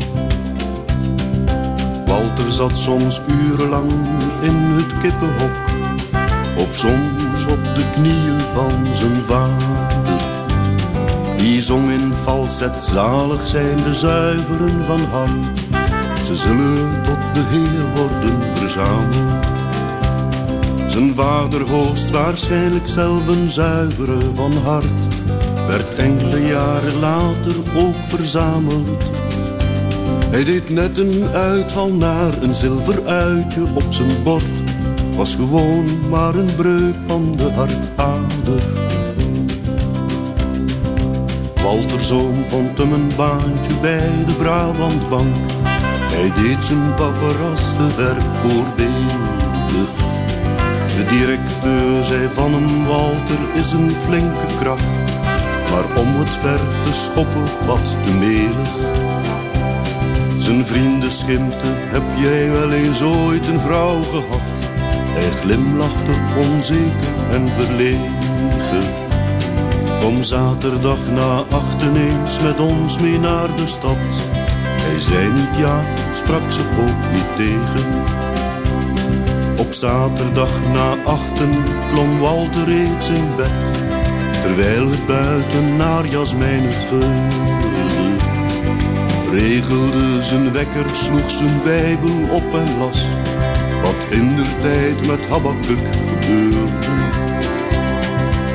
[2.06, 3.90] Walter zat soms urenlang
[4.42, 5.56] in het kippenhok,
[6.56, 10.06] of soms op de knieën van zijn vader.
[11.36, 15.58] Die zong in falset, zalig zijn de zuiveren van hart.
[16.26, 19.57] Ze zullen tot de Heer worden verzameld.
[20.98, 21.64] Zijn vader
[22.12, 24.86] waarschijnlijk zelf een zuivere van hart.
[25.66, 29.04] Werd enkele jaren later ook verzameld
[30.30, 34.44] hij deed net een uitval naar een zilver uitje op zijn bord.
[35.16, 38.62] Was gewoon maar een breuk van de hartader.
[41.62, 45.36] Walter Zoom vond hem een baantje bij de Brabantbank.
[46.12, 49.37] Hij deed zijn paparassenwerk voorbeeldig.
[50.98, 54.84] De directeur zei van hem, Walter is een flinke kracht.
[55.70, 58.74] Maar om het ver te schoppen wat te melig.
[60.36, 64.50] Zijn vrienden schimpten, heb jij wel eens ooit een vrouw gehad?
[65.16, 68.86] Hij glimlachte onzeker en verlegen.
[70.00, 74.06] Kom zaterdag na achten eens met ons mee naar de stad.
[74.82, 75.80] Hij zei niet ja,
[76.14, 78.27] sprak ze ook niet tegen.
[79.68, 81.50] Op zaterdag na achten
[81.92, 83.50] klom Walter reeds in bed.
[84.42, 87.46] Terwijl het buiten naar jasmijnen geurde
[89.30, 93.06] regelde zijn wekker, sloeg zijn bijbel op en las
[93.82, 95.78] wat in der tijd met Habakkuk
[96.08, 96.86] gebeurde.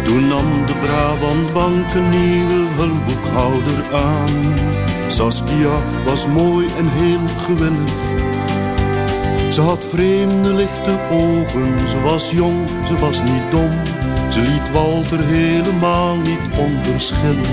[0.03, 4.53] Toen nam de Brabantbank een nieuwe hulpboekhouder aan.
[5.07, 5.75] Saskia
[6.05, 8.32] was mooi en heel gewillig.
[9.53, 13.71] Ze had vreemde lichte ogen, ze was jong, ze was niet dom.
[14.29, 17.47] Ze liet Walter helemaal niet onverschillig.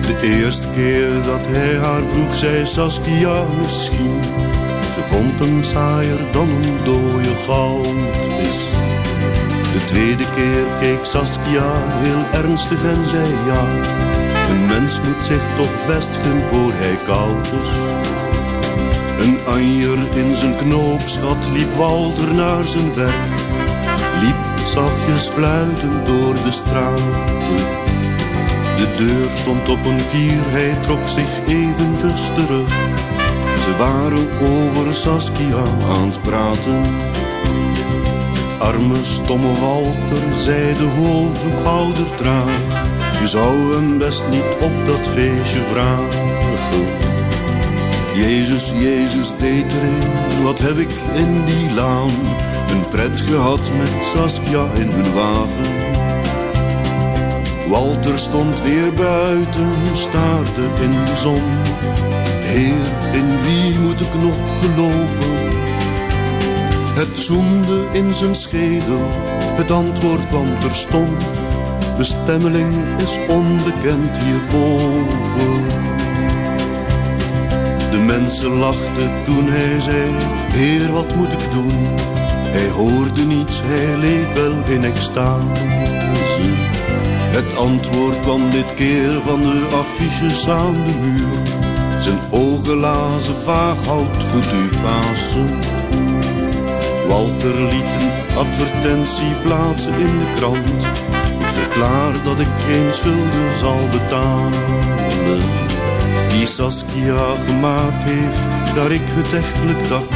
[0.00, 4.20] De eerste keer dat hij haar vroeg, zei Saskia misschien.
[4.94, 8.64] Ze vond hem saaier dan een dode goudvis.
[9.72, 13.64] De tweede keer keek Saskia heel ernstig en zei ja.
[14.50, 17.93] Een mens moet zich toch vestigen voor hij koud is.
[19.54, 23.38] Een anjer in zijn knoopsgat liep Walter naar zijn werk.
[24.20, 27.62] Liep zachtjes fluitend door de straten
[28.76, 32.68] De deur stond op een kier, hij trok zich eventjes terug.
[33.64, 36.82] Ze waren over Saskia aan het praten.
[38.58, 42.58] Arme stomme Walter zei de hoofdboekhouder traag.
[43.20, 47.03] Je zou hem best niet op dat feestje vragen.
[48.14, 52.10] Jezus, Jezus deed erin, wat heb ik in die laan.
[52.70, 55.72] Een pret gehad met Saskia in hun wagen.
[57.68, 61.42] Walter stond weer buiten, staarde in de zon.
[62.40, 65.32] Heer, in wie moet ik nog geloven?
[66.94, 69.08] Het zoemde in zijn schedel,
[69.56, 71.22] het antwoord kwam terstond.
[71.96, 75.93] Bestemmeling is onbekend hierboven.
[77.94, 80.10] De mensen lachten toen hij zei,
[80.52, 81.72] Heer wat moet ik doen?
[82.56, 85.46] Hij hoorde niets, hij leek wel in extase.
[87.36, 91.42] Het antwoord kwam dit keer van de affiches aan de muur.
[92.02, 95.48] Zijn ogen lazen vaag, houdt goed uw Pasen.
[97.08, 100.84] Walter liet een advertentie plaatsen in de krant.
[101.38, 104.83] Ik verklaar dat ik geen schulden zal betalen.
[106.44, 110.12] Die Saskia gemaakt heeft, daar ik het echtelijk dak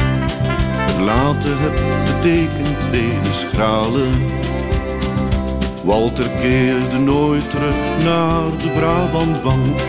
[0.87, 1.73] verlaten heb,
[2.03, 4.11] betekent vele schralen.
[5.83, 9.79] Walter keerde nooit terug naar de Brabantbank.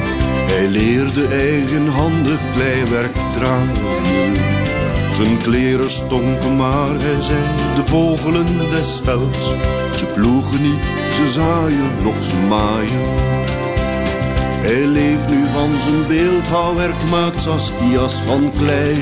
[0.50, 4.04] Hij leerde eigenhandig kleiwerk dragen.
[5.12, 7.42] Zijn kleren stonken, maar hij zei
[7.76, 9.50] de vogelen des velds.
[9.96, 13.39] Ze ploegen niet, ze zaaien, nog ze maaien.
[14.62, 18.94] Hij leeft nu van zijn beeldhouwwerk, maakt Saskia's van klei.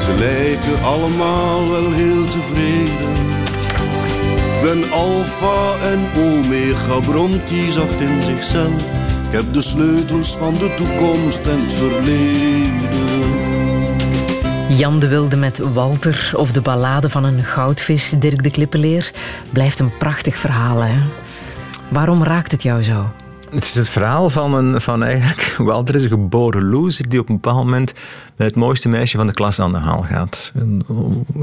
[0.00, 3.12] Ze lijken allemaal wel heel tevreden.
[4.62, 8.82] Ben alfa en omega, bromt hij zacht in zichzelf.
[9.28, 12.72] Ik heb de sleutels van de toekomst en het verleden.
[14.68, 19.10] Jan de Wilde met Walter of de ballade van een goudvis, Dirk de Klippeleer,
[19.50, 20.80] blijft een prachtig verhaal.
[20.80, 20.94] Hè?
[21.88, 23.12] Waarom raakt het jou zo?
[23.54, 27.28] Het is het verhaal van, een, van eigenlijk, Walter is een geboren loser die op
[27.28, 27.92] een bepaald moment
[28.36, 30.52] met het mooiste meisje van de klas aan de haal gaat.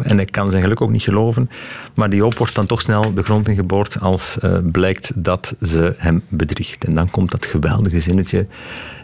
[0.01, 1.49] En hij kan zijn geluk ook niet geloven,
[1.93, 5.93] maar die hoop wordt dan toch snel de grond ingeboord als uh, blijkt dat ze
[5.97, 6.85] hem bedriegt.
[6.85, 8.47] En dan komt dat geweldige zinnetje.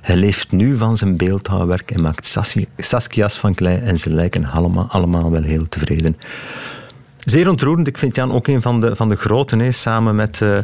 [0.02, 2.38] Hij leeft nu van zijn beeldhouwwerk en maakt
[2.78, 6.18] Saskia's van klei en ze lijken allemaal, allemaal wel heel tevreden.
[7.30, 7.88] Zeer ontroerend.
[7.88, 9.60] Ik vind Jan ook een van de, van de groten.
[9.60, 9.72] Hè.
[9.72, 10.58] Samen met uh,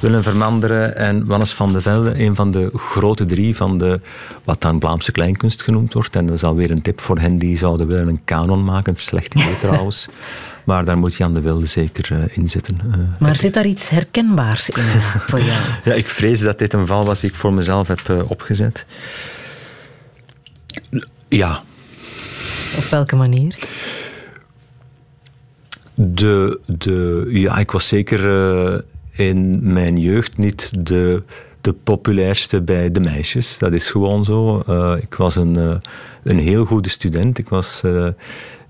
[0.00, 2.20] Willem Vermanderen en Wannes van de Velde.
[2.20, 4.00] Een van de grote drie van de,
[4.44, 6.16] wat dan Vlaamse kleinkunst genoemd wordt.
[6.16, 8.96] En dat is alweer een tip voor hen die zouden willen een kanon maken.
[8.96, 10.08] Slecht idee trouwens.
[10.64, 12.80] Maar daar moet Jan de Wilde zeker uh, in zitten.
[12.86, 14.82] Uh, maar zit daar iets herkenbaars in
[15.28, 15.60] voor jou?
[15.84, 18.86] ja, ik vrees dat dit een val was die ik voor mezelf heb opgezet.
[21.28, 21.62] Ja.
[22.76, 23.54] Op welke manier?
[26.00, 28.78] De, de, ja, ik was zeker uh,
[29.10, 31.22] in mijn jeugd niet de,
[31.60, 33.58] de populairste bij de meisjes.
[33.58, 34.62] Dat is gewoon zo.
[34.68, 35.74] Uh, ik was een, uh,
[36.22, 37.38] een heel goede student.
[37.38, 37.82] Ik was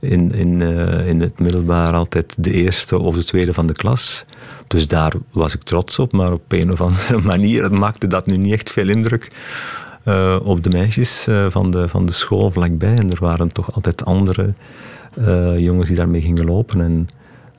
[0.00, 0.60] in, in,
[1.06, 4.24] in het middelbaar altijd de eerste of de tweede van de klas.
[4.66, 6.12] Dus daar was ik trots op.
[6.12, 9.30] Maar op een of andere manier maakte dat nu niet echt veel indruk.
[10.42, 12.96] op de meisjes van, de, van de school vlakbij.
[12.96, 14.52] En er waren toch altijd andere
[15.56, 16.80] jongens die daarmee gingen lopen.
[16.80, 17.08] En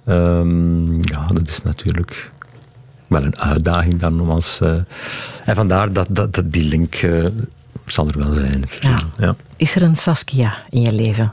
[0.05, 2.31] Um, ja, dat is natuurlijk
[3.07, 4.59] wel een uitdaging dan om als...
[4.63, 4.73] Uh,
[5.45, 7.25] en vandaar dat, dat, dat die link uh,
[7.85, 8.63] zal er wel zijn.
[8.81, 8.99] Ja.
[9.17, 9.35] ja.
[9.55, 11.31] Is er een Saskia in je leven?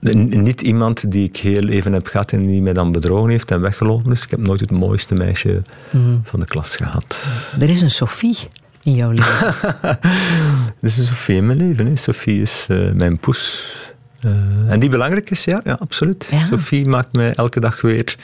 [0.00, 3.60] Niet iemand die ik heel even heb gehad en die mij dan bedrogen heeft en
[3.60, 4.22] weggelopen is.
[4.22, 6.20] Ik heb nooit het mooiste meisje mm.
[6.24, 7.26] van de klas gehad.
[7.58, 8.36] Er is een Sophie
[8.86, 9.54] in jouw leven.
[10.80, 11.86] er is een Sophie in mijn leven.
[11.86, 11.96] Hè.
[11.96, 13.74] Sophie is uh, mijn poes.
[14.20, 14.32] Uh,
[14.70, 16.28] en die belangrijk is, ja, ja absoluut.
[16.30, 16.42] Ja.
[16.42, 18.16] Sophie maakt mij elke dag weer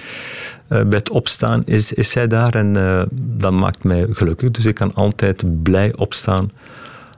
[0.69, 2.73] uh, bij het opstaan, is, is zij daar en
[3.13, 4.51] dat maakt mij gelukkig.
[4.51, 6.51] Dus ik kan altijd blij opstaan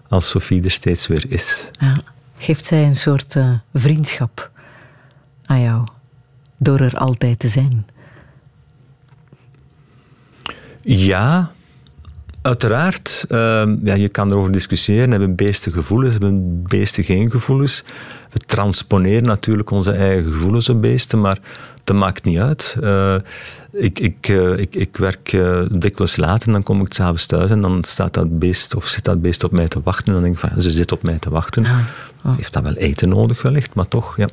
[0.08, 1.70] als Sophie er steeds weer is.
[1.80, 1.96] Ja.
[2.38, 3.36] Geeft zij een soort
[3.74, 4.50] vriendschap
[5.44, 5.86] aan jou,
[6.58, 7.86] door er altijd te zijn?
[10.80, 11.53] Ja,
[12.44, 13.38] Uiteraard, uh,
[13.84, 15.10] ja, je kan erover discussiëren.
[15.10, 17.84] Hebben beesten gevoelens, hebben beesten geen gevoelens?
[18.30, 21.38] We transponeren natuurlijk onze eigen gevoelens op beesten, maar
[21.84, 22.76] dat maakt niet uit.
[22.80, 23.16] Uh,
[23.72, 27.50] ik, ik, uh, ik, ik werk uh, dikwijls laat en dan kom ik s'avonds thuis
[27.50, 30.06] en dan staat dat beest of zit dat beest op mij te wachten.
[30.06, 31.64] En dan denk ik van, ze zit op mij te wachten.
[31.64, 31.78] Ah,
[32.22, 32.36] ah.
[32.36, 34.28] Heeft dat wel eten nodig wellicht, maar toch, ja.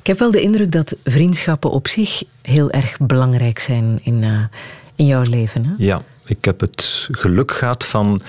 [0.00, 4.48] Ik heb wel de indruk dat vriendschappen op zich heel erg belangrijk zijn in,
[4.94, 5.64] in jouw leven.
[5.64, 5.72] Hè?
[5.76, 8.20] Ja, ik heb het geluk gehad van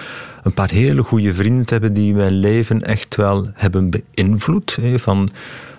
[0.44, 4.78] een paar hele goede vrienden te hebben die mijn leven echt wel hebben beïnvloed.
[4.96, 5.30] Van,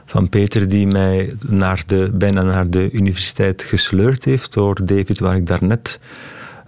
[0.07, 5.37] van Peter die mij naar de, bijna naar de universiteit gesleurd heeft, door David waar
[5.37, 6.01] ik daarnet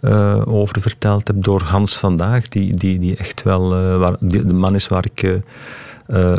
[0.01, 4.45] uh, over verteld heb, door Hans Vandaag, die, die, die echt wel uh, waar, die,
[4.45, 5.39] de man is waar ik uh,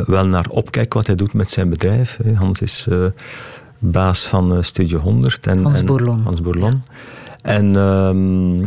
[0.06, 2.18] wel naar opkijk wat hij doet met zijn bedrijf.
[2.34, 2.88] Hans is
[3.78, 5.46] baas van Studio 100.
[5.46, 6.20] En, Hans Bourlon.
[6.20, 6.82] Hans Bourlon.
[7.42, 8.58] En um,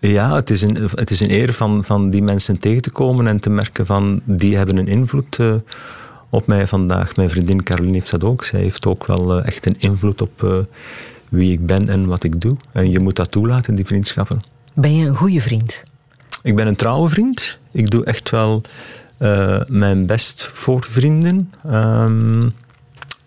[0.00, 3.26] ja, het is een, het is een eer van, van die mensen tegen te komen
[3.26, 5.54] en te merken van die hebben een invloed uh,
[6.30, 7.16] op mij vandaag.
[7.16, 8.44] Mijn vriendin Caroline heeft dat ook.
[8.44, 10.58] Zij heeft ook wel uh, echt een invloed op uh,
[11.28, 12.56] wie ik ben en wat ik doe.
[12.72, 14.40] En je moet dat toelaten, die vriendschappen.
[14.74, 15.82] Ben je een goede vriend?
[16.42, 17.58] Ik ben een trouwe vriend.
[17.70, 18.62] Ik doe echt wel
[19.68, 21.52] mijn best voor vrienden.
[21.66, 22.52] Um,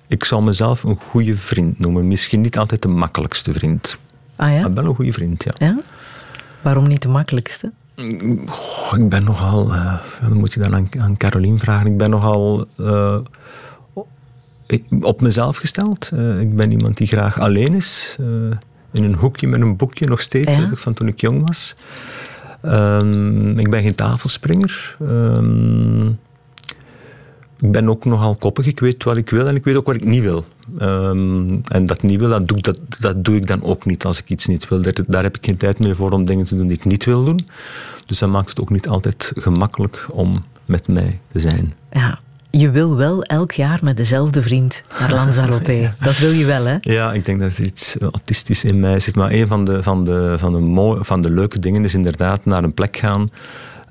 [0.07, 2.07] ik zou mezelf een goede vriend noemen.
[2.07, 3.97] Misschien niet altijd de makkelijkste vriend.
[4.35, 4.61] Ah ja?
[4.61, 5.51] Maar wel een goede vriend, ja.
[5.57, 5.77] ja?
[6.61, 7.71] Waarom niet de makkelijkste?
[8.45, 12.09] Goh, ik ben nogal, uh, dan moet je dan aan, aan Carolien vragen, ik ben
[12.09, 13.19] nogal uh,
[15.01, 16.11] op mezelf gesteld.
[16.13, 18.15] Uh, ik ben iemand die graag alleen is,
[18.91, 20.71] in een hoekje met een boekje nog steeds, ja?
[20.73, 21.75] van toen ik jong was.
[22.65, 24.95] Um, ik ben geen tafelspringer.
[25.01, 26.19] Um,
[27.61, 28.65] ik ben ook nogal koppig.
[28.65, 30.45] Ik weet wat ik wil en ik weet ook wat ik niet wil.
[30.81, 34.19] Um, en dat niet wil, dat doe, dat, dat doe ik dan ook niet als
[34.19, 34.81] ik iets niet wil.
[34.81, 37.05] Daar, daar, heb ik geen tijd meer voor om dingen te doen die ik niet
[37.05, 37.47] wil doen.
[38.05, 41.73] Dus dat maakt het ook niet altijd gemakkelijk om met mij te zijn.
[41.91, 42.19] Ja,
[42.49, 45.71] je wil wel elk jaar met dezelfde vriend naar Lanzarote.
[45.81, 45.93] ja.
[45.99, 46.77] Dat wil je wel, hè?
[46.81, 49.15] Ja, ik denk dat er iets autistisch in mij zit.
[49.15, 52.45] Maar een van de, van de, van de, mooie, van de leuke dingen is inderdaad
[52.45, 53.29] naar een plek gaan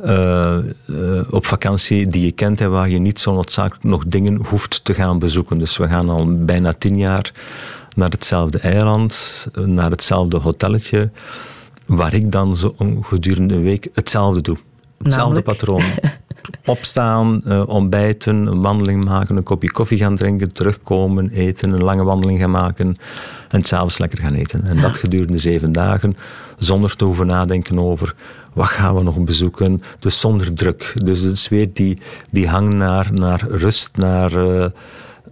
[0.05, 4.45] uh, uh, op vakantie die je kent en waar je niet zo noodzakelijk nog dingen
[4.47, 5.59] hoeft te gaan bezoeken.
[5.59, 7.33] Dus we gaan al bijna tien jaar
[7.95, 11.11] naar hetzelfde eiland, naar hetzelfde hotelletje,
[11.87, 14.57] waar ik dan zo gedurende een week hetzelfde doe.
[14.99, 15.45] Hetzelfde Namelijk?
[15.45, 15.83] patroon.
[16.65, 22.05] Opstaan, uh, ontbijten, een wandeling maken, een kopje koffie gaan drinken, terugkomen, eten, een lange
[22.05, 22.97] wandeling gaan maken
[23.49, 24.65] en s'avonds lekker gaan eten.
[24.65, 24.83] En ja.
[24.83, 26.17] dat gedurende zeven dagen,
[26.59, 28.15] zonder te hoeven nadenken over
[28.53, 30.93] wat gaan we nog bezoeken, dus zonder druk.
[31.05, 31.99] Dus het is weer die,
[32.31, 34.67] die hang naar, naar rust, naar, uh,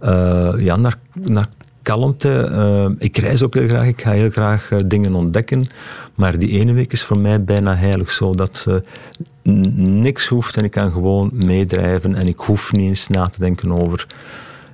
[0.03, 1.47] uh, ja, naar, naar
[1.81, 2.49] kalmte.
[2.51, 5.67] Uh, ik reis ook heel graag, ik ga heel graag dingen ontdekken.
[6.15, 8.65] Maar die ene week is voor mij bijna heilig zo dat
[9.43, 13.71] niks hoeft en ik kan gewoon meedrijven en ik hoef niet eens na te denken
[13.71, 14.07] over.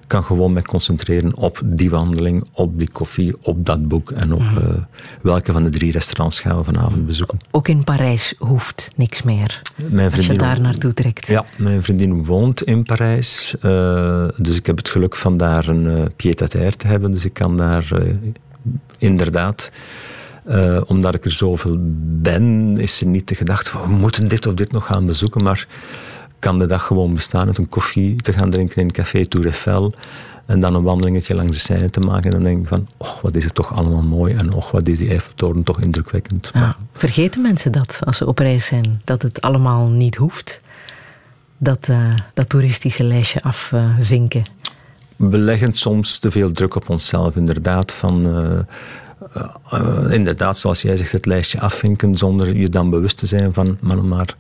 [0.06, 4.34] Ik kan gewoon me concentreren op die wandeling, op die koffie, op dat boek en
[4.34, 4.86] op mm.
[5.22, 7.38] welke van de drie restaurants gaan we vanavond bezoeken.
[7.52, 9.62] Ook in Parijs hoeft niks meer.
[9.90, 11.28] Mijn als je daar naartoe trekt.
[11.28, 13.56] Ja, mijn vriendin woont in Parijs.
[13.62, 17.12] Uh, dus ik heb het geluk van daar een uh, pied-à-terre te hebben.
[17.12, 17.88] Dus ik kan daar
[18.98, 19.72] inderdaad...
[20.48, 21.78] Uh, omdat ik er zoveel
[22.22, 25.44] ben, is er niet de gedachte van we moeten dit of dit nog gaan bezoeken,
[25.44, 25.68] maar
[26.40, 29.46] kan de dag gewoon bestaan met een koffie te gaan drinken in een café Tour
[29.46, 29.94] Eiffel
[30.46, 33.22] en dan een wandelingetje langs de Seine te maken en dan denk ik van, oh,
[33.22, 36.52] wat is het toch allemaal mooi en oh, wat is die Eiffeltoren toch indrukwekkend.
[36.54, 40.60] Ja, vergeten mensen dat als ze op reis zijn, dat het allemaal niet hoeft?
[41.58, 44.44] Dat, uh, dat toeristische lijstje afvinken?
[45.16, 48.28] We leggen soms te veel druk op onszelf, inderdaad, van...
[48.28, 48.60] Uh,
[49.74, 53.78] uh, inderdaad, zoals jij zegt, het lijstje afvinken zonder je dan bewust te zijn van,
[53.82, 54.36] maar, maar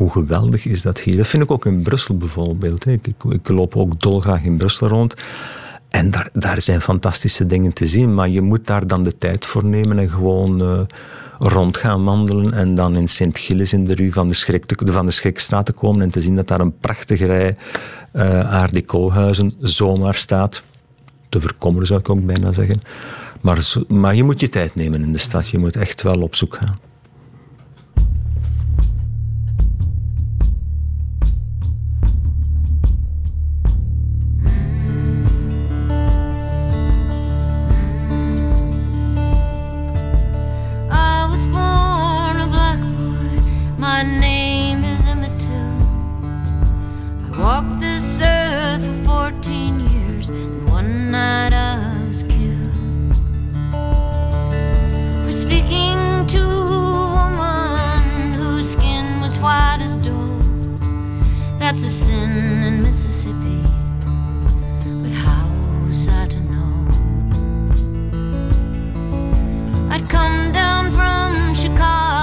[0.00, 1.16] hoe geweldig is dat hier.
[1.16, 2.86] Dat vind ik ook in Brussel bijvoorbeeld.
[2.86, 5.14] Ik, ik, ik loop ook dolgraag in Brussel rond.
[5.88, 9.46] En daar, daar zijn fantastische dingen te zien, maar je moet daar dan de tijd
[9.46, 10.80] voor nemen en gewoon uh,
[11.38, 15.06] rond gaan wandelen en dan in Sint-Gilles in de rue van de, Schrik te, van
[15.06, 17.56] de Schrikstraat te komen en te zien dat daar een prachtige rij
[18.12, 20.62] uh, art deco-huizen zomaar staat.
[21.28, 22.80] Te voorkomen zou ik ook bijna zeggen.
[23.40, 25.48] Maar, maar je moet je tijd nemen in de stad.
[25.48, 26.89] Je moet echt wel op zoek gaan.
[44.00, 45.42] My name is Emmett.
[47.26, 48.94] I walked this earth for
[49.34, 53.14] 14 years, and one night I was killed.
[55.26, 60.40] For speaking to a woman whose skin was white as dough.
[61.58, 63.60] That's a sin in Mississippi,
[65.02, 65.46] but how
[65.86, 66.72] was I to know?
[69.90, 72.19] I'd come down from Chicago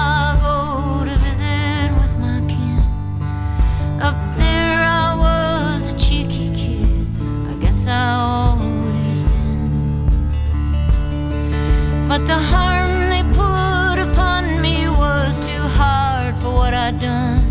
[12.08, 17.44] But the harm they put upon me was too hard for what I'd done.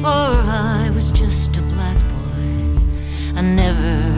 [0.00, 2.78] For I was just a black boy.
[3.34, 4.11] I never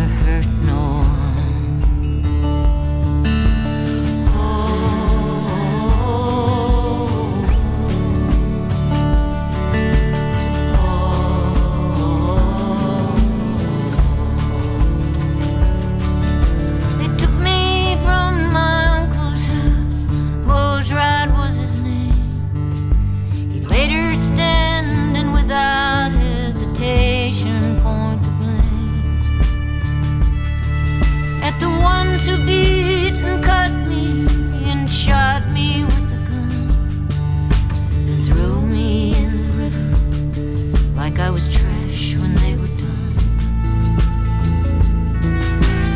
[41.15, 43.15] like I was trash when they were done.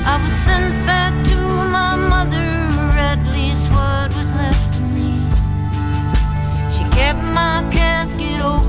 [0.07, 1.37] I was sent back to
[1.77, 2.51] my mother,
[2.99, 5.15] at least what was left of me.
[6.71, 8.68] She kept my casket open.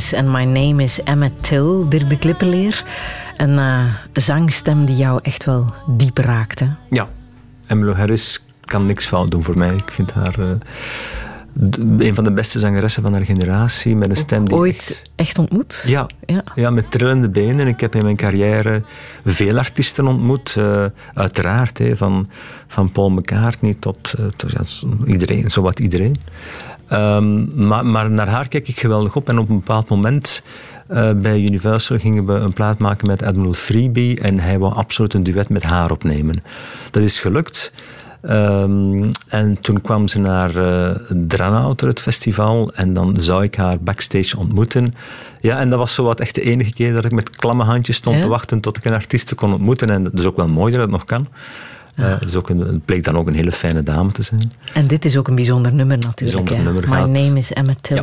[0.00, 2.84] Harris en My Name is Emma Till, Dirk de Klippenleer.
[3.36, 6.74] Een uh, zangstem die jou echt wel diep raakte.
[6.90, 7.08] Ja,
[7.66, 9.74] Emmylou Harris kan niks fout doen voor mij.
[9.74, 10.46] Ik vind haar uh,
[11.98, 13.96] een van de beste zangeressen van haar generatie.
[13.96, 15.84] Met een stem die Ooit echt, ontmoet?
[15.86, 16.44] Ja, ja.
[16.54, 17.66] ja, met trillende benen.
[17.66, 18.82] Ik heb in mijn carrière
[19.24, 20.54] veel artiesten ontmoet.
[20.58, 22.28] Uh, uiteraard, van,
[22.68, 24.60] van Paul McCartney tot, tot ja,
[25.06, 26.20] iedereen, zowat iedereen.
[26.92, 29.28] Um, maar, maar, naar haar kijk ik geweldig op.
[29.28, 30.42] En op een bepaald moment
[30.90, 34.20] uh, bij Universal gingen we een plaat maken met Admiral Freebie.
[34.20, 36.42] En hij wou absoluut een duet met haar opnemen.
[36.90, 37.72] Dat is gelukt.
[38.22, 40.90] Um, en toen kwam ze naar uh,
[41.26, 42.72] Dranouter, het festival.
[42.74, 44.92] En dan zou ik haar backstage ontmoeten.
[45.40, 47.96] Ja, en dat was zo wat echt de enige keer dat ik met klamme handjes
[47.96, 48.22] stond ja?
[48.22, 49.90] te wachten tot ik een artiest kon ontmoeten.
[49.90, 51.26] En dat is ook wel mooi dat het nog kan.
[52.00, 54.52] Uh, het, is ook een, het bleek dan ook een hele fijne dame te zijn.
[54.72, 56.44] En dit is ook een bijzonder nummer natuurlijk.
[56.44, 57.08] Bijzonder nummer My gaat...
[57.08, 57.96] name is Emma Till.
[57.96, 58.02] Ja.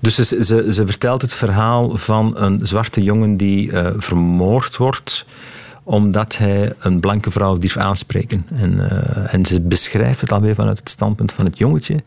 [0.00, 5.26] Dus ze, ze, ze, vertelt het verhaal van een zwarte jongen die uh, vermoord wordt
[5.84, 8.46] omdat hij een blanke vrouw durft aanspreken.
[8.54, 12.02] En, uh, en ze beschrijft het alweer vanuit het standpunt van het jongetje.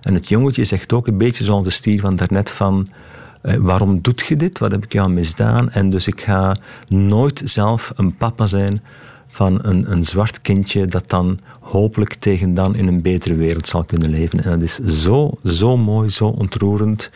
[0.00, 2.88] En het jongetje zegt ook een beetje zoals de stier van daarnet van...
[3.42, 4.58] Uh, waarom doet je dit?
[4.58, 5.70] Wat heb ik jou misdaan?
[5.70, 6.56] En dus ik ga
[6.88, 8.82] nooit zelf een papa zijn
[9.34, 13.84] van een, een zwart kindje dat dan hopelijk tegen dan in een betere wereld zal
[13.84, 14.44] kunnen leven.
[14.44, 17.10] En dat is zo, zo mooi, zo ontroerend.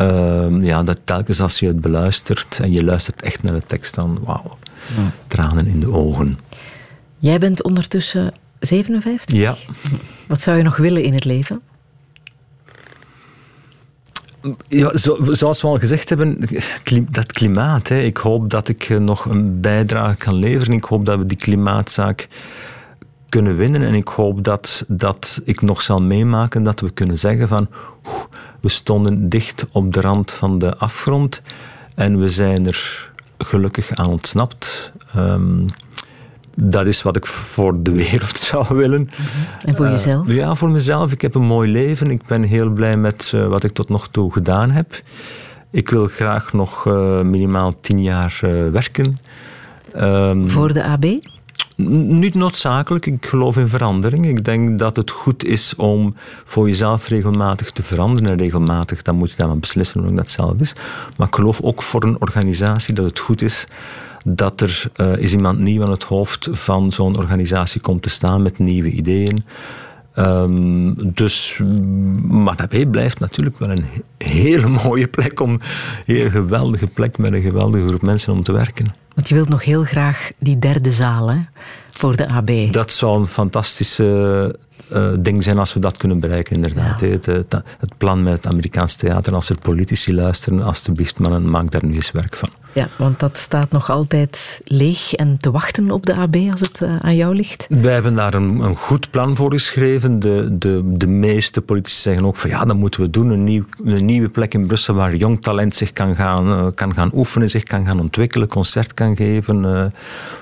[0.00, 3.94] Uh, ja, dat telkens als je het beluistert en je luistert echt naar de tekst,
[3.94, 4.58] dan wauw,
[4.96, 5.12] ja.
[5.26, 6.38] tranen in de ogen.
[7.18, 9.36] Jij bent ondertussen 57?
[9.36, 9.56] Ja.
[10.26, 11.60] Wat zou je nog willen in het leven?
[14.68, 16.40] Ja, zo, zoals we al gezegd hebben,
[17.10, 17.88] dat klimaat.
[17.88, 18.00] Hè.
[18.00, 20.74] Ik hoop dat ik eh, nog een bijdrage kan leveren.
[20.74, 22.28] Ik hoop dat we die klimaatzaak
[23.28, 23.82] kunnen winnen.
[23.82, 27.68] En ik hoop dat, dat ik nog zal meemaken dat we kunnen zeggen van
[28.60, 31.42] we stonden dicht op de rand van de afgrond
[31.94, 34.92] en we zijn er gelukkig aan ontsnapt.
[35.16, 35.66] Um,
[36.64, 39.10] dat is wat ik voor de wereld zou willen.
[39.64, 40.28] En voor jezelf?
[40.28, 41.12] Uh, ja, voor mezelf.
[41.12, 42.10] Ik heb een mooi leven.
[42.10, 45.00] Ik ben heel blij met uh, wat ik tot nog toe gedaan heb.
[45.70, 48.38] Ik wil graag nog uh, minimaal tien jaar
[48.72, 49.18] werken.
[49.96, 51.04] Um, voor de AB?
[51.86, 53.06] Niet noodzakelijk.
[53.06, 54.26] Ik geloof in verandering.
[54.26, 56.14] Ik denk dat het goed is om
[56.44, 58.30] voor jezelf regelmatig te veranderen.
[58.30, 60.72] En regelmatig, dan moet je dan beslissen hoe dat zelf is.
[61.16, 63.66] Maar ik geloof ook voor een organisatie dat het goed is
[64.24, 68.42] dat er uh, is iemand nieuw aan het hoofd van zo'n organisatie komt te staan
[68.42, 69.44] met nieuwe ideeën.
[70.18, 71.60] Um, dus,
[72.56, 73.84] daarbij blijft natuurlijk wel een
[74.18, 75.60] hele mooie plek om, een
[76.04, 78.86] hele geweldige plek met een geweldige groep mensen om te werken.
[79.14, 81.38] Want je wilt nog heel graag die derde zaal hè,
[81.84, 82.72] voor de AB.
[82.72, 84.58] Dat zou een fantastische
[84.92, 87.00] uh, ding zijn als we dat kunnen bereiken, inderdaad.
[87.00, 91.70] Het, het, het, plan met het Amerikaans theater, als er politici luisteren, alstublieft mannen, maak
[91.70, 92.48] daar nu eens werk van.
[92.72, 96.80] Ja, want dat staat nog altijd leeg en te wachten op de AB als het
[96.80, 97.66] uh, aan jou ligt?
[97.68, 100.18] Wij hebben daar een, een, goed plan voor geschreven.
[100.18, 103.30] De, de, de meeste politici zeggen ook van ja, dat moeten we doen.
[103.30, 106.94] Een, nieuw, een nieuwe plek in Brussel waar jong talent zich kan gaan, uh, kan
[106.94, 109.84] gaan oefenen, zich kan gaan ontwikkelen, concert kan geven, uh,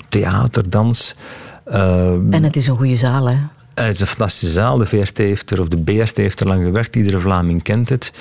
[0.08, 1.16] theater, dans.
[1.64, 3.36] en het is een goede zaal, hè?
[3.74, 4.78] Het is een fantastische zaal.
[4.78, 6.96] De VRT heeft er, of de BRT heeft er lang gewerkt.
[6.96, 8.12] Iedere Vlaming kent het.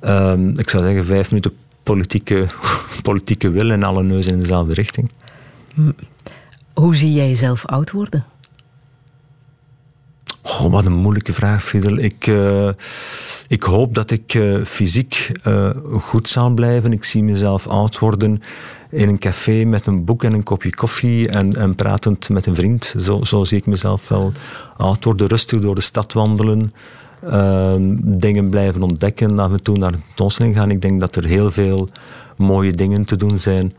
[0.00, 1.52] Ehm, ik zou zeggen, vijf minuten
[1.86, 2.46] politieke,
[3.08, 5.10] politieke wil en alle neuzen in dezelfde richting.
[5.74, 5.90] Hm.
[6.74, 8.24] Hoe zie jij jezelf oud worden?
[10.42, 11.96] Oh, wat een moeilijke vraag, Fidel.
[11.98, 12.68] Ik, uh,
[13.48, 16.92] ik hoop dat ik uh, fysiek uh, goed zal blijven.
[16.92, 18.42] Ik zie mezelf oud worden
[18.90, 22.54] in een café met een boek en een kopje koffie en, en pratend met een
[22.54, 22.94] vriend.
[22.98, 24.32] Zo, zo zie ik mezelf wel
[24.76, 25.26] oud worden.
[25.26, 26.72] Rustig door de stad wandelen.
[27.22, 30.70] Ehm, dingen blijven ontdekken, af en toe naar de tentoonstelling gaan.
[30.70, 31.88] Ik denk dat er heel veel
[32.36, 33.72] mooie dingen te doen zijn.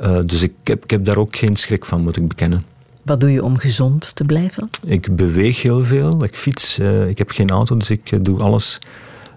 [0.00, 2.62] Uh, dus ik heb, ik heb daar ook geen schrik van, moet ik bekennen.
[3.02, 4.68] Wat doe je om gezond te blijven?
[4.84, 6.24] Ik beweeg heel veel.
[6.24, 6.78] Ik fiets.
[6.78, 8.78] Uh, ik heb geen auto, dus ik doe alles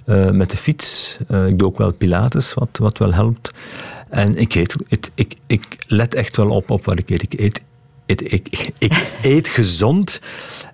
[0.05, 1.17] uh, met de fiets.
[1.47, 3.51] ik doe ook wel pilates, wat, wat wel helpt.
[4.09, 7.23] En ik, eet, ik, ik, ik let echt wel op, op wat ik eet.
[7.23, 7.61] Ik eet
[8.05, 10.21] ik, ik, ik, eet gezond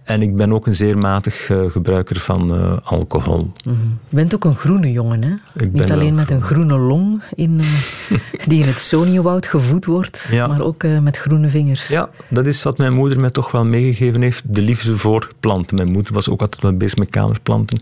[0.10, 3.40] en ik ben ook een zeer matig uh, gebruiker van uh, alcohol.
[3.40, 3.98] Mm -hmm.
[4.10, 5.64] Je bent ook een groene jongen, hè?
[5.64, 8.18] Ik Niet alleen met een groene long in, uh,
[8.48, 10.48] die in het Soniewoud gevoed wordt, ja.
[10.48, 11.88] maar ook met groene vingers.
[11.88, 14.44] Ja, dat is wat mijn moeder mij toch wel meegegeven heeft.
[14.56, 15.76] De liefde voor planten.
[15.76, 17.80] Mijn moeder was ook altijd wel bezig met kamerplanten.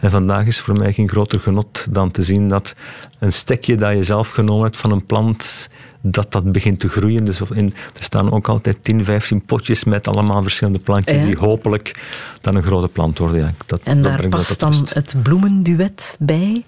[0.00, 2.74] En vandaag is voor mij geen groter genot dan te zien dat
[3.18, 5.68] een stekje dat je zelf genomen hebt van een plant
[6.02, 7.24] dat dat begint te groeien.
[7.24, 11.24] Dus in, er staan ook altijd 10, 15 potjes met allemaal verschillende plantjes ja.
[11.24, 12.00] die hopelijk
[12.40, 13.38] dan een grote plant worden.
[13.38, 14.94] Ja, dat, en dat daar past dan rust.
[14.94, 16.64] het bloemenduet bij?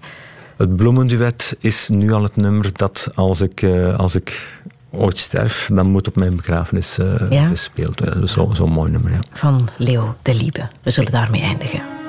[0.57, 4.57] Het bloemenduet is nu al het nummer dat als ik, uh, als ik
[4.89, 7.47] ooit sterf, dan moet op mijn begrafenis uh, ja?
[7.47, 8.29] gespeeld worden.
[8.29, 9.19] Zo'n zo mooi nummer, ja.
[9.31, 10.67] Van Leo de Liebe.
[10.83, 12.04] We zullen daarmee eindigen.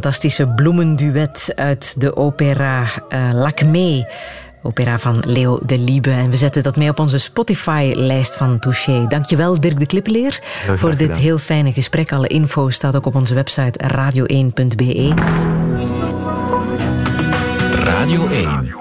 [0.00, 4.06] Fantastische bloemenduet uit de opera uh, Lacmé.
[4.62, 6.10] Opera van Leo de Liebe.
[6.10, 9.06] En we zetten dat mee op onze Spotify-lijst van Touché.
[9.08, 10.42] Dankjewel Dirk de Klippeleer
[10.76, 12.12] voor dit heel fijne gesprek.
[12.12, 15.12] Alle info staat ook op onze website radio1.be.
[17.84, 18.77] Radio 1